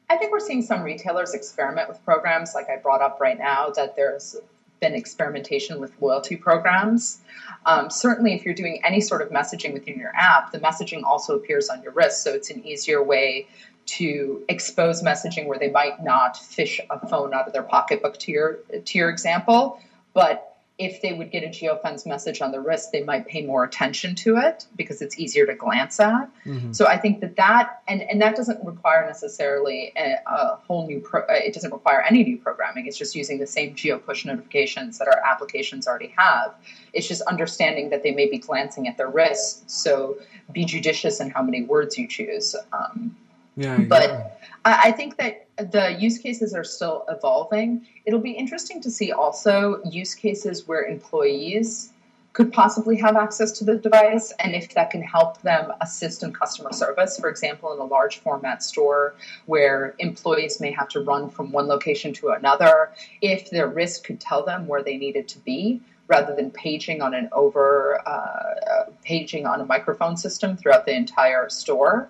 I 0.09 0.17
think 0.17 0.31
we're 0.31 0.39
seeing 0.39 0.61
some 0.61 0.81
retailers 0.81 1.33
experiment 1.33 1.87
with 1.87 2.03
programs, 2.03 2.55
like 2.55 2.67
I 2.69 2.77
brought 2.77 3.01
up 3.01 3.19
right 3.19 3.37
now, 3.37 3.69
that 3.75 3.95
there's 3.95 4.35
been 4.79 4.95
experimentation 4.95 5.79
with 5.79 5.91
loyalty 6.01 6.35
programs. 6.35 7.19
Um, 7.65 7.89
certainly, 7.89 8.33
if 8.33 8.45
you're 8.45 8.55
doing 8.55 8.81
any 8.83 9.01
sort 9.01 9.21
of 9.21 9.29
messaging 9.29 9.73
within 9.73 9.99
your 9.99 10.11
app, 10.15 10.51
the 10.51 10.59
messaging 10.59 11.03
also 11.03 11.35
appears 11.35 11.69
on 11.69 11.83
your 11.83 11.91
wrist, 11.91 12.23
so 12.23 12.33
it's 12.33 12.49
an 12.49 12.65
easier 12.65 13.03
way 13.03 13.47
to 13.85 14.43
expose 14.49 15.01
messaging 15.01 15.47
where 15.47 15.57
they 15.57 15.69
might 15.69 16.03
not 16.03 16.37
fish 16.37 16.79
a 16.89 17.07
phone 17.07 17.33
out 17.33 17.47
of 17.47 17.53
their 17.53 17.63
pocketbook 17.63 18.17
to 18.19 18.31
your 18.31 18.59
to 18.85 18.97
your 18.97 19.09
example, 19.09 19.79
but 20.13 20.57
if 20.79 21.01
they 21.01 21.11
would 21.11 21.29
get 21.29 21.43
a 21.43 21.47
geofence 21.47 22.07
message 22.07 22.41
on 22.41 22.53
the 22.53 22.59
wrist, 22.61 22.93
they 22.93 23.03
might 23.03 23.27
pay 23.27 23.45
more 23.45 23.65
attention 23.65 24.15
to 24.15 24.37
it 24.37 24.65
because 24.77 25.01
it's 25.01 25.19
easier 25.19 25.45
to 25.45 25.53
glance 25.53 25.99
at. 25.99 26.31
Mm-hmm. 26.45 26.71
So 26.71 26.87
I 26.87 26.97
think 26.97 27.19
that 27.19 27.35
that 27.35 27.83
and 27.89 28.01
and 28.01 28.21
that 28.21 28.37
doesn't 28.37 28.65
require 28.65 29.05
necessarily 29.05 29.91
a, 29.97 30.15
a 30.25 30.55
whole 30.55 30.87
new. 30.87 31.01
Pro, 31.01 31.21
uh, 31.23 31.33
it 31.33 31.53
doesn't 31.53 31.73
require 31.73 32.01
any 32.01 32.23
new 32.23 32.37
programming. 32.37 32.87
It's 32.87 32.97
just 32.97 33.13
using 33.13 33.39
the 33.39 33.45
same 33.45 33.75
geo 33.75 33.99
push 33.99 34.23
notifications 34.23 34.97
that 34.99 35.09
our 35.09 35.21
applications 35.29 35.85
already 35.85 36.13
have. 36.17 36.55
It's 36.93 37.09
just 37.09 37.21
understanding 37.23 37.89
that 37.89 38.01
they 38.01 38.11
may 38.11 38.29
be 38.29 38.37
glancing 38.37 38.87
at 38.87 38.95
their 38.95 39.09
wrist. 39.09 39.69
So 39.69 40.17
be 40.53 40.63
judicious 40.63 41.19
in 41.19 41.29
how 41.29 41.43
many 41.43 41.61
words 41.63 41.97
you 41.97 42.07
choose. 42.07 42.55
Um, 42.71 43.17
yeah, 43.57 43.77
but 43.81 44.09
yeah. 44.09 44.29
I 44.63 44.93
think 44.93 45.17
that 45.17 45.48
the 45.59 45.95
use 45.99 46.17
cases 46.17 46.53
are 46.53 46.63
still 46.63 47.05
evolving. 47.09 47.85
It'll 48.05 48.19
be 48.19 48.31
interesting 48.31 48.81
to 48.81 48.91
see 48.91 49.11
also 49.11 49.81
use 49.83 50.15
cases 50.15 50.67
where 50.67 50.83
employees 50.83 51.91
could 52.33 52.53
possibly 52.53 52.95
have 52.95 53.15
access 53.15 53.51
to 53.51 53.63
the 53.63 53.75
device 53.75 54.31
and 54.39 54.53
if 54.53 54.73
that 54.75 54.91
can 54.91 55.01
help 55.01 55.41
them 55.41 55.71
assist 55.81 56.23
in 56.23 56.31
customer 56.31 56.71
service. 56.71 57.19
For 57.19 57.27
example, 57.29 57.73
in 57.73 57.79
a 57.79 57.83
large 57.83 58.19
format 58.19 58.63
store 58.63 59.15
where 59.47 59.95
employees 59.99 60.61
may 60.61 60.71
have 60.71 60.87
to 60.89 61.01
run 61.01 61.29
from 61.29 61.51
one 61.51 61.67
location 61.67 62.13
to 62.13 62.29
another, 62.29 62.91
if 63.21 63.49
their 63.49 63.67
wrist 63.67 64.03
could 64.03 64.19
tell 64.19 64.45
them 64.45 64.67
where 64.67 64.83
they 64.83 64.95
needed 64.95 65.27
to 65.29 65.39
be 65.39 65.81
rather 66.07 66.35
than 66.35 66.51
paging 66.51 67.01
on 67.01 67.13
an 67.13 67.29
over 67.31 68.01
uh, 68.07 68.85
paging 69.03 69.45
on 69.45 69.61
a 69.61 69.65
microphone 69.65 70.15
system 70.15 70.55
throughout 70.55 70.85
the 70.85 70.95
entire 70.95 71.49
store 71.49 72.09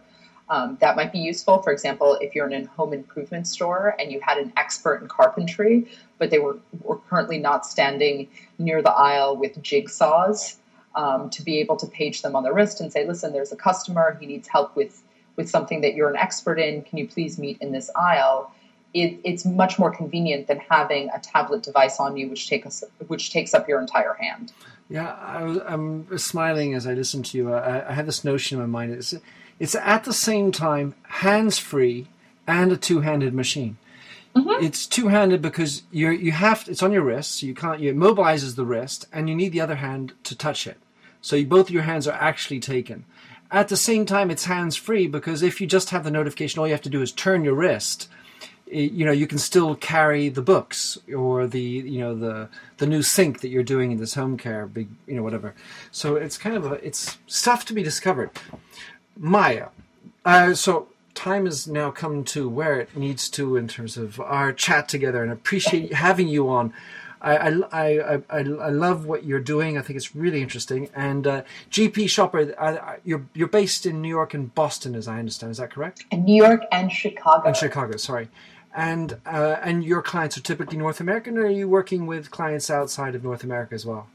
um, 0.50 0.78
that 0.82 0.96
might 0.96 1.12
be 1.12 1.20
useful. 1.20 1.62
For 1.62 1.72
example, 1.72 2.18
if 2.22 2.34
you're 2.34 2.50
in 2.50 2.66
a 2.66 2.68
home 2.70 2.94
improvement 2.94 3.48
store 3.48 3.96
and 4.00 4.12
you 4.12 4.20
had 4.22 4.38
an 4.38 4.52
expert 4.58 5.02
in 5.02 5.08
carpentry, 5.08 5.88
but 6.18 6.32
they 6.32 6.40
were, 6.40 6.58
were 6.82 6.98
currently 6.98 7.38
not 7.38 7.66
standing 7.66 8.28
near 8.58 8.82
the 8.82 8.92
aisle 8.92 9.38
with 9.38 9.62
jigsaws, 9.62 10.56
um, 10.96 11.30
to 11.30 11.44
be 11.44 11.60
able 11.60 11.78
to 11.78 11.88
page 11.88 12.24
them 12.24 12.36
on 12.36 12.44
the 12.44 12.52
wrist 12.52 12.82
and 12.82 12.92
say, 12.92 13.08
listen, 13.08 13.32
there's 13.32 13.52
a 13.52 13.56
customer, 13.56 14.18
he 14.20 14.26
needs 14.26 14.48
help 14.48 14.76
with, 14.76 15.04
with 15.36 15.50
something 15.50 15.82
that 15.82 15.94
you're 15.94 16.10
an 16.10 16.18
expert 16.18 16.60
in, 16.60 16.82
can 16.82 16.98
you 16.98 17.08
please 17.08 17.38
meet 17.38 17.62
in 17.62 17.72
this 17.72 17.90
aisle? 17.96 18.52
It, 18.96 19.20
it's 19.24 19.46
much 19.46 19.78
more 19.78 19.92
convenient 19.92 20.48
than 20.48 20.60
having 20.68 21.10
a 21.14 21.20
tablet 21.20 21.62
device 21.62 22.00
on 22.00 22.18
you, 22.18 22.28
which, 22.28 22.50
take 22.50 22.66
us, 22.66 22.84
which 23.06 23.32
takes 23.32 23.54
up 23.54 23.70
your 23.70 23.80
entire 23.80 24.16
hand. 24.16 24.52
Yeah, 24.90 25.12
I 25.14 25.74
am 25.74 26.18
smiling 26.18 26.74
as 26.74 26.88
I 26.88 26.96
listen 26.96 27.22
to 27.22 27.38
you. 27.38 27.54
I, 27.54 27.88
I 27.88 27.94
have 27.94 28.08
this 28.08 28.24
notion 28.24 28.60
in 28.60 28.64
my 28.64 28.80
mind. 28.80 28.94
It's, 28.94 29.14
it's 29.60 29.76
at 29.76 30.06
the 30.06 30.14
same 30.14 30.52
time 30.52 30.96
hands 31.04 31.58
free 31.58 32.08
and 32.48 32.72
a 32.72 32.78
two 32.78 33.02
handed 33.02 33.34
machine. 33.34 33.78
Mm-hmm. 34.36 34.64
It's 34.64 34.86
two 34.86 35.08
handed 35.08 35.42
because 35.42 35.84
you 35.92 36.12
you 36.12 36.32
have 36.32 36.66
it's 36.68 36.84
on 36.84 36.92
your 36.92 37.02
wrist, 37.02 37.40
so 37.40 37.46
you 37.46 37.56
can't 37.56 37.80
you, 37.80 37.90
it 37.90 37.98
mobilizes 37.98 38.56
the 38.56 38.66
wrist, 38.66 39.08
and 39.12 39.28
you 39.28 39.36
need 39.36 39.52
the 39.52 39.62
other 39.62 39.76
hand 39.76 40.14
to 40.24 40.36
touch 40.36 40.68
it. 40.68 40.78
So 41.22 41.36
you, 41.36 41.46
both 41.46 41.70
your 41.70 41.84
hands 41.84 42.08
are 42.08 42.18
actually 42.20 42.60
taken. 42.60 43.06
At 43.52 43.68
the 43.68 43.78
same 43.78 44.06
time, 44.06 44.30
it's 44.30 44.46
hands 44.46 44.76
free 44.76 45.08
because 45.08 45.42
if 45.42 45.60
you 45.60 45.66
just 45.68 45.90
have 45.90 46.04
the 46.04 46.12
notification, 46.12 46.60
all 46.60 46.68
you 46.68 46.74
have 46.74 46.84
to 46.84 46.90
do 46.90 47.02
is 47.02 47.12
turn 47.12 47.44
your 47.44 47.56
wrist. 47.56 48.08
You 48.72 49.04
know, 49.04 49.12
you 49.12 49.26
can 49.26 49.40
still 49.40 49.74
carry 49.74 50.30
the 50.30 50.44
books 50.44 51.00
or 51.16 51.48
the 51.48 51.60
you 51.60 52.00
know 52.00 52.14
the 52.14 52.50
the 52.78 52.86
new 52.86 53.02
sink 53.02 53.42
that 53.42 53.50
you're 53.50 53.64
doing 53.64 53.92
in 53.92 53.98
this 53.98 54.14
home 54.14 54.38
care, 54.38 54.68
big 54.68 54.90
you 55.08 55.16
know 55.16 55.24
whatever. 55.24 55.56
So 55.92 56.16
it's 56.16 56.38
kind 56.38 56.56
of 56.56 56.66
a, 56.72 56.74
it's 56.86 57.18
stuff 57.26 57.66
to 57.66 57.74
be 57.74 57.82
discovered. 57.82 58.30
Maya. 59.20 59.68
Uh, 60.26 60.54
so 60.54 60.88
time 61.14 61.46
has 61.46 61.68
now 61.68 61.92
come 61.92 62.24
to 62.24 62.48
where 62.48 62.80
it 62.80 62.96
needs 62.96 63.30
to 63.30 63.58
in 63.58 63.68
terms 63.68 63.98
of 63.98 64.20
our 64.22 64.54
chat 64.54 64.88
together, 64.88 65.22
and 65.22 65.32
appreciate 65.32 65.94
having 66.08 66.28
you 66.28 66.50
on. 66.50 66.74
I, 67.22 67.36
I, 67.74 68.16
I, 68.16 68.22
I, 68.30 68.42
love 68.42 69.06
what 69.06 69.26
you're 69.26 69.42
doing. 69.42 69.78
I 69.78 69.82
think 69.82 69.98
it's 69.98 70.16
really 70.16 70.42
interesting. 70.42 70.90
And 70.96 71.28
uh, 71.28 71.42
GP 71.70 72.10
Shopper, 72.10 72.56
uh, 72.58 72.96
you're 73.04 73.26
you're 73.34 73.50
based 73.50 73.86
in 73.86 74.02
New 74.02 74.08
York 74.08 74.34
and 74.34 74.56
Boston, 74.56 74.96
as 74.96 75.06
I 75.10 75.20
understand. 75.20 75.52
Is 75.52 75.58
that 75.58 75.70
correct? 75.70 76.06
In 76.12 76.24
New 76.24 76.42
York 76.42 76.62
and 76.72 76.90
Chicago. 76.90 77.48
And 77.48 77.58
Chicago, 77.58 77.98
sorry. 77.98 78.30
And 78.74 79.18
uh, 79.26 79.58
and 79.62 79.84
your 79.84 80.02
clients 80.02 80.38
are 80.38 80.42
typically 80.42 80.78
North 80.78 81.02
American, 81.02 81.38
or 81.38 81.48
are 81.48 81.50
you 81.50 81.68
working 81.68 82.08
with 82.08 82.32
clients 82.32 82.70
outside 82.70 83.16
of 83.16 83.24
North 83.26 83.44
America 83.44 83.76
as 83.76 83.86
well? 83.86 84.08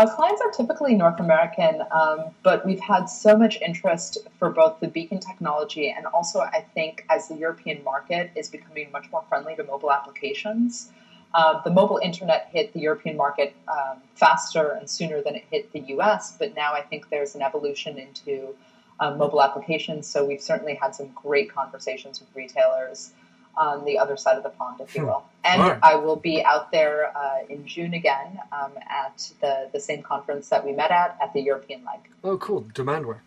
Our 0.00 0.08
clients 0.16 0.40
are 0.40 0.50
typically 0.50 0.94
North 0.94 1.20
American, 1.20 1.82
um, 1.90 2.34
but 2.42 2.64
we've 2.64 2.80
had 2.80 3.04
so 3.04 3.36
much 3.36 3.60
interest 3.60 4.16
for 4.38 4.48
both 4.48 4.80
the 4.80 4.88
beacon 4.88 5.20
technology 5.20 5.90
and 5.90 6.06
also, 6.06 6.40
I 6.40 6.64
think, 6.72 7.04
as 7.10 7.28
the 7.28 7.34
European 7.34 7.84
market 7.84 8.30
is 8.34 8.48
becoming 8.48 8.90
much 8.92 9.12
more 9.12 9.22
friendly 9.28 9.56
to 9.56 9.64
mobile 9.64 9.92
applications. 9.92 10.90
Uh, 11.34 11.60
the 11.64 11.70
mobile 11.70 12.00
internet 12.02 12.48
hit 12.50 12.72
the 12.72 12.80
European 12.80 13.18
market 13.18 13.54
um, 13.68 13.98
faster 14.14 14.70
and 14.70 14.88
sooner 14.88 15.20
than 15.20 15.34
it 15.34 15.44
hit 15.50 15.70
the 15.74 15.80
US, 15.94 16.34
but 16.38 16.54
now 16.54 16.72
I 16.72 16.80
think 16.80 17.10
there's 17.10 17.34
an 17.34 17.42
evolution 17.42 17.98
into 17.98 18.56
um, 19.00 19.18
mobile 19.18 19.42
applications. 19.42 20.06
So 20.06 20.24
we've 20.24 20.40
certainly 20.40 20.76
had 20.76 20.94
some 20.94 21.08
great 21.14 21.52
conversations 21.52 22.20
with 22.20 22.34
retailers 22.34 23.12
on 23.56 23.84
the 23.84 23.98
other 23.98 24.16
side 24.16 24.36
of 24.36 24.42
the 24.42 24.50
pond, 24.50 24.80
if 24.80 24.94
you 24.94 25.02
hmm. 25.02 25.08
will. 25.08 25.24
And 25.44 25.62
right. 25.62 25.78
I 25.82 25.96
will 25.96 26.16
be 26.16 26.44
out 26.44 26.70
there 26.70 27.16
uh, 27.16 27.38
in 27.48 27.66
June 27.66 27.94
again 27.94 28.38
um, 28.52 28.72
at 28.88 29.30
the, 29.40 29.68
the 29.72 29.80
same 29.80 30.02
conference 30.02 30.48
that 30.50 30.64
we 30.64 30.72
met 30.72 30.90
at, 30.90 31.16
at 31.22 31.32
the 31.32 31.40
European 31.40 31.84
Leg. 31.84 32.00
Oh, 32.22 32.36
cool. 32.36 32.62
Demandware. 32.74 33.20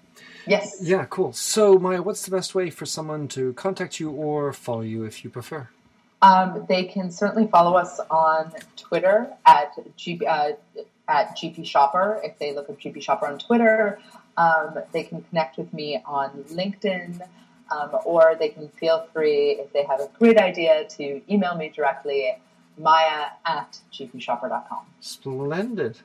Yes. 0.45 0.77
Yeah, 0.81 1.05
cool. 1.05 1.33
So, 1.33 1.79
Maya, 1.79 2.01
what's 2.01 2.25
the 2.25 2.31
best 2.31 2.53
way 2.53 2.69
for 2.69 2.85
someone 2.85 3.27
to 3.29 3.53
contact 3.53 3.99
you 3.99 4.11
or 4.11 4.53
follow 4.53 4.81
you 4.81 5.05
if 5.05 5.23
you 5.23 5.29
prefer? 5.29 5.69
Um, 6.21 6.65
they 6.69 6.85
can 6.85 7.11
certainly 7.11 7.47
follow 7.47 7.75
us 7.75 7.99
on 8.09 8.53
Twitter 8.77 9.29
at, 9.45 9.73
G, 9.97 10.21
uh, 10.25 10.51
at 11.07 11.37
GP 11.37 11.65
Shopper. 11.65 12.21
If 12.23 12.39
they 12.39 12.53
look 12.53 12.69
up 12.69 12.79
GP 12.79 13.01
Shopper 13.01 13.27
on 13.27 13.39
Twitter, 13.39 13.99
um, 14.37 14.79
they 14.91 15.03
can 15.03 15.21
connect 15.23 15.57
with 15.57 15.73
me 15.73 16.01
on 16.05 16.29
LinkedIn. 16.49 17.21
Um, 17.73 17.97
or 18.05 18.35
they 18.37 18.49
can 18.49 18.67
feel 18.69 19.07
free, 19.13 19.51
if 19.51 19.71
they 19.73 19.83
have 19.83 19.99
a 19.99 20.09
great 20.19 20.37
idea, 20.37 20.85
to 20.97 21.21
email 21.31 21.55
me 21.55 21.69
directly, 21.69 22.35
maya 22.77 23.27
at 23.45 23.79
gpshopper.com. 23.91 24.85
Splendid. 24.99 25.99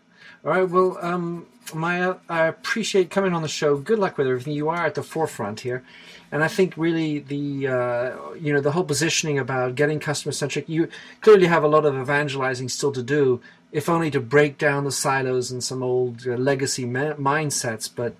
All 0.44 0.52
right. 0.52 0.68
Well, 0.68 0.98
um, 1.02 1.46
Maya, 1.74 2.16
I 2.28 2.46
appreciate 2.46 3.10
coming 3.10 3.34
on 3.34 3.42
the 3.42 3.48
show. 3.48 3.76
Good 3.76 3.98
luck 3.98 4.16
with 4.16 4.26
everything. 4.26 4.54
You 4.54 4.68
are 4.68 4.86
at 4.86 4.94
the 4.94 5.02
forefront 5.02 5.60
here, 5.60 5.82
and 6.30 6.42
I 6.42 6.48
think 6.48 6.74
really 6.76 7.18
the 7.18 7.68
uh, 7.68 8.34
you 8.34 8.52
know 8.52 8.60
the 8.60 8.72
whole 8.72 8.84
positioning 8.84 9.38
about 9.38 9.74
getting 9.74 10.00
customer 10.00 10.32
centric. 10.32 10.68
You 10.68 10.88
clearly 11.20 11.46
have 11.46 11.64
a 11.64 11.68
lot 11.68 11.84
of 11.84 11.96
evangelizing 11.96 12.68
still 12.68 12.92
to 12.92 13.02
do, 13.02 13.40
if 13.72 13.88
only 13.88 14.10
to 14.12 14.20
break 14.20 14.58
down 14.58 14.84
the 14.84 14.92
silos 14.92 15.50
and 15.50 15.62
some 15.62 15.82
old 15.82 16.26
uh, 16.26 16.36
legacy 16.36 16.84
ma- 16.84 17.14
mindsets. 17.14 17.90
But 17.94 18.14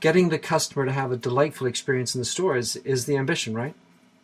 getting 0.00 0.30
the 0.30 0.38
customer 0.38 0.86
to 0.86 0.92
have 0.92 1.12
a 1.12 1.16
delightful 1.16 1.66
experience 1.66 2.14
in 2.14 2.20
the 2.20 2.24
store 2.24 2.56
is, 2.56 2.76
is 2.76 3.06
the 3.06 3.16
ambition, 3.16 3.54
right? 3.54 3.74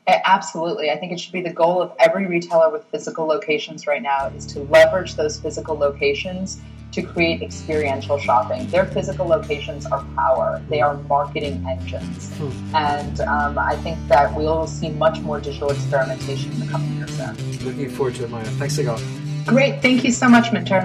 Absolutely. 0.09 0.91
I 0.91 0.97
think 0.97 1.13
it 1.13 1.19
should 1.19 1.33
be 1.33 1.41
the 1.41 1.53
goal 1.53 1.83
of 1.83 1.93
every 1.99 2.27
retailer 2.27 2.71
with 2.71 2.85
physical 2.85 3.27
locations 3.27 3.87
right 3.87 4.03
now 4.03 4.27
is 4.29 4.47
to 4.47 4.61
leverage 4.65 5.17
those 5.17 5.39
physical 5.39 5.77
locations 5.77 6.61
to 6.93 7.03
create 7.03 7.43
experiential 7.43 8.17
shopping. 8.17 8.69
Their 8.69 8.87
physical 8.87 9.27
locations 9.27 9.85
are 9.87 10.05
power. 10.15 10.63
They 10.71 10.81
are 10.81 10.95
marketing 11.09 11.67
engines. 11.69 12.33
Hmm. 12.37 12.77
And 12.77 13.21
um, 13.23 13.59
I 13.59 13.77
think 13.77 13.99
that 14.09 14.33
we'll 14.35 14.69
see 14.69 14.91
much 14.91 15.19
more 15.21 15.41
digital 15.41 15.71
experimentation 15.71 16.53
in 16.53 16.61
the 16.61 16.67
coming 16.67 16.97
years 16.97 17.17
there. 17.19 17.35
Looking 17.65 17.91
forward 17.91 18.15
to 18.17 18.25
it, 18.25 18.31
Maya. 18.31 18.45
Thanks 18.45 18.79
again. 18.79 18.99
Great. 19.45 19.83
Thank 19.83 20.05
you 20.05 20.13
so 20.13 20.29
much, 20.29 20.53
Minter. 20.53 20.83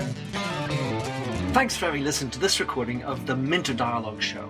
Thanks 1.53 1.77
for 1.77 1.85
having 1.85 2.03
listened 2.03 2.33
to 2.33 2.39
this 2.39 2.59
recording 2.59 3.03
of 3.03 3.27
the 3.27 3.35
Minter 3.35 3.73
Dialogue 3.73 4.21
Show. 4.21 4.49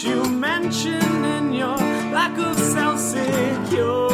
you 0.00 0.24
mention 0.24 1.24
in 1.24 1.52
your 1.52 1.76
lack 1.76 2.38
of 2.38 2.58
self 2.58 2.98
security. 2.98 4.11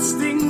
Disgusting 0.00 0.49